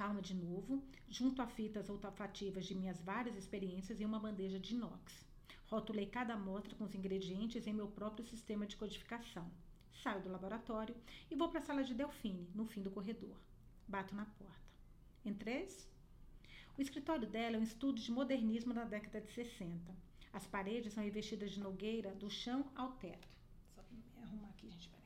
calma 0.00 0.22
de 0.22 0.34
novo, 0.34 0.82
junto 1.10 1.42
a 1.42 1.46
fitas 1.46 1.90
olfativas 1.90 2.64
de 2.64 2.74
minhas 2.74 2.98
várias 3.02 3.36
experiências 3.36 4.00
em 4.00 4.06
uma 4.06 4.18
bandeja 4.18 4.58
de 4.58 4.74
inox. 4.74 5.26
Rotulei 5.66 6.06
cada 6.06 6.32
amostra 6.32 6.74
com 6.74 6.84
os 6.84 6.94
ingredientes 6.94 7.66
em 7.66 7.74
meu 7.74 7.86
próprio 7.86 8.24
sistema 8.24 8.66
de 8.66 8.78
codificação. 8.78 9.46
Saio 10.02 10.22
do 10.22 10.30
laboratório 10.30 10.96
e 11.30 11.36
vou 11.36 11.50
para 11.50 11.58
a 11.58 11.62
sala 11.62 11.84
de 11.84 11.92
Delfine, 11.92 12.48
no 12.54 12.64
fim 12.64 12.80
do 12.80 12.90
corredor. 12.90 13.36
Bato 13.86 14.14
na 14.14 14.24
porta. 14.24 14.70
Entreis? 15.22 15.86
O 16.80 16.82
escritório 16.82 17.28
dela 17.28 17.56
é 17.56 17.58
um 17.58 17.62
estudo 17.62 18.00
de 18.00 18.10
modernismo 18.10 18.72
da 18.72 18.84
década 18.84 19.20
de 19.20 19.30
60. 19.32 19.94
As 20.32 20.46
paredes 20.46 20.94
são 20.94 21.04
revestidas 21.04 21.50
de 21.50 21.60
nogueira 21.60 22.14
do 22.14 22.30
chão 22.30 22.72
ao 22.74 22.92
teto. 22.92 23.28
Só 23.74 23.82
me 23.90 24.02
arrumar 24.22 24.48
aqui, 24.48 24.70
gente, 24.70 24.88
peraí. 24.88 25.04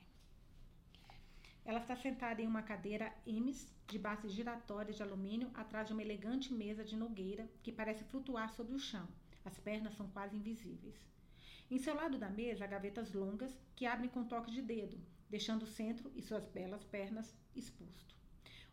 Ela 1.64 1.80
está 1.80 1.96
sentada 1.96 2.40
em 2.40 2.46
uma 2.46 2.62
cadeira 2.62 3.12
Emes 3.26 3.74
de 3.88 3.98
base 3.98 4.28
giratória 4.28 4.94
de 4.94 5.02
alumínio 5.02 5.50
atrás 5.52 5.88
de 5.88 5.92
uma 5.92 6.02
elegante 6.02 6.54
mesa 6.54 6.84
de 6.84 6.94
nogueira 6.94 7.50
que 7.60 7.72
parece 7.72 8.04
flutuar 8.04 8.54
sobre 8.54 8.76
o 8.76 8.78
chão 8.78 9.08
as 9.44 9.58
pernas 9.58 9.96
são 9.96 10.08
quase 10.10 10.36
invisíveis. 10.36 10.94
Em 11.68 11.78
seu 11.78 11.96
lado 11.96 12.16
da 12.16 12.30
mesa 12.30 12.64
há 12.64 12.68
gavetas 12.68 13.12
longas 13.12 13.52
que 13.74 13.84
abrem 13.84 14.08
com 14.08 14.22
toque 14.22 14.52
de 14.52 14.62
dedo, 14.62 14.96
deixando 15.28 15.64
o 15.64 15.66
centro 15.66 16.12
e 16.14 16.22
suas 16.22 16.46
belas 16.46 16.84
pernas 16.84 17.34
exposto. 17.52 18.14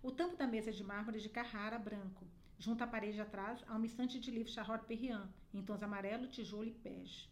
O 0.04 0.12
tampo 0.12 0.36
da 0.36 0.46
mesa 0.46 0.70
é 0.70 0.74
de 0.74 0.84
mármore 0.84 1.20
de 1.20 1.30
Carrara 1.30 1.80
branco. 1.80 2.28
Junto 2.62 2.84
à 2.84 2.88
parede 2.88 3.20
atrás 3.20 3.60
há 3.68 3.76
uma 3.76 3.88
estante 3.88 4.20
de 4.20 4.30
livros 4.30 4.54
Charlotte 4.54 4.86
Perriand, 4.86 5.28
em 5.52 5.64
tons 5.64 5.82
amarelo, 5.82 6.28
tijolo 6.28 6.66
e 6.66 6.70
bege. 6.70 7.28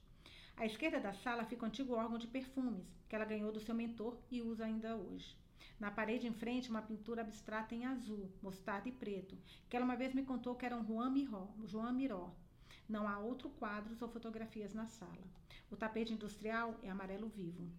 À 0.58 0.66
esquerda 0.66 1.00
da 1.00 1.14
sala 1.14 1.46
fica 1.46 1.64
o 1.64 1.68
antigo 1.68 1.94
órgão 1.94 2.18
de 2.18 2.26
perfumes, 2.26 2.84
que 3.08 3.16
ela 3.16 3.26
ganhou 3.26 3.52
do 3.52 3.60
seu 3.60 3.76
mentor 3.76 4.18
e 4.32 4.42
usa 4.42 4.66
ainda 4.66 4.96
hoje. 4.96 5.38
Na 5.80 5.92
parede 5.92 6.26
em 6.26 6.34
frente, 6.34 6.72
uma 6.72 6.82
pintura 6.82 7.22
abstrata 7.22 7.76
em 7.76 7.86
azul, 7.86 8.28
mostarda 8.42 8.90
e 8.90 8.92
preto, 8.92 9.38
que 9.70 9.76
ela 9.76 9.86
uma 9.86 9.96
vez 9.96 10.16
me 10.16 10.24
contou 10.24 10.56
que 10.56 10.66
era 10.66 10.76
um 10.76 10.84
Juan 10.84 11.12
Miró, 11.12 11.48
Miró, 11.94 12.34
não 12.88 13.08
há 13.08 13.20
outro 13.20 13.52
quadros 13.52 14.02
ou 14.02 14.10
fotografias 14.10 14.74
na 14.74 14.88
sala. 14.88 15.28
O 15.70 15.78
tapete 15.78 16.12
industrial 16.12 16.80
é 16.82 16.90
amarelo 16.90 17.30
vivo. 17.30 17.70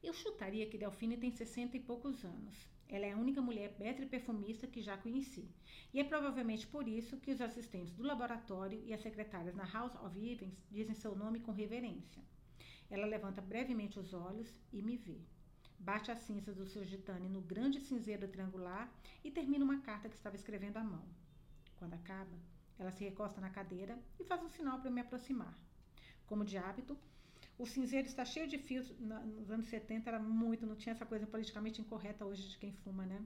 Eu 0.00 0.14
chutaria 0.14 0.70
que 0.70 0.78
Delfine 0.78 1.16
tem 1.16 1.32
60 1.32 1.76
e 1.76 1.80
poucos 1.80 2.24
anos. 2.24 2.70
Ela 2.92 3.06
é 3.06 3.12
a 3.12 3.16
única 3.16 3.40
mulher 3.40 3.72
perfumista 4.10 4.66
que 4.66 4.82
já 4.82 4.96
conheci. 4.98 5.48
E 5.94 6.00
é 6.00 6.04
provavelmente 6.04 6.66
por 6.66 6.88
isso 6.88 7.18
que 7.18 7.30
os 7.30 7.40
assistentes 7.40 7.94
do 7.94 8.02
laboratório 8.02 8.82
e 8.84 8.92
as 8.92 9.00
secretárias 9.00 9.54
na 9.54 9.64
House 9.64 9.94
of 9.94 10.18
Evans 10.18 10.60
dizem 10.68 10.96
seu 10.96 11.14
nome 11.14 11.38
com 11.38 11.52
reverência. 11.52 12.20
Ela 12.90 13.06
levanta 13.06 13.40
brevemente 13.40 14.00
os 14.00 14.12
olhos 14.12 14.52
e 14.72 14.82
me 14.82 14.96
vê. 14.96 15.20
Bate 15.78 16.10
as 16.10 16.18
cinzas 16.18 16.56
do 16.56 16.66
seu 16.66 16.84
gitane 16.84 17.28
no 17.28 17.40
grande 17.40 17.80
cinzeiro 17.80 18.26
triangular 18.26 18.92
e 19.22 19.30
termina 19.30 19.64
uma 19.64 19.80
carta 19.82 20.08
que 20.08 20.16
estava 20.16 20.34
escrevendo 20.34 20.76
à 20.76 20.82
mão. 20.82 21.04
Quando 21.76 21.94
acaba, 21.94 22.36
ela 22.76 22.90
se 22.90 23.04
recosta 23.04 23.40
na 23.40 23.50
cadeira 23.50 23.96
e 24.18 24.24
faz 24.24 24.42
um 24.42 24.48
sinal 24.48 24.80
para 24.80 24.90
me 24.90 25.00
aproximar. 25.00 25.56
Como 26.26 26.44
de 26.44 26.58
hábito, 26.58 26.98
O 27.62 27.66
cinzeiro 27.66 28.08
está 28.08 28.24
cheio 28.24 28.48
de 28.48 28.56
fios. 28.56 28.88
Nos 28.98 29.50
anos 29.50 29.66
70 29.66 30.08
era 30.08 30.18
muito, 30.18 30.66
não 30.66 30.74
tinha 30.74 30.94
essa 30.94 31.04
coisa 31.04 31.26
politicamente 31.26 31.78
incorreta 31.82 32.24
hoje 32.24 32.48
de 32.48 32.56
quem 32.56 32.72
fuma, 32.72 33.04
né? 33.04 33.22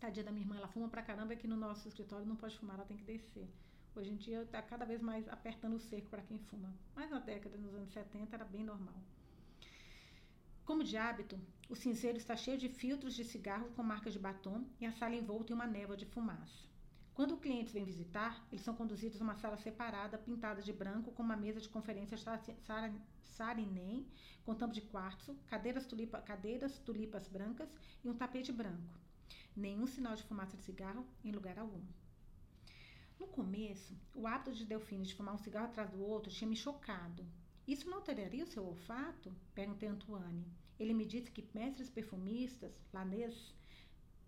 Tadinha 0.00 0.24
da 0.24 0.32
minha 0.32 0.42
irmã, 0.42 0.56
ela 0.56 0.68
fuma 0.68 0.88
pra 0.88 1.02
caramba 1.02 1.34
aqui 1.34 1.46
no 1.46 1.54
nosso 1.54 1.86
escritório 1.86 2.24
não 2.24 2.34
pode 2.34 2.56
fumar, 2.58 2.76
ela 2.76 2.86
tem 2.86 2.96
que 2.96 3.04
descer. 3.04 3.46
Hoje 3.94 4.10
em 4.10 4.16
dia 4.16 4.40
está 4.40 4.62
cada 4.62 4.86
vez 4.86 5.02
mais 5.02 5.28
apertando 5.28 5.74
o 5.76 5.78
cerco 5.78 6.08
para 6.08 6.22
quem 6.22 6.38
fuma. 6.38 6.72
Mas 6.94 7.10
na 7.10 7.18
década, 7.18 7.58
nos 7.58 7.74
anos 7.74 7.90
70, 7.90 8.34
era 8.34 8.44
bem 8.46 8.64
normal. 8.64 8.96
Como 10.64 10.82
de 10.82 10.96
hábito, 10.96 11.38
o 11.68 11.76
cinzeiro 11.76 12.16
está 12.16 12.34
cheio 12.36 12.56
de 12.56 12.70
filtros 12.70 13.14
de 13.14 13.22
cigarro 13.22 13.70
com 13.76 13.82
marcas 13.82 14.14
de 14.14 14.18
batom 14.18 14.64
e 14.80 14.86
a 14.86 14.92
sala 14.92 15.14
envolta 15.14 15.52
em 15.52 15.54
uma 15.54 15.66
névoa 15.66 15.96
de 15.96 16.06
fumaça. 16.06 16.64
Quando 17.16 17.38
clientes 17.38 17.72
vêm 17.72 17.82
visitar, 17.82 18.46
eles 18.52 18.62
são 18.62 18.76
conduzidos 18.76 19.18
a 19.18 19.24
uma 19.24 19.34
sala 19.34 19.56
separada, 19.56 20.18
pintada 20.18 20.60
de 20.60 20.70
branco, 20.70 21.12
com 21.12 21.22
uma 21.22 21.34
mesa 21.34 21.58
de 21.58 21.66
conferências 21.66 22.22
sarinem, 23.24 24.06
com 24.44 24.54
tampo 24.54 24.74
de 24.74 24.82
quartzo, 24.82 25.34
cadeiras, 25.46 25.86
tulipa, 25.86 26.20
cadeiras 26.20 26.78
tulipas 26.78 27.26
brancas 27.26 27.70
e 28.04 28.10
um 28.10 28.14
tapete 28.14 28.52
branco. 28.52 29.00
Nenhum 29.56 29.86
sinal 29.86 30.14
de 30.14 30.24
fumaça 30.24 30.58
de 30.58 30.62
cigarro 30.64 31.06
em 31.24 31.32
lugar 31.32 31.58
algum. 31.58 31.80
No 33.18 33.28
começo, 33.28 33.98
o 34.14 34.26
hábito 34.26 34.52
de 34.52 34.66
Delfine 34.66 35.06
de 35.06 35.14
fumar 35.14 35.34
um 35.34 35.38
cigarro 35.38 35.68
atrás 35.68 35.88
do 35.88 36.02
outro 36.02 36.30
tinha 36.30 36.50
me 36.50 36.54
chocado. 36.54 37.26
Isso 37.66 37.88
não 37.88 37.96
alteraria 37.96 38.44
o 38.44 38.46
seu 38.46 38.62
olfato? 38.62 39.34
Perguntei 39.54 39.88
a 39.88 39.92
Antoine. 39.92 40.46
Ele 40.78 40.92
me 40.92 41.06
disse 41.06 41.30
que 41.30 41.48
mestres 41.54 41.88
perfumistas, 41.88 42.78
Lanês, 42.92 43.54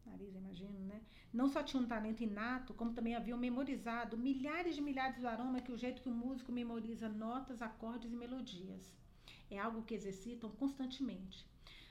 nariz, 0.08 0.34
imagino, 0.34 0.78
né? 0.80 1.00
Não 1.32 1.48
só 1.48 1.62
tinham 1.62 1.84
um 1.84 1.86
talento 1.86 2.22
inato, 2.22 2.74
como 2.74 2.92
também 2.92 3.14
haviam 3.14 3.38
memorizado 3.38 4.16
milhares 4.16 4.74
de 4.74 4.80
milhares 4.80 5.18
de 5.18 5.26
aromas 5.26 5.62
que 5.62 5.72
o 5.72 5.76
jeito 5.76 6.02
que 6.02 6.08
o 6.08 6.12
músico 6.12 6.50
memoriza 6.50 7.08
notas, 7.08 7.62
acordes 7.62 8.12
e 8.12 8.16
melodias. 8.16 8.96
É 9.50 9.58
algo 9.58 9.82
que 9.82 9.94
exercitam 9.94 10.50
constantemente. 10.50 11.46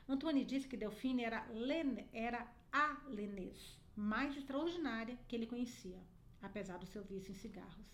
Antoine 0.10 0.44
disse 0.44 0.68
que 0.68 0.78
Delfine 0.78 1.24
era, 1.24 1.46
Len, 1.52 2.08
era 2.12 2.48
a 2.72 2.98
Lenês 3.08 3.78
mais 3.96 4.38
extraordinária 4.38 5.18
que 5.28 5.36
ele 5.36 5.48
conhecia 5.48 6.00
apesar 6.42 6.78
do 6.78 6.86
seu 6.86 7.04
vício 7.04 7.32
em 7.32 7.36
cigarros. 7.36 7.86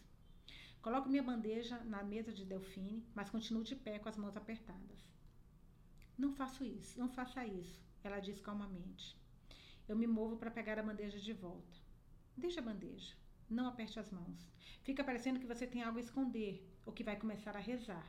Coloco 0.81 1.09
minha 1.09 1.23
bandeja 1.23 1.79
na 1.85 2.03
mesa 2.03 2.33
de 2.33 2.45
Delfine, 2.45 3.05
mas 3.15 3.29
continuo 3.29 3.63
de 3.63 3.75
pé 3.75 3.99
com 3.99 4.09
as 4.09 4.17
mãos 4.17 4.35
apertadas. 4.35 4.99
Não 6.17 6.33
faço 6.33 6.63
isso, 6.63 6.99
não 6.99 7.09
faça 7.09 7.45
isso, 7.45 7.81
ela 8.03 8.19
diz 8.19 8.41
calmamente. 8.41 9.17
Eu 9.87 9.95
me 9.95 10.07
movo 10.07 10.37
para 10.37 10.51
pegar 10.51 10.79
a 10.79 10.83
bandeja 10.83 11.19
de 11.19 11.33
volta. 11.33 11.77
Deixa 12.37 12.59
a 12.59 12.63
bandeja. 12.63 13.13
Não 13.49 13.67
aperte 13.67 13.99
as 13.99 14.09
mãos. 14.09 14.47
Fica 14.81 15.03
parecendo 15.03 15.39
que 15.39 15.45
você 15.45 15.67
tem 15.67 15.83
algo 15.83 15.97
a 15.97 16.01
esconder 16.01 16.65
ou 16.85 16.93
que 16.93 17.03
vai 17.03 17.15
começar 17.17 17.55
a 17.55 17.59
rezar. 17.59 18.07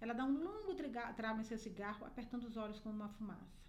Ela 0.00 0.14
dá 0.14 0.24
um 0.24 0.42
longo 0.42 0.74
trago 1.16 1.40
em 1.40 1.44
seu 1.44 1.58
cigarro, 1.58 2.06
apertando 2.06 2.44
os 2.44 2.56
olhos 2.56 2.80
com 2.80 2.88
uma 2.88 3.10
fumaça. 3.10 3.60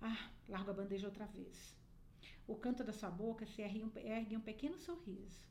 Ah, 0.00 0.30
largo 0.48 0.70
a 0.70 0.74
bandeja 0.74 1.06
outra 1.06 1.26
vez. 1.26 1.74
O 2.46 2.54
canto 2.54 2.84
da 2.84 2.92
sua 2.92 3.10
boca 3.10 3.46
se 3.46 3.62
ergue 3.62 4.36
um 4.36 4.40
pequeno 4.40 4.78
sorriso. 4.78 5.42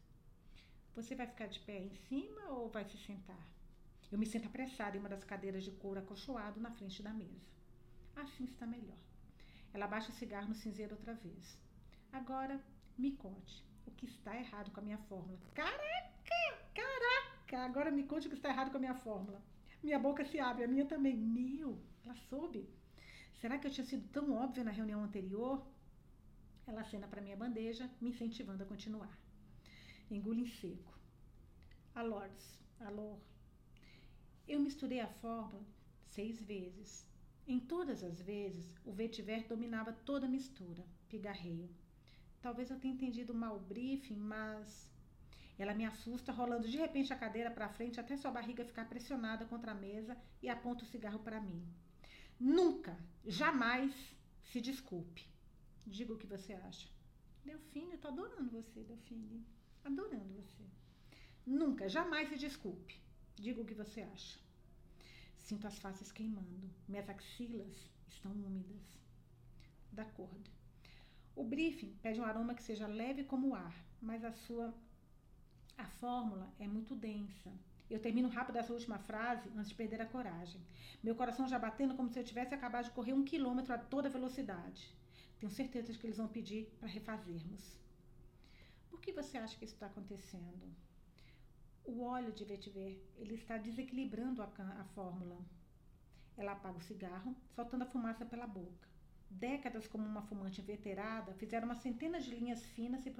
Você 0.95 1.15
vai 1.15 1.27
ficar 1.27 1.47
de 1.47 1.59
pé 1.59 1.79
em 1.79 1.93
cima 2.07 2.49
ou 2.51 2.69
vai 2.69 2.85
se 2.85 2.97
sentar? 2.97 3.45
Eu 4.11 4.17
me 4.17 4.25
sinto 4.25 4.47
apressada 4.47 4.95
em 4.95 4.99
uma 4.99 5.09
das 5.09 5.23
cadeiras 5.23 5.63
de 5.63 5.71
couro 5.71 5.99
acolchoado 5.99 6.61
na 6.61 6.71
frente 6.71 7.03
da 7.03 7.11
mesa. 7.11 7.49
Assim 8.15 8.45
está 8.45 8.65
melhor. 8.65 9.04
Ela 9.75 9.87
baixa 9.87 10.09
o 10.09 10.15
cigarro 10.15 10.47
no 10.47 10.55
cinzeiro 10.55 10.95
outra 10.95 11.13
vez. 11.15 11.59
Agora, 12.13 12.63
me 12.97 13.11
conte 13.11 13.61
o 13.85 13.91
que 13.91 14.05
está 14.05 14.33
errado 14.33 14.71
com 14.71 14.79
a 14.79 14.83
minha 14.83 14.97
fórmula. 14.97 15.37
Caraca! 15.53 16.41
Caraca! 16.73 17.65
Agora 17.65 17.91
me 17.91 18.03
conte 18.03 18.27
o 18.27 18.29
que 18.29 18.37
está 18.37 18.47
errado 18.47 18.71
com 18.71 18.77
a 18.77 18.79
minha 18.79 18.95
fórmula. 18.95 19.43
Minha 19.83 19.99
boca 19.99 20.23
se 20.23 20.39
abre, 20.39 20.63
a 20.63 20.67
minha 20.69 20.85
também. 20.85 21.17
Meu, 21.17 21.77
ela 22.05 22.15
soube. 22.29 22.69
Será 23.41 23.57
que 23.57 23.67
eu 23.67 23.71
tinha 23.71 23.85
sido 23.85 24.07
tão 24.13 24.31
óbvia 24.31 24.63
na 24.63 24.71
reunião 24.71 25.03
anterior? 25.03 25.61
Ela 26.65 26.79
acena 26.79 27.05
para 27.05 27.21
minha 27.21 27.35
bandeja, 27.35 27.91
me 27.99 28.11
incentivando 28.11 28.63
a 28.63 28.65
continuar. 28.65 29.19
Engulo 30.09 30.39
em 30.39 30.47
seco. 30.47 30.97
Alors, 31.93 32.31
alor. 32.79 33.19
Eu 34.47 34.61
misturei 34.61 35.01
a 35.01 35.07
fórmula 35.21 35.65
seis 36.05 36.41
vezes. 36.41 37.05
Em 37.47 37.59
todas 37.59 38.03
as 38.03 38.19
vezes, 38.19 38.73
o 38.83 38.91
vetiver 38.91 39.47
dominava 39.47 39.93
toda 39.93 40.25
a 40.25 40.29
mistura. 40.29 40.83
Pigarreio. 41.07 41.69
Talvez 42.41 42.71
eu 42.71 42.79
tenha 42.79 42.93
entendido 42.93 43.33
mal 43.33 43.55
o 43.57 43.59
briefing, 43.59 44.17
mas 44.17 44.91
ela 45.57 45.73
me 45.73 45.85
assusta, 45.85 46.31
rolando 46.31 46.67
de 46.67 46.77
repente 46.77 47.13
a 47.13 47.15
cadeira 47.15 47.51
para 47.51 47.69
frente 47.69 47.99
até 47.99 48.17
sua 48.17 48.31
barriga 48.31 48.65
ficar 48.65 48.89
pressionada 48.89 49.45
contra 49.45 49.71
a 49.71 49.75
mesa 49.75 50.17
e 50.41 50.49
aponta 50.49 50.83
o 50.83 50.87
cigarro 50.87 51.19
para 51.19 51.39
mim. 51.39 51.63
Nunca, 52.39 52.97
jamais 53.25 53.93
se 54.51 54.59
desculpe. 54.59 55.27
Diga 55.85 56.13
o 56.13 56.17
que 56.17 56.27
você 56.27 56.53
acha. 56.53 56.89
Delfine, 57.43 57.93
eu 57.93 57.99
tô 57.99 58.07
adorando 58.07 58.49
você, 58.49 58.83
Delfine. 58.83 59.45
Adorando 59.83 60.33
você. 60.33 60.63
Nunca, 61.45 61.87
jamais 61.87 62.27
se 62.27 62.37
desculpe. 62.37 62.99
Diga 63.35 63.61
o 63.61 63.65
que 63.65 63.75
você 63.75 64.01
acha. 64.01 64.44
Sinto 65.45 65.67
as 65.67 65.77
faces 65.77 66.11
queimando. 66.11 66.67
Minhas 66.87 67.07
axilas 67.07 67.75
estão 68.07 68.31
úmidas. 68.31 68.81
Da 69.91 70.01
acordo. 70.01 70.49
O 71.35 71.43
briefing 71.43 71.93
pede 72.01 72.19
um 72.19 72.25
aroma 72.25 72.55
que 72.55 72.63
seja 72.63 72.87
leve 72.87 73.23
como 73.23 73.49
o 73.49 73.53
ar, 73.53 73.75
mas 74.01 74.25
a 74.25 74.31
sua 74.31 74.73
a 75.77 75.85
fórmula 75.85 76.51
é 76.57 76.67
muito 76.67 76.95
densa. 76.95 77.51
Eu 77.87 77.99
termino 77.99 78.27
rápido 78.27 78.55
essa 78.55 78.73
última 78.73 78.97
frase 78.97 79.47
antes 79.55 79.69
de 79.69 79.75
perder 79.75 80.01
a 80.01 80.07
coragem. 80.07 80.59
Meu 81.03 81.13
coração 81.13 81.47
já 81.47 81.59
batendo 81.59 81.93
como 81.93 82.09
se 82.09 82.19
eu 82.19 82.23
tivesse 82.23 82.55
acabado 82.55 82.85
de 82.85 82.95
correr 82.97 83.13
um 83.13 83.23
quilômetro 83.23 83.71
a 83.71 83.77
toda 83.77 84.09
velocidade. 84.09 84.97
Tenho 85.39 85.51
certeza 85.51 85.93
de 85.93 85.99
que 85.99 86.07
eles 86.07 86.17
vão 86.17 86.27
pedir 86.27 86.65
para 86.79 86.89
refazermos. 86.89 87.77
Por 88.89 88.99
que 88.99 89.11
você 89.11 89.37
acha 89.37 89.55
que 89.55 89.65
isso 89.65 89.75
está 89.75 89.85
acontecendo? 89.85 90.75
O 91.85 92.01
óleo 92.01 92.31
de 92.31 92.43
vetiver, 92.43 92.99
ele 93.15 93.35
está 93.35 93.57
desequilibrando 93.57 94.41
a, 94.41 94.45
a 94.45 94.85
fórmula. 94.95 95.37
Ela 96.35 96.53
apaga 96.53 96.79
o 96.79 96.81
cigarro, 96.81 97.35
soltando 97.55 97.83
a 97.83 97.85
fumaça 97.85 98.25
pela 98.25 98.47
boca. 98.47 98.89
Décadas 99.29 99.87
como 99.87 100.03
uma 100.05 100.23
fumante 100.23 100.61
inveterada 100.61 101.33
fizeram 101.35 101.65
uma 101.67 101.75
centena 101.75 102.19
de 102.19 102.31
linhas 102.31 102.65
finas 102.65 103.01
se 103.01 103.11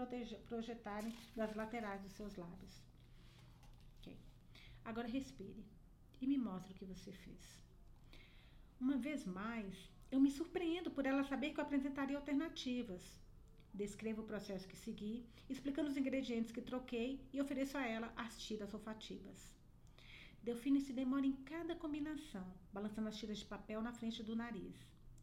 projetarem 0.47 1.15
das 1.36 1.56
laterais 1.56 2.01
dos 2.01 2.13
seus 2.13 2.36
lábios. 2.36 2.84
Ok. 3.99 4.17
Agora 4.84 5.08
respire 5.08 5.63
e 6.19 6.25
me 6.25 6.38
mostre 6.38 6.73
o 6.73 6.75
que 6.75 6.86
você 6.86 7.12
fez. 7.12 7.62
Uma 8.80 8.97
vez 8.97 9.25
mais, 9.25 9.89
eu 10.12 10.19
me 10.19 10.32
surpreendo 10.32 10.89
por 10.89 11.06
ela 11.06 11.23
saber 11.23 11.51
que 11.51 11.60
eu 11.60 11.63
apresentaria 11.63 12.17
alternativas. 12.17 13.04
Descrevo 13.76 14.22
o 14.22 14.26
processo 14.26 14.70
que 14.70 14.78
segui, 14.78 15.26
explicando 15.50 15.90
os 15.90 15.98
ingredientes 15.98 16.50
que 16.50 16.62
troquei 16.62 17.20
e 17.34 17.42
ofereço 17.42 17.78
a 17.78 17.86
ela 17.86 18.14
as 18.16 18.42
tiras 18.42 18.74
olfativas. 18.74 19.54
Delfine 20.42 20.80
se 20.80 20.94
demora 20.94 21.26
em 21.26 21.34
cada 21.44 21.76
combinação, 21.76 22.48
balançando 22.72 23.10
as 23.10 23.18
tiras 23.18 23.40
de 23.40 23.46
papel 23.46 23.82
na 23.82 23.92
frente 23.92 24.24
do 24.24 24.34
nariz. 24.34 24.78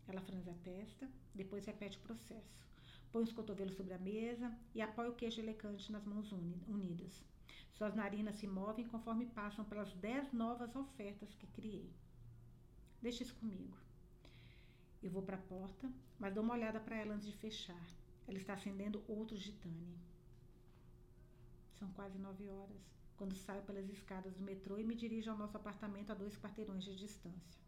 Ela 0.06 0.20
franze 0.20 0.50
a 0.50 0.54
testa, 0.54 1.08
depois 1.34 1.64
repete 1.64 1.96
o 1.96 2.02
processo. 2.02 2.62
Põe 3.10 3.22
os 3.22 3.32
cotovelos 3.32 3.74
sobre 3.74 3.94
a 3.94 3.98
mesa 3.98 4.54
e 4.74 4.82
apoia 4.82 5.08
o 5.08 5.14
queijo 5.14 5.40
elegante 5.40 5.90
nas 5.90 6.04
mãos 6.04 6.30
unidas. 6.68 7.24
Suas 7.72 7.94
narinas 7.94 8.34
se 8.36 8.46
movem 8.46 8.86
conforme 8.86 9.24
passam 9.24 9.64
pelas 9.64 9.94
dez 9.94 10.30
novas 10.30 10.76
ofertas 10.76 11.34
que 11.36 11.46
criei. 11.46 11.90
Deixe 13.00 13.22
isso 13.22 13.34
comigo. 13.36 13.78
Eu 15.02 15.10
vou 15.10 15.22
para 15.22 15.36
a 15.36 15.40
porta, 15.40 15.90
mas 16.18 16.34
dou 16.34 16.44
uma 16.44 16.52
olhada 16.52 16.78
para 16.78 16.96
ela 16.96 17.14
antes 17.14 17.26
de 17.26 17.36
fechar. 17.38 18.01
Ela 18.26 18.38
está 18.38 18.54
acendendo 18.54 19.04
outro 19.08 19.36
gitane. 19.36 19.98
São 21.78 21.90
quase 21.92 22.18
nove 22.18 22.48
horas, 22.48 22.80
quando 23.16 23.34
saio 23.34 23.62
pelas 23.62 23.88
escadas 23.88 24.34
do 24.34 24.42
metrô 24.42 24.78
e 24.78 24.84
me 24.84 24.94
dirijo 24.94 25.30
ao 25.30 25.38
nosso 25.38 25.56
apartamento 25.56 26.10
a 26.10 26.14
dois 26.14 26.36
quarteirões 26.36 26.84
de 26.84 26.94
distância. 26.96 27.62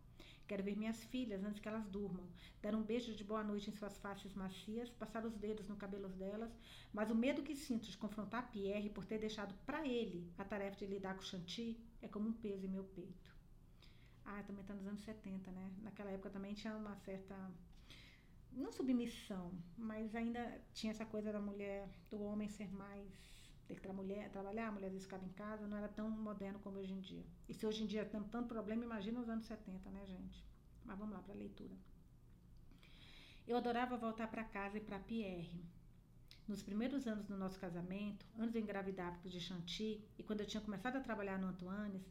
Quero 0.47 0.63
ver 0.63 0.77
minhas 0.77 1.03
filhas 1.05 1.43
antes 1.43 1.61
que 1.61 1.69
elas 1.69 1.87
durmam, 1.87 2.29
dar 2.61 2.75
um 2.75 2.83
beijo 2.83 3.15
de 3.15 3.25
boa 3.25 3.43
noite 3.43 3.71
em 3.71 3.73
suas 3.73 3.97
faces 3.97 4.35
macias, 4.35 4.91
passar 4.91 5.25
os 5.25 5.35
dedos 5.35 5.67
no 5.67 5.77
cabelo 5.77 6.09
delas, 6.09 6.53
mas 6.93 7.11
o 7.11 7.15
medo 7.15 7.43
que 7.43 7.57
sinto 7.57 7.91
de 7.91 7.97
confrontar 7.97 8.51
Pierre 8.51 8.91
por 8.91 9.07
ter 9.07 9.19
deixado 9.19 9.55
para 9.65 9.87
ele 9.87 10.31
a 10.37 10.45
tarefa 10.45 10.77
de 10.77 10.87
lidar 10.87 11.15
com 11.15 11.23
Chanty 11.23 11.81
é 12.03 12.09
como 12.09 12.29
um 12.29 12.33
peso 12.33 12.67
em 12.67 12.69
meu 12.69 12.85
peito. 12.85 13.35
Ah, 14.27 14.43
também 14.43 14.63
está 14.63 14.75
nos 14.75 14.87
anos 14.87 15.01
70, 15.01 15.51
né? 15.51 15.71
Naquela 15.83 16.11
época 16.11 16.31
também 16.31 16.55
tinha 16.55 16.77
uma 16.77 16.95
certa. 16.97 17.35
Não 18.57 18.71
submissão, 18.71 19.53
mas 19.77 20.15
ainda 20.15 20.61
tinha 20.73 20.93
essa 20.93 21.05
coisa 21.05 21.33
da 21.33 21.41
mulher, 21.41 21.89
do 22.11 22.23
homem 22.23 22.49
ser 22.49 22.73
mais. 22.73 23.13
ter 23.67 23.75
que 23.75 23.81
tra 23.81 23.93
mulher, 23.93 24.31
trabalhar, 24.31 24.69
a 24.69 24.73
mulher 24.73 24.87
às 24.87 24.93
vezes 24.93 25.07
ficava 25.07 25.25
em 25.25 25.33
casa, 25.33 25.67
não 25.67 25.77
era 25.77 25.89
tão 25.89 26.09
moderno 26.11 26.61
como 26.61 26.79
hoje 26.79 26.93
em 26.93 27.01
dia. 27.01 27.25
E 27.49 27.55
se 27.55 27.67
hoje 27.67 27.83
em 27.83 27.87
dia 27.87 28.05
tem 28.05 28.23
tanto 28.25 28.49
problema, 28.49 28.85
imagina 28.85 29.21
os 29.21 29.29
anos 29.29 29.47
70, 29.47 29.91
né, 29.91 30.07
gente? 30.07 30.45
Mas 30.85 30.99
vamos 30.99 31.15
lá 31.15 31.23
para 31.23 31.35
a 31.35 31.37
leitura. 31.37 31.75
Eu 33.47 33.57
adorava 33.57 33.97
voltar 33.97 34.29
para 34.29 34.45
casa 34.45 34.79
e 34.79 34.81
para 34.81 34.99
Pierre. 34.99 35.65
Nos 36.47 36.63
primeiros 36.63 37.07
anos 37.07 37.27
do 37.27 37.37
nosso 37.37 37.59
casamento, 37.59 38.25
antes 38.39 38.53
de 38.53 38.61
engravidar 38.61 39.19
de 39.25 39.41
Chanty 39.41 40.05
e 40.19 40.23
quando 40.23 40.41
eu 40.41 40.47
tinha 40.47 40.61
começado 40.61 40.97
a 40.97 41.01
trabalhar 41.01 41.39
no 41.39 41.47
Antoine's, 41.49 42.07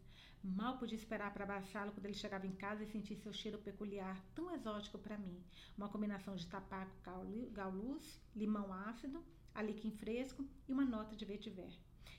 mal 0.48 0.78
podia 0.78 0.98
esperar 0.98 1.34
para 1.34 1.44
abraçá-lo 1.44 1.92
quando 1.92 2.06
ele 2.06 2.14
chegava 2.14 2.46
em 2.46 2.52
casa 2.52 2.84
e 2.84 2.88
sentir 2.88 3.16
seu 3.16 3.32
cheiro 3.32 3.58
peculiar, 3.60 4.22
tão 4.36 4.54
exótico 4.54 4.98
para 4.98 5.18
mim. 5.18 5.42
Uma 5.78 5.90
combinação 5.90 6.36
de 6.36 6.46
tabaco 6.48 6.92
gaulus, 7.52 8.20
limão 8.36 8.74
ácido, 8.74 9.24
alecrim 9.56 9.92
fresco 9.92 10.46
e 10.68 10.74
uma 10.74 10.86
nota 10.86 11.16
de 11.16 11.26
vetiver. 11.26 11.72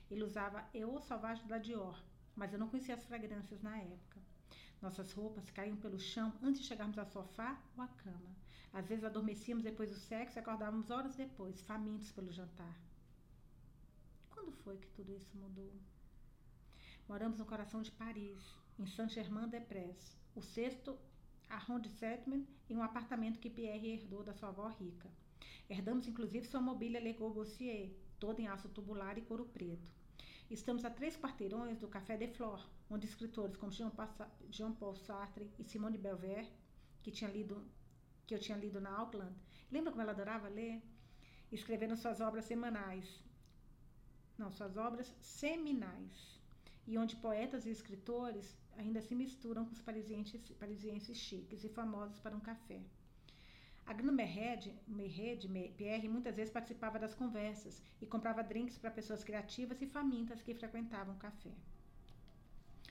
Ele 0.09 0.23
usava 0.23 0.67
Eu 0.73 0.99
Salvage 1.01 1.43
da 1.47 1.57
Dior, 1.57 2.01
mas 2.35 2.51
eu 2.51 2.59
não 2.59 2.67
conhecia 2.67 2.95
as 2.95 3.05
fragrâncias 3.05 3.61
na 3.61 3.77
época. 3.77 4.19
Nossas 4.81 5.11
roupas 5.13 5.49
caíam 5.51 5.77
pelo 5.77 5.99
chão 5.99 6.33
antes 6.41 6.61
de 6.61 6.67
chegarmos 6.67 6.97
ao 6.97 7.05
sofá 7.05 7.59
ou 7.75 7.83
à 7.83 7.87
cama. 7.87 8.35
Às 8.73 8.87
vezes 8.87 9.05
adormecíamos 9.05 9.63
depois 9.63 9.89
do 9.89 9.95
sexo 9.95 10.37
e 10.37 10.39
acordávamos 10.39 10.89
horas 10.89 11.15
depois, 11.15 11.61
famintos 11.61 12.11
pelo 12.11 12.31
jantar. 12.31 12.77
Quando 14.29 14.51
foi 14.51 14.77
que 14.77 14.89
tudo 14.89 15.13
isso 15.13 15.37
mudou? 15.37 15.71
Moramos 17.07 17.37
no 17.37 17.45
coração 17.45 17.83
de 17.83 17.91
Paris, 17.91 18.41
em 18.79 18.87
Saint-Germain-des-Prés, 18.87 20.17
o 20.35 20.41
sexto 20.41 20.97
arrondissement 21.47 22.43
em 22.67 22.75
um 22.75 22.81
apartamento 22.81 23.39
que 23.39 23.47
Pierre 23.47 23.93
herdou 23.93 24.23
da 24.23 24.33
sua 24.33 24.49
avó 24.49 24.67
rica. 24.69 25.07
Herdamos 25.69 26.07
inclusive 26.07 26.47
sua 26.47 26.59
mobília 26.59 26.99
Le 26.99 27.13
Corbusier, 27.13 27.93
toda 28.19 28.41
em 28.41 28.47
aço 28.47 28.69
tubular 28.69 29.19
e 29.19 29.21
couro 29.21 29.45
preto. 29.45 29.93
Estamos 30.49 30.83
a 30.83 30.89
três 30.89 31.15
quarteirões 31.15 31.79
do 31.79 31.87
Café 31.87 32.17
de 32.17 32.27
Flore, 32.27 32.63
onde 32.89 33.05
escritores 33.05 33.55
como 33.55 33.71
Jean-Paul 33.71 34.95
Sartre 34.95 35.51
e 35.59 35.63
Simone 35.63 35.99
Beauvoir, 35.99 36.51
que, 37.03 37.11
tinha 37.11 37.29
lido, 37.29 37.63
que 38.25 38.33
eu 38.33 38.39
tinha 38.39 38.57
lido 38.57 38.81
na 38.81 38.89
Auckland, 38.89 39.35
lembra 39.71 39.91
como 39.91 40.01
ela 40.01 40.11
adorava 40.11 40.47
ler? 40.47 40.81
Escreveram 41.51 41.95
suas 41.95 42.19
obras 42.19 42.45
semanais. 42.45 43.23
Não, 44.39 44.51
suas 44.51 44.75
obras 44.75 45.15
seminais. 45.21 46.43
E 46.87 46.97
onde 46.97 47.15
poetas 47.15 47.65
e 47.65 47.69
escritores 47.69 48.57
ainda 48.77 49.01
se 49.01 49.15
misturam 49.15 49.65
com 49.65 49.71
os 49.71 49.81
parisienses, 49.81 50.41
parisienses 50.59 51.17
chiques 51.17 51.63
e 51.63 51.69
famosos 51.69 52.19
para 52.19 52.35
um 52.35 52.39
café. 52.39 52.81
A 53.85 53.93
Grande 53.93 54.15
Merred, 54.87 55.47
Pierre, 55.77 56.07
muitas 56.07 56.35
vezes 56.35 56.51
participava 56.51 56.97
das 56.97 57.13
conversas 57.13 57.81
e 58.01 58.05
comprava 58.05 58.43
drinks 58.43 58.79
para 58.79 58.89
pessoas 58.89 59.23
criativas 59.23 59.79
e 59.81 59.85
famintas 59.85 60.41
que 60.41 60.55
frequentavam 60.55 61.13
o 61.13 61.19
café. 61.19 61.51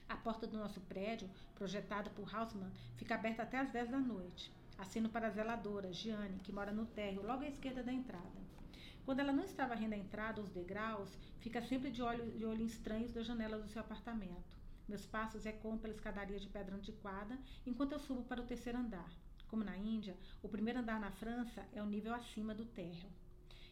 A 0.08 0.16
porta 0.16 0.46
do 0.46 0.56
nosso 0.56 0.80
prédio, 0.82 1.28
projetada 1.54 2.10
por 2.10 2.32
Hausmann, 2.32 2.70
fica 2.96 3.16
aberta 3.16 3.42
até 3.42 3.58
às 3.58 3.70
10 3.70 3.88
da 3.90 3.98
noite. 3.98 4.52
Assino 4.78 5.08
para 5.08 5.26
a 5.26 5.30
zeladora, 5.30 5.92
Giane, 5.92 6.38
que 6.40 6.52
mora 6.52 6.72
no 6.72 6.86
térreo, 6.86 7.26
logo 7.26 7.42
à 7.42 7.48
esquerda 7.48 7.82
da 7.82 7.92
entrada. 7.92 8.43
Quando 9.04 9.20
ela 9.20 9.32
não 9.32 9.44
varrendo 9.68 9.94
a 9.94 9.98
entrada 9.98 10.40
os 10.40 10.50
degraus, 10.50 11.16
fica 11.40 11.60
sempre 11.62 11.90
de 11.90 12.02
olho, 12.02 12.30
de 12.32 12.44
olho 12.44 12.64
estranhos 12.64 13.12
da 13.12 13.22
janela 13.22 13.58
do 13.58 13.68
seu 13.68 13.80
apartamento. 13.80 14.56
Meus 14.88 15.04
passos 15.06 15.46
ecoam 15.46 15.78
pela 15.78 15.94
escadaria 15.94 16.38
de 16.38 16.48
pedra 16.48 16.74
antiquada 16.74 17.38
enquanto 17.66 17.92
eu 17.92 17.98
subo 17.98 18.22
para 18.24 18.40
o 18.40 18.46
terceiro 18.46 18.78
andar. 18.78 19.10
Como 19.48 19.64
na 19.64 19.76
Índia, 19.76 20.16
o 20.42 20.48
primeiro 20.48 20.80
andar 20.80 20.98
na 20.98 21.10
França 21.10 21.66
é 21.72 21.82
o 21.82 21.86
nível 21.86 22.14
acima 22.14 22.54
do 22.54 22.64
térreo. 22.64 23.10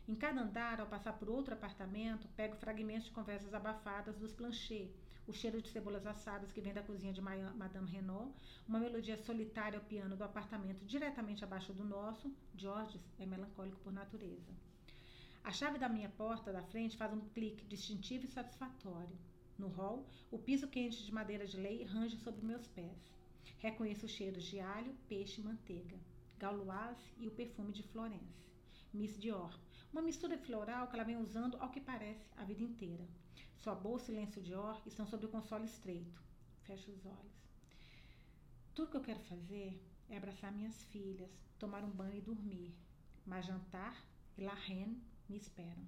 Em 0.06 0.14
cada 0.14 0.40
andar, 0.40 0.80
ao 0.80 0.86
passar 0.86 1.12
por 1.14 1.30
outro 1.30 1.54
apartamento, 1.54 2.28
pego 2.36 2.56
fragmentos 2.56 3.06
de 3.06 3.12
conversas 3.12 3.54
abafadas 3.54 4.16
dos 4.16 4.32
planchers, 4.32 4.90
o 5.26 5.32
cheiro 5.32 5.62
de 5.62 5.68
cebolas 5.68 6.06
assadas 6.06 6.52
que 6.52 6.60
vem 6.60 6.74
da 6.74 6.82
cozinha 6.82 7.12
de 7.12 7.20
Madame 7.20 7.90
Renault, 7.90 8.34
uma 8.66 8.80
melodia 8.80 9.16
solitária 9.16 9.78
ao 9.78 9.84
piano 9.84 10.16
do 10.16 10.24
apartamento 10.24 10.84
diretamente 10.84 11.44
abaixo 11.44 11.72
do 11.72 11.84
nosso. 11.84 12.34
Georges 12.54 13.00
é 13.18 13.24
melancólico 13.24 13.78
por 13.80 13.92
natureza. 13.92 14.52
A 15.44 15.50
chave 15.50 15.76
da 15.76 15.88
minha 15.88 16.08
porta 16.08 16.52
da 16.52 16.62
frente 16.62 16.96
faz 16.96 17.12
um 17.12 17.20
clique 17.30 17.64
distintivo 17.66 18.24
e 18.24 18.28
satisfatório. 18.28 19.18
No 19.58 19.66
hall, 19.68 20.06
o 20.30 20.38
piso 20.38 20.68
quente 20.68 21.04
de 21.04 21.12
madeira 21.12 21.46
de 21.46 21.56
lei 21.56 21.84
range 21.84 22.16
sobre 22.18 22.46
meus 22.46 22.66
pés. 22.68 23.12
Reconheço 23.58 24.06
os 24.06 24.12
cheiros 24.12 24.44
de 24.44 24.60
alho, 24.60 24.94
peixe 25.08 25.40
e 25.40 25.44
manteiga, 25.44 25.98
gauloise 26.38 27.12
e 27.18 27.26
o 27.26 27.32
perfume 27.32 27.72
de 27.72 27.82
Florence. 27.82 28.40
Miss 28.94 29.18
Dior, 29.18 29.58
uma 29.92 30.00
mistura 30.00 30.38
floral 30.38 30.86
que 30.86 30.94
ela 30.94 31.04
vem 31.04 31.16
usando 31.16 31.56
ao 31.58 31.70
que 31.70 31.80
parece 31.80 32.24
a 32.36 32.44
vida 32.44 32.62
inteira. 32.62 33.06
Sua 33.56 33.74
bolsa 33.74 34.12
e 34.12 34.14
lenço 34.14 34.40
Dior 34.40 34.80
estão 34.86 35.06
sobre 35.06 35.26
o 35.26 35.30
console 35.30 35.64
estreito. 35.64 36.22
Fecho 36.62 36.90
os 36.90 37.04
olhos. 37.04 37.42
Tudo 38.74 38.90
que 38.90 38.96
eu 38.96 39.02
quero 39.02 39.20
fazer 39.20 39.78
é 40.08 40.16
abraçar 40.16 40.52
minhas 40.52 40.82
filhas, 40.84 41.30
tomar 41.58 41.82
um 41.82 41.90
banho 41.90 42.16
e 42.16 42.20
dormir. 42.20 42.74
Mas 43.26 43.44
jantar 43.44 44.04
e 44.36 44.42
La 44.42 44.54
Reine 44.54 45.02
me 45.32 45.38
esperam. 45.38 45.84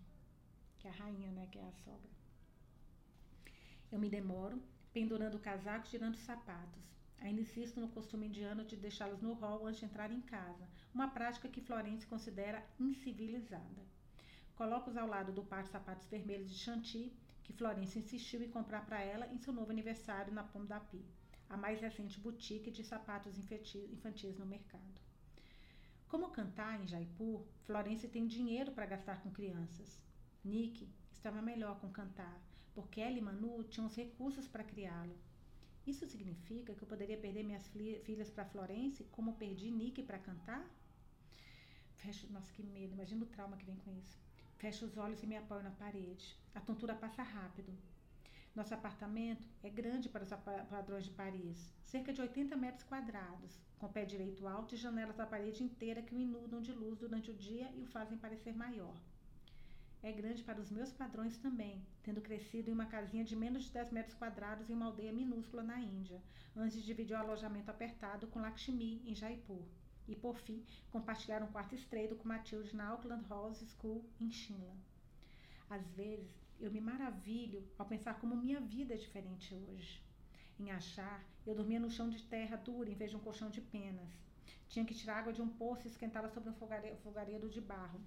Que 0.78 0.88
é 0.88 0.90
a 0.90 0.94
rainha, 0.94 1.30
né? 1.30 1.46
Que 1.52 1.58
é 1.58 1.66
a 1.68 1.72
sogra. 1.84 2.10
Eu 3.92 3.98
me 3.98 4.08
demoro, 4.08 4.60
pendurando 4.92 5.36
o 5.36 5.40
casaco, 5.48 5.86
tirando 5.86 6.14
os 6.14 6.22
sapatos. 6.22 6.84
Ainda 7.18 7.42
insisto 7.42 7.78
no 7.80 7.88
costume 7.88 8.26
indiano 8.26 8.64
de 8.64 8.76
deixá-los 8.76 9.20
no 9.20 9.34
hall 9.34 9.66
antes 9.66 9.80
de 9.80 9.86
entrar 9.86 10.10
em 10.10 10.20
casa, 10.20 10.68
uma 10.92 11.08
prática 11.08 11.48
que 11.48 11.60
Florence 11.60 12.06
considera 12.06 12.64
incivilizada. 12.80 13.82
Coloco-os 14.56 14.96
ao 14.96 15.06
lado 15.06 15.32
do 15.32 15.44
par 15.44 15.62
de 15.62 15.70
sapatos 15.70 16.08
vermelhos 16.08 16.50
de 16.50 16.58
Chanty, 16.58 17.12
que 17.42 17.52
Florence 17.52 17.98
insistiu 17.98 18.42
em 18.42 18.50
comprar 18.50 18.84
para 18.86 19.00
ela 19.02 19.26
em 19.26 19.38
seu 19.38 19.52
novo 19.52 19.70
aniversário 19.70 20.32
na 20.32 20.42
Pomme 20.42 20.66
d'Api, 20.66 21.04
a 21.48 21.56
mais 21.56 21.80
recente 21.80 22.18
boutique 22.18 22.70
de 22.70 22.82
sapatos 22.82 23.38
infantis 23.38 24.38
no 24.38 24.46
mercado. 24.46 25.03
Como 26.14 26.28
cantar 26.28 26.80
em 26.80 26.86
Jaipur, 26.86 27.44
Florence 27.64 28.06
tem 28.06 28.24
dinheiro 28.28 28.70
para 28.70 28.86
gastar 28.86 29.20
com 29.20 29.32
crianças. 29.32 30.00
Nick 30.44 30.88
estava 31.10 31.42
melhor 31.42 31.80
com 31.80 31.90
cantar, 31.90 32.40
porque 32.72 33.00
ela 33.00 33.18
e 33.18 33.20
Manu 33.20 33.64
tinham 33.64 33.88
os 33.88 33.96
recursos 33.96 34.46
para 34.46 34.62
criá-lo. 34.62 35.18
Isso 35.84 36.06
significa 36.06 36.72
que 36.72 36.80
eu 36.80 36.86
poderia 36.86 37.18
perder 37.18 37.42
minhas 37.42 37.66
filhas 38.04 38.30
para 38.30 38.44
Florence 38.44 39.02
como 39.10 39.34
perdi 39.34 39.72
Nick 39.72 40.04
para 40.04 40.20
cantar? 40.20 40.64
Fecho, 41.96 42.32
nossa, 42.32 42.52
que 42.52 42.62
medo, 42.62 42.92
imagina 42.92 43.24
o 43.24 43.26
trauma 43.26 43.56
que 43.56 43.66
vem 43.66 43.76
com 43.78 43.92
isso. 43.98 44.16
Fecho 44.58 44.84
os 44.84 44.96
olhos 44.96 45.20
e 45.20 45.26
me 45.26 45.36
apoio 45.36 45.64
na 45.64 45.72
parede. 45.72 46.38
A 46.54 46.60
tontura 46.60 46.94
passa 46.94 47.24
rápido. 47.24 47.76
Nosso 48.54 48.72
apartamento 48.72 49.46
é 49.62 49.68
grande 49.68 50.08
para 50.08 50.22
os 50.22 50.30
padrões 50.68 51.04
de 51.04 51.10
Paris, 51.10 51.72
cerca 51.84 52.12
de 52.12 52.20
80 52.20 52.56
metros 52.56 52.84
quadrados, 52.84 53.60
com 53.78 53.88
pé 53.88 54.04
direito 54.04 54.46
alto 54.46 54.74
e 54.74 54.78
janelas 54.78 55.16
da 55.16 55.26
parede 55.26 55.64
inteira 55.64 56.02
que 56.02 56.14
o 56.14 56.20
inundam 56.20 56.60
de 56.60 56.72
luz 56.72 56.98
durante 56.98 57.30
o 57.30 57.34
dia 57.34 57.70
e 57.74 57.82
o 57.82 57.86
fazem 57.86 58.16
parecer 58.16 58.54
maior 58.54 58.94
é 60.04 60.12
grande 60.12 60.44
para 60.44 60.60
os 60.60 60.70
meus 60.70 60.92
padrões 60.92 61.38
também, 61.38 61.82
tendo 62.02 62.20
crescido 62.20 62.68
em 62.68 62.74
uma 62.74 62.84
casinha 62.84 63.24
de 63.24 63.34
menos 63.34 63.64
de 63.64 63.72
10 63.72 63.90
metros 63.90 64.14
quadrados 64.14 64.68
em 64.68 64.74
uma 64.74 64.84
aldeia 64.84 65.10
minúscula 65.10 65.62
na 65.62 65.80
Índia, 65.80 66.22
antes 66.54 66.76
de 66.76 66.84
dividir 66.84 67.16
o 67.16 67.20
alojamento 67.20 67.70
apertado 67.70 68.26
com 68.26 68.38
Lakshmi, 68.38 69.00
em 69.06 69.14
Jaipur. 69.14 69.64
E, 70.06 70.14
por 70.14 70.36
fim, 70.36 70.62
compartilhar 70.90 71.42
um 71.42 71.46
quarto 71.46 71.74
estreito 71.74 72.16
com 72.16 72.28
Matilde 72.28 72.76
na 72.76 72.88
Auckland 72.88 73.24
Halls 73.30 73.64
School, 73.78 74.04
em 74.20 74.30
Shimla. 74.30 74.76
Às 75.70 75.90
vezes, 75.92 76.43
eu 76.60 76.70
me 76.70 76.80
maravilho 76.80 77.66
ao 77.78 77.86
pensar 77.86 78.14
como 78.14 78.36
minha 78.36 78.60
vida 78.60 78.94
é 78.94 78.96
diferente 78.96 79.54
hoje. 79.54 80.02
Em 80.58 80.70
achar, 80.70 81.24
eu 81.46 81.54
dormia 81.54 81.80
no 81.80 81.90
chão 81.90 82.08
de 82.08 82.22
terra 82.22 82.56
dura 82.56 82.90
em 82.90 82.94
vez 82.94 83.10
de 83.10 83.16
um 83.16 83.20
colchão 83.20 83.50
de 83.50 83.60
penas. 83.60 84.10
Tinha 84.68 84.84
que 84.84 84.94
tirar 84.94 85.18
água 85.18 85.32
de 85.32 85.42
um 85.42 85.48
poço 85.48 85.86
e 85.86 85.90
esquentá-la 85.90 86.28
sobre 86.28 86.50
um 86.50 86.54
fogareiro 87.02 87.48
de 87.48 87.60
barro. 87.60 88.00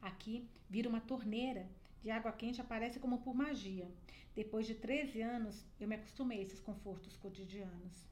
Aqui 0.00 0.48
vira 0.68 0.88
uma 0.88 1.00
torneira 1.00 1.66
de 2.02 2.10
água 2.10 2.32
quente 2.32 2.60
aparece 2.60 3.00
como 3.00 3.22
por 3.22 3.34
magia. 3.34 3.90
Depois 4.34 4.66
de 4.66 4.74
13 4.74 5.22
anos, 5.22 5.64
eu 5.80 5.88
me 5.88 5.94
acostumei 5.94 6.40
a 6.40 6.42
esses 6.42 6.60
confortos 6.60 7.16
cotidianos. 7.16 8.06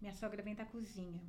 Minha 0.00 0.12
sogra 0.12 0.42
vem 0.42 0.54
da 0.54 0.64
cozinha, 0.64 1.22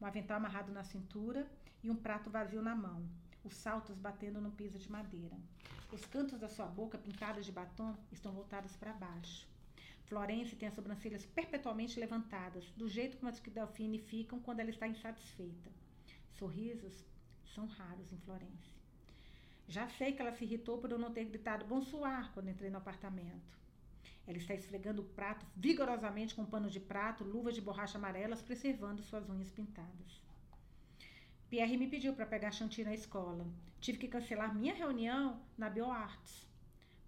um 0.00 0.06
avental 0.06 0.38
amarrado 0.38 0.72
na 0.72 0.82
cintura 0.82 1.46
e 1.82 1.90
um 1.90 1.96
prato 1.96 2.30
vazio 2.30 2.62
na 2.62 2.74
mão, 2.74 3.06
os 3.44 3.54
saltos 3.54 3.96
batendo 3.98 4.40
no 4.40 4.50
piso 4.50 4.78
de 4.78 4.90
madeira. 4.90 5.36
Os 5.92 6.04
cantos 6.04 6.38
da 6.38 6.48
sua 6.48 6.66
boca, 6.66 6.98
pintados 6.98 7.46
de 7.46 7.52
batom, 7.52 7.96
estão 8.12 8.32
voltados 8.32 8.76
para 8.76 8.92
baixo. 8.92 9.46
Florence 10.04 10.56
tem 10.56 10.68
as 10.68 10.74
sobrancelhas 10.74 11.26
perpetualmente 11.26 12.00
levantadas, 12.00 12.64
do 12.76 12.88
jeito 12.88 13.16
como 13.18 13.30
as 13.30 13.38
que 13.38 13.50
Delfine 13.50 13.98
ficam 13.98 14.40
quando 14.40 14.60
ela 14.60 14.70
está 14.70 14.88
insatisfeita. 14.88 15.70
Sorrisos 16.38 17.04
são 17.54 17.66
raros 17.66 18.12
em 18.12 18.18
Florence. 18.18 18.78
Já 19.66 19.86
sei 19.88 20.12
que 20.12 20.22
ela 20.22 20.32
se 20.32 20.44
irritou 20.44 20.78
por 20.78 20.90
eu 20.90 20.98
não 20.98 21.12
ter 21.12 21.24
gritado 21.24 21.66
bonsoir 21.66 22.30
quando 22.32 22.48
entrei 22.48 22.70
no 22.70 22.78
apartamento. 22.78 23.58
Ela 24.26 24.38
está 24.38 24.54
esfregando 24.54 25.02
o 25.02 25.04
prato 25.04 25.44
vigorosamente 25.56 26.34
com 26.34 26.42
um 26.42 26.46
pano 26.46 26.70
de 26.70 26.80
prato, 26.80 27.24
luvas 27.24 27.54
de 27.54 27.60
borracha 27.60 27.98
amarelas, 27.98 28.40
preservando 28.40 29.02
suas 29.02 29.28
unhas 29.28 29.50
pintadas. 29.50 30.22
Pierre 31.50 31.78
me 31.78 31.88
pediu 31.88 32.12
para 32.12 32.26
pegar 32.26 32.52
Chanty 32.52 32.84
na 32.84 32.92
escola. 32.92 33.46
Tive 33.80 33.96
que 33.96 34.08
cancelar 34.08 34.54
minha 34.54 34.74
reunião 34.74 35.40
na 35.56 35.70
BioArts. 35.70 36.46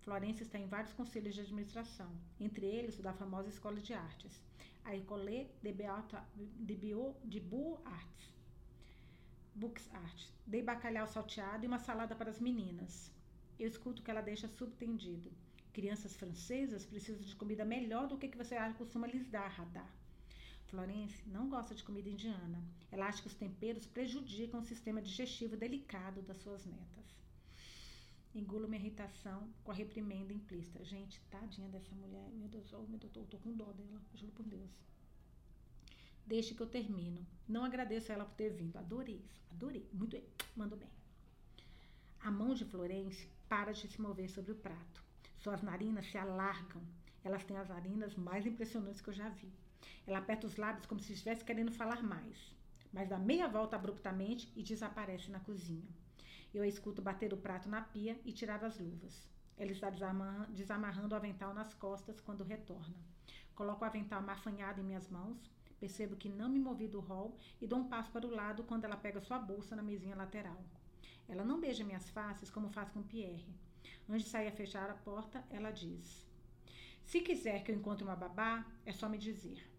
Florência 0.01 0.45
está 0.45 0.59
em 0.59 0.66
vários 0.66 0.95
conselhos 0.95 1.34
de 1.34 1.43
administração, 1.43 2.11
entre 2.41 2.64
eles 2.64 2.99
o 2.99 3.03
da 3.03 3.12
famosa 3.12 3.51
Escola 3.51 3.78
de 3.78 3.93
Artes, 3.93 4.43
a 4.82 4.97
École 4.97 5.47
de, 5.62 5.72
Beata, 5.72 6.24
de, 6.34 6.74
Bio, 6.74 7.14
de 7.22 7.38
Beaux 7.38 7.78
Arts. 7.84 8.34
Books 9.55 9.91
Art. 9.93 10.28
Dei 10.47 10.62
bacalhau 10.62 11.07
salteado 11.07 11.64
e 11.64 11.68
uma 11.68 11.78
salada 11.78 12.16
para 12.16 12.30
as 12.30 12.41
meninas. 12.41 13.12
Eu 13.59 13.68
escuto 13.68 14.03
que 14.03 14.11
ela 14.11 14.22
deixa 14.22 14.49
subtendido. 14.49 15.30
Crianças 15.70 16.16
francesas 16.16 16.86
precisam 16.86 17.20
de 17.20 17.36
comida 17.36 17.62
melhor 17.62 18.09
do 18.09 18.16
que, 18.16 18.28
que 18.28 18.38
você 18.38 18.57
costuma 18.78 19.07
lhes 19.07 19.28
dar, 19.28 19.49
Radar. 19.49 19.99
Florence 20.70 21.20
não 21.26 21.48
gosta 21.48 21.74
de 21.74 21.82
comida 21.82 22.08
indiana. 22.08 22.62
Ela 22.92 23.08
acha 23.08 23.20
que 23.20 23.26
os 23.26 23.34
temperos 23.34 23.86
prejudicam 23.86 24.60
o 24.60 24.64
sistema 24.64 25.02
digestivo 25.02 25.56
delicado 25.56 26.22
das 26.22 26.38
suas 26.38 26.64
netas. 26.64 27.04
Engulo 28.32 28.68
minha 28.68 28.80
irritação 28.80 29.48
com 29.64 29.72
a 29.72 29.74
reprimenda 29.74 30.32
implícita. 30.32 30.84
Gente, 30.84 31.20
tadinha 31.28 31.68
dessa 31.68 31.92
mulher. 31.96 32.30
Meu 32.34 32.48
Deus, 32.48 32.72
oh, 32.72 32.86
meu 32.88 33.00
Deus, 33.00 33.14
eu 33.16 33.24
tô 33.24 33.38
com 33.38 33.52
dó 33.52 33.72
dela, 33.72 34.00
juro 34.14 34.32
por 34.32 34.46
Deus. 34.46 34.70
Deixe 36.24 36.54
que 36.54 36.60
eu 36.60 36.68
termino. 36.68 37.26
Não 37.48 37.64
agradeço 37.64 38.12
a 38.12 38.14
ela 38.14 38.24
por 38.24 38.36
ter 38.36 38.50
vindo. 38.50 38.76
Adorei 38.76 39.16
isso, 39.16 39.42
adorei. 39.50 39.84
Muito 39.92 40.12
bem, 40.12 40.24
mandou 40.54 40.78
bem. 40.78 40.88
A 42.20 42.30
mão 42.30 42.54
de 42.54 42.64
Florence 42.64 43.28
para 43.48 43.72
de 43.72 43.88
se 43.88 44.00
mover 44.00 44.30
sobre 44.30 44.52
o 44.52 44.56
prato. 44.56 45.02
Suas 45.38 45.62
narinas 45.62 46.06
se 46.06 46.16
alargam. 46.16 46.82
Elas 47.24 47.42
têm 47.42 47.56
as 47.56 47.68
narinas 47.68 48.14
mais 48.14 48.46
impressionantes 48.46 49.00
que 49.00 49.08
eu 49.08 49.14
já 49.14 49.28
vi. 49.28 49.50
Ela 50.06 50.18
aperta 50.18 50.46
os 50.46 50.56
lábios 50.56 50.86
como 50.86 51.00
se 51.00 51.12
estivesse 51.12 51.44
querendo 51.44 51.72
falar 51.72 52.02
mais, 52.02 52.54
mas 52.92 53.08
dá 53.08 53.18
meia 53.18 53.48
volta 53.48 53.76
abruptamente 53.76 54.52
e 54.56 54.62
desaparece 54.62 55.30
na 55.30 55.40
cozinha. 55.40 55.88
Eu 56.52 56.62
a 56.62 56.66
escuto 56.66 57.00
bater 57.00 57.32
o 57.32 57.36
prato 57.36 57.68
na 57.68 57.80
pia 57.80 58.20
e 58.24 58.32
tirar 58.32 58.64
as 58.64 58.78
luvas. 58.78 59.28
Ela 59.56 59.70
está 59.70 59.90
desamarrando 60.48 61.14
o 61.14 61.16
avental 61.16 61.54
nas 61.54 61.72
costas 61.74 62.20
quando 62.20 62.42
retorna. 62.42 62.96
Coloco 63.54 63.84
o 63.84 63.86
avental 63.86 64.20
mafanhado 64.22 64.80
em 64.80 64.84
minhas 64.84 65.08
mãos, 65.08 65.38
percebo 65.78 66.16
que 66.16 66.28
não 66.28 66.48
me 66.48 66.58
movi 66.58 66.88
do 66.88 66.98
rol 66.98 67.36
e 67.60 67.66
dou 67.66 67.78
um 67.78 67.88
passo 67.88 68.10
para 68.10 68.26
o 68.26 68.34
lado 68.34 68.64
quando 68.64 68.84
ela 68.84 68.96
pega 68.96 69.20
sua 69.20 69.38
bolsa 69.38 69.76
na 69.76 69.82
mesinha 69.82 70.16
lateral. 70.16 70.64
Ela 71.28 71.44
não 71.44 71.60
beija 71.60 71.84
minhas 71.84 72.10
faces 72.10 72.50
como 72.50 72.68
faz 72.70 72.90
com 72.90 73.02
Pierre. 73.02 73.46
Antes 74.08 74.24
de 74.24 74.30
sair 74.30 74.48
a 74.48 74.52
fechar 74.52 74.90
a 74.90 74.94
porta, 74.94 75.44
ela 75.50 75.70
diz: 75.70 76.26
Se 77.04 77.20
quiser 77.20 77.62
que 77.62 77.70
eu 77.70 77.76
encontre 77.76 78.02
uma 78.02 78.16
babá, 78.16 78.66
é 78.84 78.92
só 78.92 79.08
me 79.08 79.16
dizer. 79.16 79.69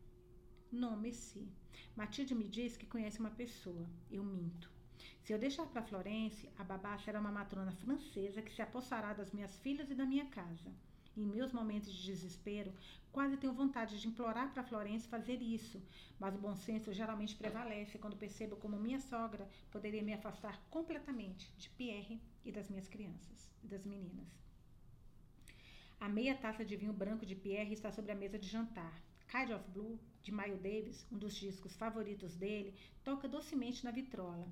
Não, 0.72 0.96
Messi. 0.96 1.46
Matilde 1.98 2.34
me 2.34 2.48
diz 2.48 2.78
que 2.78 2.86
conhece 2.86 3.20
uma 3.20 3.30
pessoa. 3.30 3.90
Eu 4.10 4.24
minto. 4.24 4.72
Se 5.22 5.34
eu 5.34 5.38
deixar 5.38 5.66
para 5.66 5.82
Florence, 5.82 6.48
a 6.58 6.64
babá 6.64 6.98
será 6.98 7.20
uma 7.20 7.32
matrona 7.32 7.74
francesa 7.74 8.42
que 8.42 8.54
se 8.54 8.62
apossará 8.62 9.12
das 9.12 9.32
minhas 9.32 9.58
filhas 9.58 9.92
e 9.92 9.96
da 9.96 10.06
minha 10.06 10.26
casa. 10.28 10.72
Em 11.18 11.26
meus 11.26 11.52
momentos 11.52 11.94
de 11.94 12.06
desespero, 12.06 12.74
quase 13.12 13.36
tenho 13.36 13.52
vontade 13.52 14.00
de 14.00 14.08
implorar 14.08 14.54
para 14.54 14.64
Florence 14.64 15.10
fazer 15.10 15.42
isso, 15.42 15.84
mas 16.18 16.34
o 16.34 16.38
bom 16.38 16.56
senso 16.56 16.94
geralmente 16.94 17.36
prevalece 17.36 17.98
quando 17.98 18.16
percebo 18.16 18.56
como 18.56 18.80
minha 18.80 19.02
sogra 19.02 19.50
poderia 19.72 20.02
me 20.02 20.14
afastar 20.14 20.58
completamente 20.70 21.54
de 21.58 21.70
Pierre 21.72 22.22
e 22.46 22.52
das 22.52 22.70
minhas 22.70 22.88
crianças 22.88 23.52
e 23.62 23.68
das 23.68 23.84
meninas. 23.84 24.30
A 26.00 26.08
meia 26.08 26.34
taça 26.34 26.64
de 26.64 26.78
vinho 26.78 26.94
branco 26.94 27.26
de 27.26 27.36
Pierre 27.36 27.74
está 27.74 27.92
sobre 27.92 28.14
a 28.14 28.16
mesa 28.16 28.40
de 28.40 28.48
jantar. 28.48 29.04
Kind 29.30 29.52
of 29.52 29.70
Blue 29.72 30.00
de 30.24 30.32
Miles 30.32 30.62
Davis, 30.62 31.06
um 31.12 31.18
dos 31.18 31.36
discos 31.36 31.76
favoritos 31.76 32.36
dele, 32.36 32.74
toca 33.04 33.28
docemente 33.28 33.84
na 33.84 33.92
vitrola. 33.92 34.48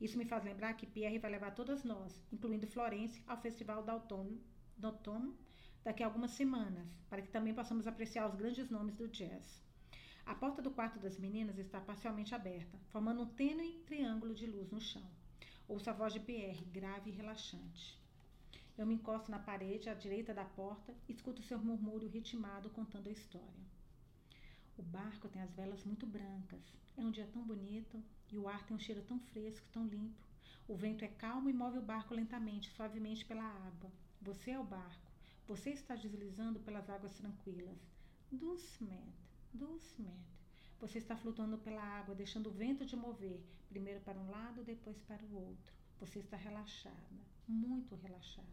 Isso 0.00 0.18
me 0.18 0.24
faz 0.24 0.44
lembrar 0.44 0.74
que 0.74 0.86
Pierre 0.86 1.18
vai 1.18 1.30
levar 1.30 1.52
todas 1.52 1.84
nós, 1.84 2.20
incluindo 2.32 2.66
Florence, 2.66 3.22
ao 3.26 3.40
Festival 3.40 3.82
da 3.82 3.94
Outono, 3.94 5.34
daqui 5.82 6.02
a 6.02 6.06
algumas 6.06 6.32
semanas, 6.32 6.86
para 7.08 7.22
que 7.22 7.30
também 7.30 7.54
possamos 7.54 7.86
apreciar 7.86 8.28
os 8.28 8.34
grandes 8.34 8.68
nomes 8.68 8.94
do 8.94 9.08
jazz. 9.08 9.62
A 10.26 10.34
porta 10.34 10.62
do 10.62 10.70
quarto 10.70 10.98
das 10.98 11.18
meninas 11.18 11.58
está 11.58 11.80
parcialmente 11.80 12.34
aberta, 12.34 12.78
formando 12.88 13.22
um 13.22 13.26
tênue 13.26 13.82
triângulo 13.86 14.34
de 14.34 14.46
luz 14.46 14.70
no 14.70 14.80
chão. 14.80 15.06
Ouço 15.68 15.88
a 15.90 15.92
voz 15.92 16.12
de 16.12 16.20
Pierre, 16.20 16.64
grave 16.66 17.10
e 17.10 17.14
relaxante. 17.14 17.98
Eu 18.76 18.86
me 18.86 18.94
encosto 18.94 19.30
na 19.30 19.38
parede 19.38 19.88
à 19.88 19.94
direita 19.94 20.34
da 20.34 20.44
porta 20.44 20.94
e 21.08 21.12
escuto 21.12 21.42
seu 21.42 21.58
murmúrio 21.58 22.08
ritmado 22.08 22.70
contando 22.70 23.08
a 23.08 23.12
história. 23.12 23.73
O 24.76 24.82
barco 24.82 25.28
tem 25.28 25.42
as 25.42 25.52
velas 25.52 25.84
muito 25.84 26.06
brancas. 26.06 26.60
É 26.96 27.00
um 27.00 27.10
dia 27.10 27.26
tão 27.32 27.42
bonito 27.42 28.02
e 28.30 28.38
o 28.38 28.48
ar 28.48 28.64
tem 28.64 28.76
um 28.76 28.80
cheiro 28.80 29.02
tão 29.02 29.18
fresco, 29.18 29.66
tão 29.72 29.86
limpo. 29.86 30.22
O 30.66 30.74
vento 30.74 31.04
é 31.04 31.08
calmo 31.08 31.50
e 31.50 31.52
move 31.52 31.78
o 31.78 31.82
barco 31.82 32.14
lentamente, 32.14 32.70
suavemente 32.70 33.24
pela 33.24 33.44
água. 33.44 33.92
Você 34.22 34.52
é 34.52 34.58
o 34.58 34.64
barco. 34.64 35.12
Você 35.46 35.70
está 35.70 35.94
deslizando 35.94 36.58
pelas 36.60 36.88
águas 36.88 37.14
tranquilas. 37.14 37.78
Dulcemente, 38.32 39.30
dulcemente. 39.52 40.34
Você 40.80 40.98
está 40.98 41.16
flutuando 41.16 41.58
pela 41.58 41.82
água, 41.82 42.14
deixando 42.14 42.48
o 42.48 42.52
vento 42.52 42.84
te 42.86 42.96
mover, 42.96 43.40
primeiro 43.68 44.00
para 44.00 44.18
um 44.18 44.30
lado, 44.30 44.64
depois 44.64 45.00
para 45.02 45.24
o 45.24 45.34
outro. 45.34 45.72
Você 46.00 46.18
está 46.18 46.36
relaxada, 46.36 46.94
muito 47.46 47.94
relaxada. 47.96 48.48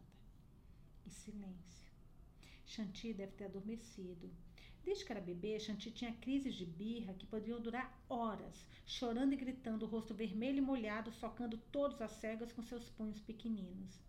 E 1.05 1.09
silêncio. 1.09 1.91
Shanti 2.65 3.13
deve 3.13 3.33
ter 3.33 3.45
adormecido. 3.45 4.29
Desde 4.83 5.05
que 5.05 5.11
era 5.11 5.21
bebê, 5.21 5.59
Shanti 5.59 5.91
tinha 5.91 6.13
crises 6.13 6.55
de 6.55 6.65
birra 6.65 7.13
que 7.13 7.27
podiam 7.27 7.61
durar 7.61 8.03
horas, 8.09 8.65
chorando 8.85 9.33
e 9.33 9.37
gritando, 9.37 9.85
o 9.85 9.87
rosto 9.87 10.13
vermelho 10.13 10.57
e 10.57 10.61
molhado, 10.61 11.11
socando 11.11 11.57
todas 11.71 12.01
as 12.01 12.11
cegas 12.13 12.51
com 12.51 12.63
seus 12.63 12.89
punhos 12.89 13.19
pequeninos. 13.21 13.99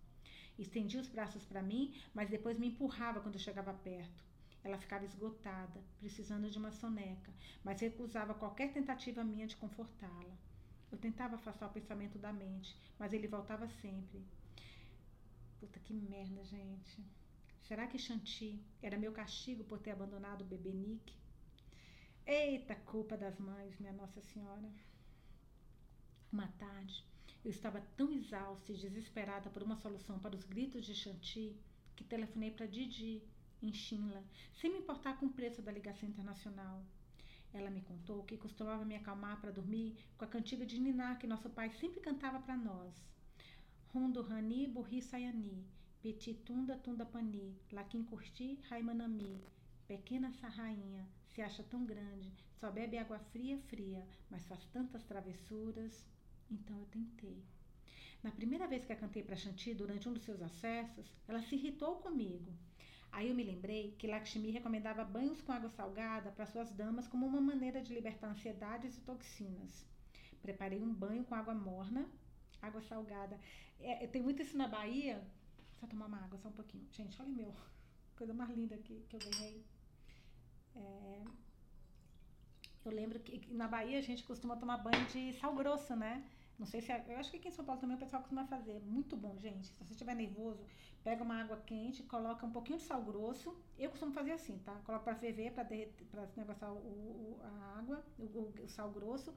Estendia 0.59 1.01
os 1.01 1.09
braços 1.09 1.45
para 1.45 1.62
mim, 1.62 1.95
mas 2.14 2.31
depois 2.31 2.59
me 2.59 2.68
empurrava 2.68 3.20
quando 3.20 3.35
eu 3.35 3.41
chegava 3.41 3.75
perto. 3.75 4.25
Ela 4.64 4.79
ficava 4.79 5.05
esgotada, 5.05 5.83
precisando 5.99 6.49
de 6.49 6.57
uma 6.57 6.70
soneca, 6.70 7.33
mas 7.64 7.81
recusava 7.81 8.33
qualquer 8.33 8.73
tentativa 8.73 9.25
minha 9.25 9.47
de 9.47 9.57
confortá-la. 9.57 10.37
Eu 10.91 10.99
tentava 10.99 11.35
afastar 11.35 11.66
o 11.66 11.73
pensamento 11.73 12.18
da 12.18 12.33
mente, 12.33 12.77
mas 12.99 13.12
ele 13.12 13.27
voltava 13.27 13.66
sempre. 13.66 14.23
Puta 15.59 15.81
que 15.81 15.93
merda, 15.93 16.45
gente. 16.45 17.03
Será 17.63 17.87
que 17.87 17.99
Chanti 17.99 18.61
era 18.83 18.99
meu 18.99 19.13
castigo 19.13 19.65
por 19.65 19.79
ter 19.79 19.93
abandonado 19.93 20.43
o 20.43 20.45
bebê 20.45 20.73
Nick? 20.73 21.15
Eita, 22.27 22.75
culpa 22.75 23.17
das 23.17 23.39
mães, 23.39 23.79
minha 23.79 23.93
Nossa 23.93 24.21
Senhora. 24.21 24.71
Uma 26.33 26.49
tarde, 26.59 27.05
eu 27.45 27.51
estava 27.51 27.81
tão 27.97 28.13
exausta 28.13 28.73
e 28.73 28.77
desesperada 28.77 29.49
por 29.51 29.63
uma 29.63 29.77
solução 29.77 30.19
para 30.19 30.35
os 30.35 30.45
gritos 30.45 30.85
de 30.85 30.95
Chanti 30.95 31.57
que 31.95 32.05
telefonei 32.05 32.51
para 32.51 32.67
Didi, 32.67 33.23
em 33.63 33.73
Shinla, 33.73 34.25
sem 34.61 34.73
me 34.73 34.79
importar 34.79 35.19
com 35.19 35.27
o 35.27 35.33
preço 35.33 35.63
da 35.63 35.71
ligação 35.71 36.09
internacional. 36.09 36.85
Ela 37.53 37.71
me 37.71 37.83
contou 37.83 38.25
que 38.25 38.37
costumava 38.37 38.85
me 38.85 38.97
acalmar 38.97 39.41
para 39.41 39.53
dormir 39.53 39.97
com 40.17 40.25
a 40.25 40.29
cantiga 40.29 40.67
de 40.67 40.81
Niná 40.81 41.17
que 41.17 41.27
nosso 41.27 41.49
pai 41.51 41.71
sempre 41.71 42.01
cantava 42.01 42.41
para 42.41 42.57
nós. 42.57 42.95
Rondo 43.93 44.23
Rani 44.23 44.67
Burri 44.67 45.03
Sayani, 45.03 45.65
Petit 46.03 46.35
Tunda 46.45 46.77
Tunda 46.79 47.07
Pani, 47.07 47.57
Laquim 47.71 48.03
Curti 48.03 48.59
Raimanami, 48.69 49.41
pequena 49.87 50.33
sarrainha, 50.33 51.09
se 51.29 51.41
acha 51.41 51.63
tão 51.63 51.87
grande, 51.87 52.35
só 52.59 52.73
bebe 52.73 52.99
água 52.99 53.21
fria, 53.21 53.57
fria, 53.69 54.05
mas 54.29 54.45
faz 54.47 54.65
tantas 54.73 55.05
travessuras. 55.05 56.05
Então 56.51 56.77
eu 56.77 56.87
tentei. 56.87 57.41
Na 58.21 58.33
primeira 58.33 58.67
vez 58.67 58.85
que 58.85 58.93
a 58.93 58.97
cantei 58.97 59.23
para 59.23 59.37
Shanti 59.37 59.75
durante 59.75 60.09
um 60.09 60.13
dos 60.13 60.25
seus 60.25 60.43
acessos, 60.43 61.07
ela 61.29 61.41
se 61.41 61.55
irritou 61.55 61.95
comigo. 62.01 62.53
Aí 63.13 63.29
eu 63.29 63.35
me 63.37 63.45
lembrei 63.45 63.95
que 63.97 64.09
Lakshmi 64.09 64.51
recomendava 64.51 65.05
banhos 65.05 65.41
com 65.41 65.53
água 65.53 65.71
salgada 65.71 66.33
para 66.33 66.47
suas 66.47 66.73
damas 66.73 67.07
como 67.07 67.25
uma 67.25 67.41
maneira 67.41 67.81
de 67.81 67.95
libertar 67.95 68.27
ansiedades 68.27 68.99
e 68.99 69.03
toxinas. 69.03 69.87
Preparei 70.43 70.83
um 70.83 70.93
banho 70.93 71.23
com 71.23 71.37
água 71.37 71.55
morna, 71.55 72.09
água 72.61 72.83
salgada. 72.83 73.39
É, 73.79 74.05
tem 74.09 74.21
muito 74.21 74.43
isso 74.43 74.57
na 74.57 74.67
Bahia, 74.67 75.23
só 75.83 75.87
tomar 75.89 76.07
uma 76.07 76.22
água, 76.24 76.39
só 76.39 76.49
um 76.49 76.53
pouquinho. 76.53 76.87
Gente, 76.93 77.20
olha 77.20 77.30
meu. 77.30 77.53
Coisa 78.16 78.33
mais 78.33 78.51
linda 78.51 78.76
que, 78.78 79.01
que 79.09 79.16
eu 79.16 79.20
ganhei. 79.20 79.64
É, 80.76 81.22
eu 82.85 82.93
lembro 82.93 83.18
que 83.20 83.53
na 83.53 83.66
Bahia 83.66 83.99
a 83.99 84.03
gente 84.03 84.22
costuma 84.24 84.57
tomar 84.57 84.78
banho 84.78 85.05
de 85.07 85.33
sal 85.35 85.55
grosso, 85.55 85.97
né? 85.97 86.24
Não 86.59 86.66
sei 86.66 86.80
se. 86.80 86.93
É, 86.93 87.05
eu 87.09 87.18
acho 87.18 87.30
que 87.33 87.39
aqui 87.39 87.49
em 87.49 87.51
São 87.51 87.64
Paulo 87.64 87.80
também 87.80 87.97
o 87.97 87.99
pessoal 87.99 88.22
costuma 88.22 88.45
fazer. 88.47 88.80
Muito 88.80 89.16
bom, 89.16 89.37
gente. 89.41 89.66
Se 89.66 89.85
você 89.85 89.93
estiver 89.93 90.14
nervoso, 90.14 90.64
pega 91.03 91.24
uma 91.24 91.41
água 91.41 91.57
quente, 91.66 92.05
coloca 92.05 92.47
um 92.47 92.53
pouquinho 92.53 92.78
de 92.78 92.85
sal 92.85 93.03
grosso. 93.03 93.57
Eu 93.76 93.91
costumo 93.91 94.12
fazer 94.12 94.33
assim, 94.33 94.59
tá? 94.59 94.74
Coloca 94.85 95.05
para 95.05 95.16
ferver, 95.16 95.53
para 95.53 95.64
derreter, 95.64 96.05
para 96.07 96.28
negociar 96.37 96.70
o, 96.70 96.76
o, 96.76 97.41
a 97.43 97.78
água, 97.78 98.05
o, 98.18 98.53
o, 98.62 98.68
sal 98.68 98.91
grosso. 98.93 99.35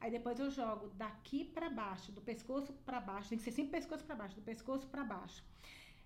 Aí 0.00 0.10
depois 0.10 0.38
eu 0.40 0.50
jogo 0.50 0.88
daqui 0.94 1.44
para 1.44 1.68
baixo, 1.68 2.10
do 2.12 2.22
pescoço 2.22 2.72
para 2.86 2.98
baixo. 3.00 3.28
Tem 3.28 3.38
que 3.38 3.44
ser 3.44 3.52
sempre 3.52 3.72
pescoço 3.72 4.04
para 4.04 4.16
baixo, 4.16 4.34
do 4.34 4.42
pescoço 4.42 4.86
para 4.88 5.04
baixo. 5.04 5.44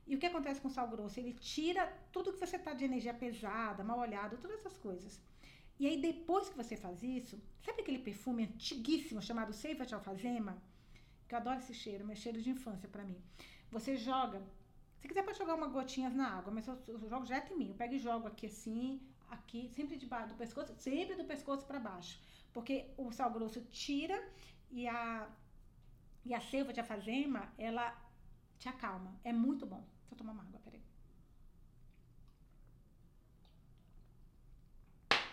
E 0.06 0.14
o 0.14 0.18
que 0.18 0.26
acontece 0.26 0.60
com 0.60 0.68
o 0.68 0.70
sal 0.70 0.88
grosso? 0.88 1.18
Ele 1.20 1.32
tira 1.34 1.86
tudo 2.12 2.32
que 2.32 2.38
você 2.38 2.58
tá 2.58 2.72
de 2.72 2.84
energia 2.84 3.12
pesada, 3.14 3.82
mal 3.84 3.98
olhado, 3.98 4.38
todas 4.38 4.58
essas 4.60 4.76
coisas. 4.78 5.20
E 5.78 5.86
aí, 5.86 6.00
depois 6.00 6.48
que 6.48 6.56
você 6.56 6.76
faz 6.76 7.02
isso, 7.02 7.40
sabe 7.64 7.82
aquele 7.82 7.98
perfume 7.98 8.44
antiguíssimo 8.44 9.20
chamado 9.20 9.52
Seiva 9.52 9.84
de 9.84 9.94
Alfazema? 9.94 10.56
Que 11.28 11.34
eu 11.34 11.38
adoro 11.38 11.58
esse 11.58 11.74
cheiro, 11.74 12.06
meu 12.06 12.16
cheiro 12.16 12.40
de 12.40 12.50
infância 12.50 12.88
para 12.88 13.04
mim. 13.04 13.20
Você 13.70 13.96
joga, 13.96 14.42
se 15.00 15.08
quiser 15.08 15.24
pode 15.24 15.38
jogar 15.38 15.54
umas 15.56 15.72
gotinhas 15.72 16.14
na 16.14 16.28
água, 16.38 16.52
mas 16.52 16.66
eu, 16.68 16.78
eu 16.88 17.08
jogo 17.08 17.24
direto 17.26 17.52
em 17.52 17.56
mim. 17.58 17.68
Eu 17.70 17.74
pego 17.74 17.94
e 17.94 17.98
jogo 17.98 18.28
aqui 18.28 18.46
assim, 18.46 19.00
aqui, 19.28 19.68
sempre 19.70 19.96
do 19.96 20.34
pescoço, 20.36 20.72
sempre 20.78 21.16
do 21.16 21.24
pescoço 21.24 21.66
para 21.66 21.78
baixo. 21.80 22.20
Porque 22.52 22.90
o 22.96 23.10
sal 23.12 23.30
grosso 23.32 23.60
tira 23.70 24.18
e 24.70 24.86
a 24.88 25.28
E 26.24 26.34
a 26.34 26.40
selva 26.40 26.72
de 26.72 26.80
afazema, 26.80 27.52
ela 27.56 27.86
te 28.58 28.68
acalma. 28.68 29.12
É 29.24 29.32
muito 29.32 29.64
bom. 29.66 29.84
Deixa 30.06 30.14
eu 30.14 30.18
tomar 30.18 30.32
uma 30.32 30.44
água, 30.44 30.60
peraí. 30.60 30.82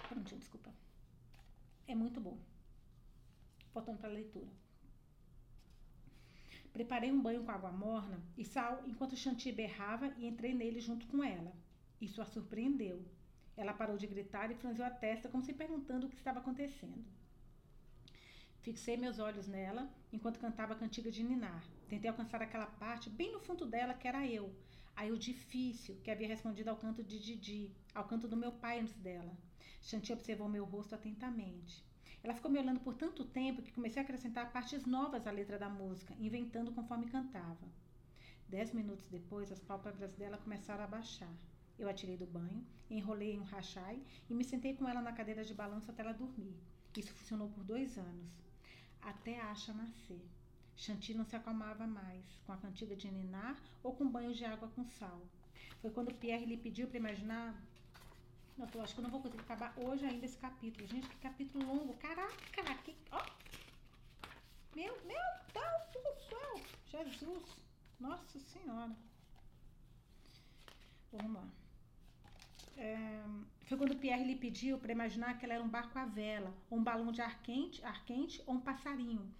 Prontinho, 0.10 0.40
desculpa. 0.40 0.74
É 1.88 1.94
muito 1.96 2.20
bom. 2.20 2.38
Voltando 3.74 4.00
para 4.00 4.10
a 4.10 4.14
leitura. 4.14 4.52
Preparei 6.72 7.12
um 7.12 7.22
banho 7.22 7.44
com 7.44 7.52
água 7.52 7.72
morna 7.72 8.20
e 8.36 8.44
sal 8.44 8.82
enquanto 8.88 9.16
Chanty 9.16 9.52
berrava 9.52 10.08
e 10.18 10.26
entrei 10.26 10.56
nele 10.56 10.80
junto 10.80 11.06
com 11.06 11.24
ela. 11.24 11.54
Isso 12.02 12.20
a 12.20 12.26
surpreendeu. 12.26 13.06
Ela 13.56 13.74
parou 13.74 13.96
de 13.96 14.08
gritar 14.08 14.50
e 14.50 14.56
franziu 14.56 14.84
a 14.84 14.90
testa, 14.90 15.30
como 15.30 15.44
se 15.44 15.54
perguntando 15.54 16.08
o 16.08 16.10
que 16.10 16.16
estava 16.16 16.40
acontecendo. 16.40 17.06
Fixei 18.62 18.98
meus 18.98 19.20
olhos 19.20 19.48
nela 19.48 19.88
enquanto 20.12 20.40
cantava 20.40 20.74
a 20.74 20.76
cantiga 20.76 21.12
de 21.12 21.22
Ninar. 21.22 21.64
Tentei 21.88 22.10
alcançar 22.10 22.42
aquela 22.42 22.66
parte 22.66 23.10
bem 23.10 23.32
no 23.32 23.40
fundo 23.40 23.66
dela 23.66 23.94
que 23.94 24.08
era 24.08 24.26
eu, 24.28 24.56
a 24.96 25.06
eu 25.06 25.18
difícil 25.18 26.00
que 26.04 26.12
havia 26.12 26.28
respondido 26.28 26.70
ao 26.70 26.78
canto 26.78 27.04
de 27.04 27.20
Didi, 27.20 27.72
ao 27.94 28.06
canto 28.06 28.28
do 28.28 28.38
meu 28.38 28.52
pai 28.52 28.80
antes 28.80 28.96
dela. 28.96 29.36
Chanty 29.82 30.14
observou 30.14 30.48
meu 30.48 30.66
rosto 30.66 30.96
atentamente. 30.96 31.84
Ela 32.24 32.34
ficou 32.34 32.50
me 32.50 32.58
olhando 32.58 32.80
por 32.80 32.94
tanto 32.96 33.26
tempo 33.26 33.62
que 33.62 33.74
comecei 33.74 34.02
a 34.02 34.06
acrescentar 34.06 34.52
partes 34.54 34.86
novas 34.86 35.28
à 35.28 35.32
letra 35.32 35.60
da 35.60 35.68
música, 35.68 36.16
inventando 36.20 36.72
conforme 36.72 37.10
cantava. 37.10 37.68
Dez 38.48 38.72
minutos 38.72 39.08
depois, 39.10 39.52
as 39.52 39.60
pálpebras 39.60 40.14
dela 40.14 40.38
começaram 40.38 40.84
a 40.84 40.88
baixar. 40.88 41.34
Eu 41.78 41.90
a 41.90 41.94
tirei 41.94 42.16
do 42.16 42.26
banho, 42.26 42.66
enrolei 42.90 43.34
em 43.34 43.40
um 43.40 43.44
rachai 43.44 44.02
e 44.30 44.34
me 44.34 44.44
sentei 44.44 44.76
com 44.76 44.88
ela 44.88 45.02
na 45.02 45.12
cadeira 45.12 45.44
de 45.44 45.54
balanço 45.54 45.92
até 45.92 46.02
ela 46.02 46.14
dormir. 46.14 46.56
Isso 46.96 47.14
funcionou 47.14 47.50
por 47.50 47.64
dois 47.64 47.98
anos, 47.98 48.32
até 49.02 49.42
a 49.42 49.54
nascer. 49.74 50.22
Chanty 50.76 51.14
não 51.14 51.26
se 51.26 51.36
acalmava 51.36 51.86
mais, 51.86 52.26
com 52.46 52.54
a 52.54 52.58
cantiga 52.58 52.96
de 52.96 53.10
ninar 53.10 53.58
ou 53.84 53.96
com 53.96 54.10
banho 54.10 54.34
de 54.34 54.44
água 54.46 54.68
com 54.70 54.86
sal. 54.86 55.22
Foi 55.82 55.92
quando 55.92 56.14
Pierre 56.14 56.46
lhe 56.46 56.58
pediu 56.58 56.88
para 56.88 56.98
imaginar 56.98 57.56
não, 58.58 58.68
eu 58.74 58.82
acho 58.82 58.94
que 58.94 59.00
eu 59.00 59.04
não 59.04 59.10
vou 59.10 59.22
conseguir 59.22 59.42
acabar 59.42 59.74
hoje 59.78 60.06
ainda 60.06 60.26
esse 60.26 60.38
capítulo. 60.38 60.88
Gente, 60.88 61.08
que 61.08 61.16
capítulo 61.18 61.66
longo. 61.66 61.94
Caraca, 61.96 62.76
que. 62.84 62.96
Ó. 63.12 63.26
Meu, 64.76 64.96
meu 65.06 65.26
Deus 65.54 66.04
do 66.04 66.30
céu. 66.30 66.62
Jesus. 66.86 67.64
Nossa 68.00 68.40
Senhora. 68.40 68.96
Vamos 71.12 71.34
lá. 71.34 71.48
É, 72.78 73.24
foi 73.66 73.78
quando 73.78 73.96
Pierre 73.98 74.24
lhe 74.24 74.36
pediu 74.36 74.78
para 74.78 74.92
imaginar 74.92 75.38
que 75.38 75.46
ela 75.46 75.56
era 75.56 75.64
um 75.64 75.70
barco 75.70 75.98
à 75.98 76.06
vela, 76.06 76.54
ou 76.70 76.80
um 76.80 76.84
balão 76.84 77.12
de 77.12 77.22
ar 77.22 77.42
quente, 77.42 77.84
ar 77.86 78.04
quente 78.04 78.42
ou 78.46 78.56
um 78.56 78.60
passarinho, 78.60 79.32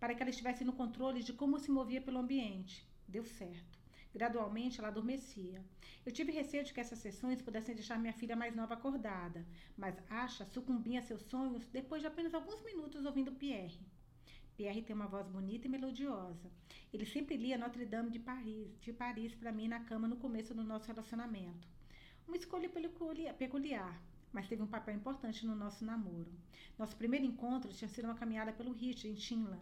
para 0.00 0.14
que 0.14 0.22
ela 0.22 0.30
estivesse 0.30 0.64
no 0.64 0.72
controle 0.72 1.22
de 1.22 1.34
como 1.34 1.58
se 1.58 1.70
movia 1.70 2.00
pelo 2.00 2.18
ambiente. 2.18 2.88
Deu 3.06 3.24
certo. 3.24 3.78
Gradualmente 4.12 4.80
ela 4.80 4.88
adormecia. 4.88 5.62
Eu 6.04 6.10
tive 6.10 6.32
receio 6.32 6.64
de 6.64 6.72
que 6.72 6.80
essas 6.80 6.98
sessões 6.98 7.42
pudessem 7.42 7.74
deixar 7.74 7.98
minha 7.98 8.12
filha 8.12 8.34
mais 8.34 8.56
nova 8.56 8.74
acordada, 8.74 9.46
mas 9.76 9.94
Asha 10.08 10.44
sucumbia 10.46 10.98
a 10.98 11.02
seus 11.02 11.22
sonhos 11.22 11.68
depois 11.68 12.00
de 12.00 12.08
apenas 12.08 12.34
alguns 12.34 12.60
minutos 12.64 13.04
ouvindo 13.04 13.30
Pierre. 13.30 13.78
Pierre 14.56 14.82
tem 14.82 14.96
uma 14.96 15.06
voz 15.06 15.28
bonita 15.28 15.66
e 15.66 15.70
melodiosa. 15.70 16.50
Ele 16.92 17.06
sempre 17.06 17.36
lia 17.36 17.56
Notre 17.56 17.86
Dame 17.86 18.10
de 18.10 18.18
Paris, 18.18 18.68
de 18.80 18.92
Paris 18.92 19.34
para 19.34 19.52
mim 19.52 19.68
na 19.68 19.80
cama 19.80 20.08
no 20.08 20.16
começo 20.16 20.54
do 20.54 20.64
nosso 20.64 20.88
relacionamento. 20.88 21.68
Uma 22.26 22.36
escolha 22.36 22.68
peculiar, 22.68 24.02
mas 24.32 24.48
teve 24.48 24.62
um 24.62 24.66
papel 24.66 24.94
importante 24.94 25.46
no 25.46 25.54
nosso 25.54 25.84
namoro. 25.84 26.32
Nosso 26.78 26.96
primeiro 26.96 27.24
encontro 27.24 27.72
tinha 27.72 27.88
sido 27.88 28.06
uma 28.06 28.14
caminhada 28.14 28.52
pelo 28.52 28.72
Rich, 28.72 29.06
em 29.06 29.16
Chinla, 29.16 29.58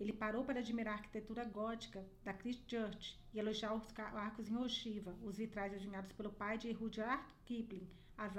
ele 0.00 0.12
parou 0.12 0.44
para 0.44 0.60
admirar 0.60 0.94
a 0.94 0.96
arquitetura 0.98 1.44
gótica 1.44 2.06
da 2.24 2.32
Christchurch 2.32 3.18
e 3.34 3.38
elogiar 3.38 3.74
os 3.74 3.84
arcos 3.98 4.48
em 4.48 4.56
ogiva, 4.56 5.14
os 5.22 5.38
vitrais 5.38 5.72
desenhados 5.72 6.12
pelo 6.12 6.30
pai 6.30 6.56
de 6.56 6.70
Rudyard 6.72 7.24
Kipling, 7.44 7.88
as 8.16 8.32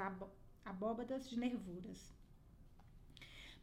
abóbadas 0.63 1.29
de 1.29 1.37
nervuras. 1.37 2.13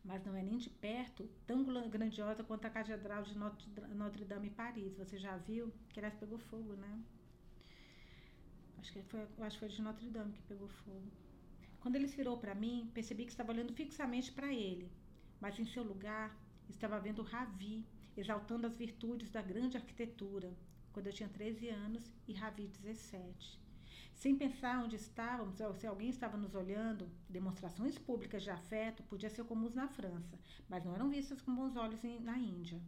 Mas 0.05 0.25
não 0.25 0.37
é 0.37 0.43
nem 0.43 0.59
de 0.59 0.71
perto 0.71 1.29
tão 1.47 1.65
grandiosa 1.89 2.45
quanto 2.45 2.67
a 2.67 2.71
Catedral 2.71 3.23
de 3.25 3.37
Notre 3.37 4.25
Dame 4.25 4.49
em 4.49 4.53
Paris. 4.53 4.95
Você 4.97 5.19
já 5.19 5.37
viu? 5.39 5.73
Que 5.89 5.99
aliás 5.99 6.15
pegou 6.15 6.39
fogo, 6.39 6.75
né? 6.75 7.03
Acho 8.79 8.93
que 8.93 9.03
foi, 9.03 9.27
acho 9.41 9.57
que 9.57 9.67
foi 9.67 9.69
de 9.69 9.83
Notre 9.83 10.09
Dame 10.11 10.33
que 10.33 10.43
pegou 10.43 10.69
fogo. 10.69 11.11
Quando 11.81 11.97
ele 11.97 12.07
se 12.07 12.17
virou 12.17 12.39
para 12.39 12.55
mim, 12.55 12.91
percebi 12.95 13.25
que 13.25 13.31
estava 13.31 13.53
olhando 13.53 13.73
fixamente 13.73 14.31
para 14.31 14.53
ele, 14.53 14.93
mas 15.41 15.59
em 15.59 15.65
seu 15.65 15.83
lugar 15.83 16.37
estava 16.69 17.01
vendo 17.01 17.23
Ravi, 17.23 17.85
exaltando 18.17 18.67
as 18.67 18.77
virtudes 18.77 19.31
da 19.31 19.43
grande 19.43 19.77
arquitetura, 19.77 20.57
quando 20.93 21.07
eu 21.07 21.13
tinha 21.13 21.29
13 21.29 21.69
anos 21.69 22.11
e 22.27 22.33
Ravi 22.33 22.67
17. 22.67 23.61
Sem 24.15 24.35
pensar 24.35 24.83
onde 24.83 24.97
estávamos, 24.97 25.57
se 25.79 25.87
alguém 25.87 26.09
estava 26.09 26.39
nos 26.39 26.55
olhando, 26.55 27.11
demonstrações 27.29 27.99
públicas 27.99 28.43
de 28.43 28.51
afeto 28.51 29.03
podiam 29.03 29.31
ser 29.31 29.45
comuns 29.45 29.75
na 29.75 29.89
França, 29.89 30.39
mas 30.69 30.83
não 30.85 30.95
eram 30.95 31.11
vistas 31.11 31.43
com 31.43 31.55
bons 31.55 31.77
olhos 31.77 32.03
na 32.23 32.39
Índia. 32.39 32.81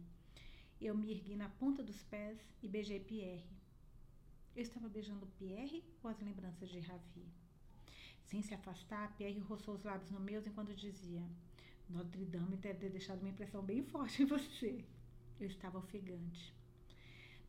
Eu 0.81 0.97
me 0.97 1.11
ergui 1.11 1.35
na 1.35 1.47
ponta 1.47 1.83
dos 1.83 2.01
pés 2.03 2.39
e 2.63 2.67
beijei 2.67 2.99
Pierre. 2.99 3.45
Eu 4.55 4.63
estava 4.63 4.89
beijando 4.89 5.27
Pierre 5.37 5.83
ou 6.01 6.09
as 6.09 6.19
lembranças 6.19 6.67
de 6.69 6.79
Ravi? 6.79 7.27
Sem 8.23 8.41
se 8.41 8.53
afastar, 8.53 9.15
Pierre 9.15 9.39
roçou 9.39 9.75
os 9.75 9.83
lábios 9.83 10.09
no 10.09 10.19
meus 10.19 10.47
enquanto 10.47 10.73
dizia: 10.73 11.23
Notre 11.89 12.23
Dame 12.23 12.55
deve 12.55 12.79
ter 12.81 12.89
deixado 12.91 13.21
uma 13.21 13.29
impressão 13.29 13.63
bem 13.63 13.81
forte 13.81 14.21
em 14.21 14.25
você. 14.25 14.85
Eu 15.39 15.47
estava 15.47 15.79
ofegante. 15.79 16.53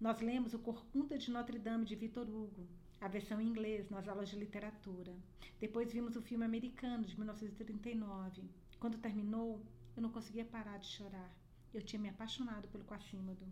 Nós 0.01 0.18
lemos 0.22 0.55
O 0.55 0.59
Corcunda 0.59 1.18
de 1.18 1.30
Notre 1.30 1.59
Dame 1.59 1.84
de 1.84 1.95
Victor 1.95 2.26
Hugo, 2.26 2.66
a 3.03 3.07
versão 3.07 3.38
em 3.38 3.47
inglês 3.47 3.91
nas 3.91 4.09
aulas 4.09 4.30
de 4.30 4.36
literatura. 4.36 5.14
Depois 5.61 5.93
vimos 5.93 6.16
o 6.16 6.22
filme 6.22 6.43
americano 6.43 7.05
de 7.05 7.14
1939. 7.16 8.43
Quando 8.78 8.97
terminou, 8.97 9.62
eu 9.95 10.01
não 10.01 10.11
conseguia 10.11 10.45
parar 10.47 10.78
de 10.78 10.86
chorar. 10.86 11.36
Eu 11.74 11.82
tinha 11.82 12.01
me 12.01 12.09
apaixonado 12.09 12.66
pelo 12.68 12.84
Quasímodo. 12.84 13.47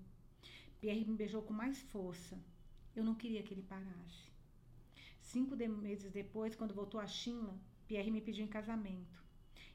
Pierre 0.80 1.05
me 1.05 1.16
beijou 1.16 1.43
com 1.43 1.53
mais 1.53 1.82
força. 1.82 2.43
Eu 2.97 3.05
não 3.05 3.14
queria 3.14 3.43
que 3.43 3.53
ele 3.53 3.62
parasse. 3.62 4.32
Cinco 5.20 5.55
meses 5.55 6.11
depois, 6.11 6.57
quando 6.57 6.72
voltou 6.72 6.99
a 6.99 7.07
Chinla, 7.07 7.61
Pierre 7.86 8.11
me 8.11 8.22
pediu 8.22 8.47
em 8.47 8.49
casamento 8.49 9.27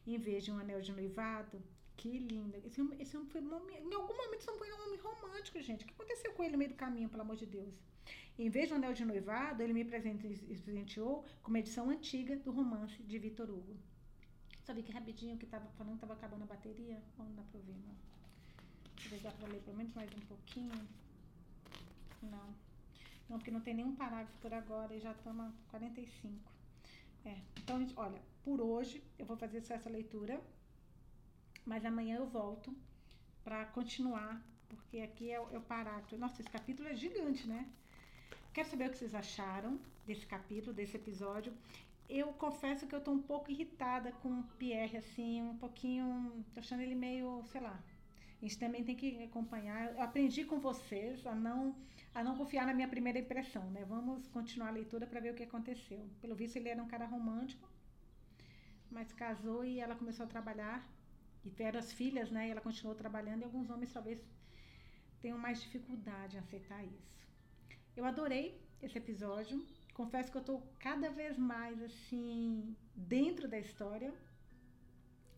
em 0.06 0.18
vez 0.18 0.44
de 0.44 0.52
um 0.52 0.60
anel 0.60 0.82
de 0.82 0.92
noivado. 0.92 1.62
Que 1.96 2.18
lindo. 2.18 2.58
Esse, 2.66 2.82
esse 3.00 3.16
homem 3.16 3.30
foi. 3.30 3.42
Em 3.42 3.94
algum 3.94 4.18
momento, 4.18 4.40
esse 4.40 4.50
homem 4.50 4.60
foi 4.60 4.74
um 4.74 4.84
homem 4.84 5.00
romântico, 5.00 5.62
gente. 5.62 5.84
O 5.84 5.88
que 5.88 5.94
aconteceu 5.94 6.34
com 6.34 6.44
ele 6.44 6.54
no 6.54 6.58
meio 6.58 6.72
do 6.72 6.76
caminho, 6.76 7.10
pelo 7.10 7.22
amor 7.22 7.36
de 7.36 7.46
Deus? 7.46 7.74
Em 8.38 8.50
vez 8.50 8.68
de 8.68 8.74
um 8.74 8.78
anel 8.78 8.94
de 8.94 9.06
noivado, 9.06 9.62
ele 9.62 9.74
me 9.74 9.86
presenteou 9.86 11.24
com 11.42 11.50
uma 11.50 11.60
edição 11.60 11.90
antiga 11.90 12.36
do 12.38 12.52
romance 12.52 13.02
de 13.04 13.20
Vitor 13.20 13.50
Hugo. 13.50 13.78
Vi 14.76 14.82
que 14.82 14.92
rapidinho 14.92 15.38
que 15.38 15.46
estava 15.46 15.68
falando, 15.78 15.96
estava 15.96 16.14
acabando 16.14 16.44
a 16.44 16.48
bateria. 16.48 17.00
Vamos 17.18 17.36
dar 17.36 17.44
para 17.44 17.60
ouvir, 17.60 17.76
não? 17.86 17.96
Se 18.98 19.16
dá 19.18 19.30
para 19.32 19.50
ler 19.50 19.62
pelo 19.62 19.78
menos 19.78 19.94
mais 19.94 20.10
um 20.14 20.22
pouquinho. 20.22 20.74
Não. 22.24 22.56
Não, 23.30 23.38
porque 23.38 23.52
não 23.52 23.62
tem 23.62 23.76
nenhum 23.76 23.96
parágrafo 23.96 24.38
por 24.40 24.54
agora 24.54 24.96
e 24.96 25.00
já 25.00 25.12
estamos 25.12 25.54
45. 25.70 26.53
É, 27.26 27.38
então, 27.58 27.80
gente, 27.80 27.94
olha, 27.96 28.22
por 28.44 28.60
hoje 28.62 29.04
eu 29.18 29.26
vou 29.26 29.38
fazer 29.38 29.62
só 29.62 29.74
essa 29.74 29.90
leitura, 29.90 30.40
mas 31.66 31.86
amanhã 31.86 32.18
eu 32.18 32.26
volto 32.26 32.76
para 33.44 33.66
continuar, 33.66 34.42
porque 34.68 35.00
aqui 35.00 35.32
é, 35.32 35.36
é 35.36 35.58
o 35.58 35.62
parágrafo. 35.62 36.18
Nossa, 36.18 36.42
esse 36.42 36.50
capítulo 36.50 36.88
é 36.90 36.96
gigante, 36.96 37.48
né? 37.48 37.68
Quero 38.54 38.70
saber 38.70 38.88
o 38.88 38.92
que 38.92 38.98
vocês 38.98 39.16
acharam 39.16 39.80
desse 40.06 40.26
capítulo, 40.26 40.74
desse 40.74 40.96
episódio. 40.98 41.54
Eu 42.10 42.28
confesso 42.34 42.86
que 42.86 42.94
eu 42.94 43.02
tô 43.02 43.12
um 43.12 43.22
pouco 43.22 43.50
irritada 43.50 44.12
com 44.12 44.40
o 44.40 44.44
Pierre, 44.60 44.98
assim, 44.98 45.42
um 45.42 45.58
pouquinho. 45.58 46.46
tô 46.54 46.60
achando 46.60 46.82
ele 46.82 46.96
meio, 46.96 47.44
sei 47.52 47.62
lá. 47.62 47.82
A 48.44 48.46
gente 48.46 48.60
também 48.60 48.84
tem 48.84 48.94
que 48.94 49.24
acompanhar. 49.24 49.94
Eu 49.94 50.02
aprendi 50.02 50.44
com 50.44 50.60
vocês 50.60 51.26
a 51.26 51.34
não 51.34 51.60
a 52.14 52.22
não 52.22 52.36
confiar 52.40 52.66
na 52.68 52.74
minha 52.74 52.90
primeira 52.90 53.18
impressão, 53.18 53.64
né? 53.72 53.86
Vamos 53.86 54.28
continuar 54.28 54.68
a 54.68 54.72
leitura 54.80 55.08
para 55.08 55.22
ver 55.22 55.32
o 55.32 55.34
que 55.34 55.44
aconteceu. 55.44 56.02
Pelo 56.20 56.36
visto, 56.36 56.58
ele 56.58 56.68
era 56.68 56.84
um 56.84 56.88
cara 56.94 57.06
romântico, 57.06 57.66
mas 58.92 59.14
casou 59.14 59.64
e 59.64 59.80
ela 59.80 59.96
começou 59.96 60.26
a 60.26 60.28
trabalhar. 60.28 60.86
E 61.46 61.50
tiveram 61.52 61.80
as 61.80 61.94
filhas, 61.94 62.30
né? 62.32 62.50
E 62.50 62.52
ela 62.52 62.60
continuou 62.60 62.94
trabalhando 63.04 63.44
e 63.44 63.46
alguns 63.46 63.70
homens 63.70 63.94
talvez 63.94 64.22
tenham 65.22 65.38
mais 65.38 65.62
dificuldade 65.62 66.36
em 66.36 66.40
aceitar 66.40 66.84
isso. 66.84 67.16
Eu 67.96 68.04
adorei 68.04 68.62
esse 68.82 68.98
episódio. 68.98 69.66
Confesso 69.94 70.30
que 70.30 70.38
eu 70.38 70.42
estou 70.42 70.60
cada 70.80 71.10
vez 71.10 71.38
mais 71.38 71.82
assim 71.82 72.76
dentro 72.94 73.48
da 73.48 73.58
história. 73.58 74.14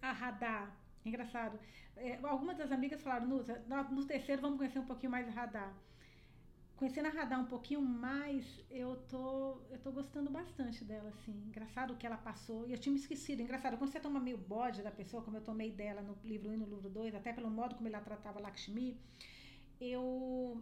A 0.01 0.11
Radar, 0.11 0.75
engraçado. 1.05 1.59
É, 1.95 2.19
algumas 2.23 2.57
das 2.57 2.71
amigas 2.71 3.01
falaram, 3.01 3.27
no, 3.27 3.43
no 3.91 4.05
terceiro 4.05 4.41
vamos 4.41 4.57
conhecer 4.57 4.79
um 4.79 4.85
pouquinho 4.85 5.11
mais 5.11 5.27
o 5.27 5.31
Radar 5.31 5.73
conhecendo 6.75 7.07
a 7.07 7.09
Radar 7.09 7.39
um 7.39 7.45
pouquinho 7.45 7.81
mais, 7.81 8.45
eu 8.69 8.95
tô, 9.09 9.61
eu 9.69 9.79
tô 9.79 9.91
gostando 9.91 10.29
bastante 10.29 10.83
dela, 10.83 11.09
assim. 11.09 11.31
Engraçado 11.47 11.93
o 11.93 11.97
que 11.97 12.05
ela 12.05 12.17
passou. 12.17 12.67
E 12.67 12.71
eu 12.71 12.77
tinha 12.77 12.93
me 12.93 12.99
esquecido. 12.99 13.41
Engraçado, 13.41 13.77
quando 13.77 13.91
você 13.91 13.99
toma 13.99 14.19
meio 14.19 14.37
bode 14.37 14.81
da 14.81 14.91
pessoa, 14.91 15.23
como 15.23 15.37
eu 15.37 15.41
tomei 15.41 15.71
dela 15.71 16.01
no 16.01 16.17
livro 16.23 16.49
1 16.49 16.53
e 16.53 16.57
no 16.57 16.65
livro 16.65 16.89
2, 16.89 17.15
até 17.15 17.31
pelo 17.33 17.49
modo 17.49 17.75
como 17.75 17.87
ela 17.87 18.01
tratava 18.01 18.41
Lakshmi, 18.41 18.99
eu, 19.79 20.61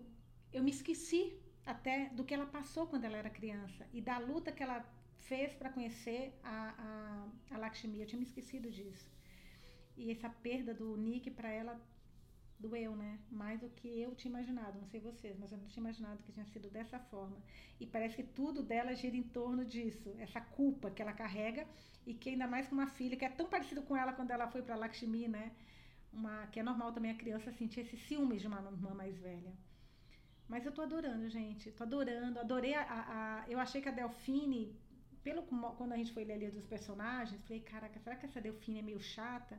eu 0.52 0.64
me 0.64 0.72
esqueci 0.72 1.36
até 1.66 2.10
do 2.10 2.24
que 2.24 2.34
ela 2.34 2.46
passou 2.46 2.88
quando 2.88 3.06
ela 3.06 3.18
era 3.18 3.30
criança 3.30 3.88
e 3.94 4.02
da 4.02 4.18
luta 4.18 4.52
que 4.52 4.62
ela 4.62 4.86
fez 5.20 5.54
para 5.54 5.70
conhecer 5.70 6.38
a, 6.44 7.28
a, 7.52 7.56
a 7.56 7.58
Lakshmi. 7.58 8.02
Eu 8.02 8.08
tinha 8.08 8.20
me 8.20 8.26
esquecido 8.26 8.70
disso. 8.70 9.13
E 9.96 10.12
essa 10.12 10.30
perda 10.30 10.74
do 10.74 10.98
Nick 10.98 11.30
para 11.32 11.50
ela 11.50 11.80
doeu, 12.60 12.96
né? 12.96 13.20
Mais 13.30 13.60
do 13.60 13.70
que 13.70 13.88
eu 14.02 14.16
tinha 14.16 14.32
imaginado. 14.32 14.80
Não 14.80 14.88
sei 14.88 15.00
vocês, 15.00 15.38
mas 15.38 15.52
eu 15.52 15.58
não 15.58 15.68
tinha 15.68 15.82
imaginado 15.82 16.24
que 16.24 16.32
tinha 16.32 16.46
sido 16.46 16.70
dessa 16.70 17.00
forma. 17.00 17.38
E 17.80 17.86
parece 17.86 18.16
que 18.16 18.24
tudo 18.24 18.64
dela 18.64 18.96
gira 18.96 19.16
em 19.16 19.24
torno 19.24 19.66
disso, 19.66 20.16
essa 20.20 20.42
culpa 20.42 20.90
que 20.90 21.02
ela 21.02 21.14
carrega 21.14 21.68
e 22.06 22.14
que 22.14 22.30
ainda 22.30 22.48
mais 22.48 22.68
com 22.68 22.76
uma 22.76 22.88
filha 22.88 23.18
que 23.18 23.26
é 23.26 23.30
tão 23.30 23.48
parecida 23.48 23.82
com 23.82 23.96
ela 23.96 24.14
quando 24.14 24.32
ela 24.32 24.48
foi 24.48 24.62
para 24.62 24.76
Lakshmi, 24.76 25.28
né? 25.28 25.52
Uma 26.12 26.48
que 26.48 26.60
é 26.60 26.64
normal 26.64 26.92
também 26.94 27.12
a 27.12 27.16
criança 27.16 27.52
sentir 27.52 27.82
esse 27.82 27.98
ciúmes 27.98 28.42
de 28.42 28.48
uma 28.48 28.62
irmã 28.62 28.94
mais 28.94 29.18
velha. 29.18 29.54
Mas 30.48 30.66
eu 30.66 30.72
tô 30.72 30.82
adorando, 30.82 31.28
gente. 31.30 31.72
Tô 31.72 31.84
adorando. 31.84 32.40
Adorei 32.40 32.74
a, 32.76 32.82
a, 32.82 33.44
a 33.44 33.50
eu 33.50 33.60
achei 33.60 33.82
que 33.82 33.90
a 33.90 33.92
Delfine 33.92 34.76
pelo 35.24 35.44
quando 35.78 35.94
a 35.94 35.98
gente 35.98 36.12
foi 36.12 36.26
ler 36.26 36.34
ali 36.34 36.52
dos 36.52 36.66
personagens, 36.66 37.42
falei, 37.44 37.62
caraca, 37.62 37.98
será 38.00 38.16
que 38.16 38.26
essa 38.26 38.42
Delfine 38.42 38.80
é 38.80 38.82
meio 38.82 39.00
chata? 39.00 39.58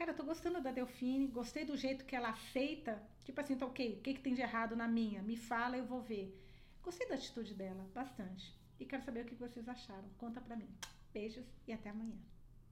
Cara, 0.00 0.12
eu 0.12 0.16
tô 0.16 0.24
gostando 0.24 0.62
da 0.62 0.72
Delfine, 0.72 1.26
gostei 1.26 1.62
do 1.62 1.76
jeito 1.76 2.06
que 2.06 2.16
ela 2.16 2.30
aceita. 2.30 3.02
Tipo 3.22 3.38
assim, 3.38 3.54
tá 3.54 3.66
ok, 3.66 3.98
o 3.98 4.00
que, 4.00 4.14
que 4.14 4.22
tem 4.22 4.32
de 4.32 4.40
errado 4.40 4.74
na 4.74 4.88
minha? 4.88 5.22
Me 5.22 5.36
fala, 5.36 5.76
eu 5.76 5.84
vou 5.84 6.00
ver. 6.00 6.34
Gostei 6.82 7.06
da 7.06 7.16
atitude 7.16 7.52
dela, 7.52 7.86
bastante. 7.94 8.58
E 8.78 8.86
quero 8.86 9.02
saber 9.02 9.26
o 9.26 9.28
que 9.28 9.34
vocês 9.34 9.68
acharam. 9.68 10.08
Conta 10.16 10.40
pra 10.40 10.56
mim. 10.56 10.70
Beijos 11.12 11.44
e 11.68 11.72
até 11.74 11.90
amanhã. 11.90 12.16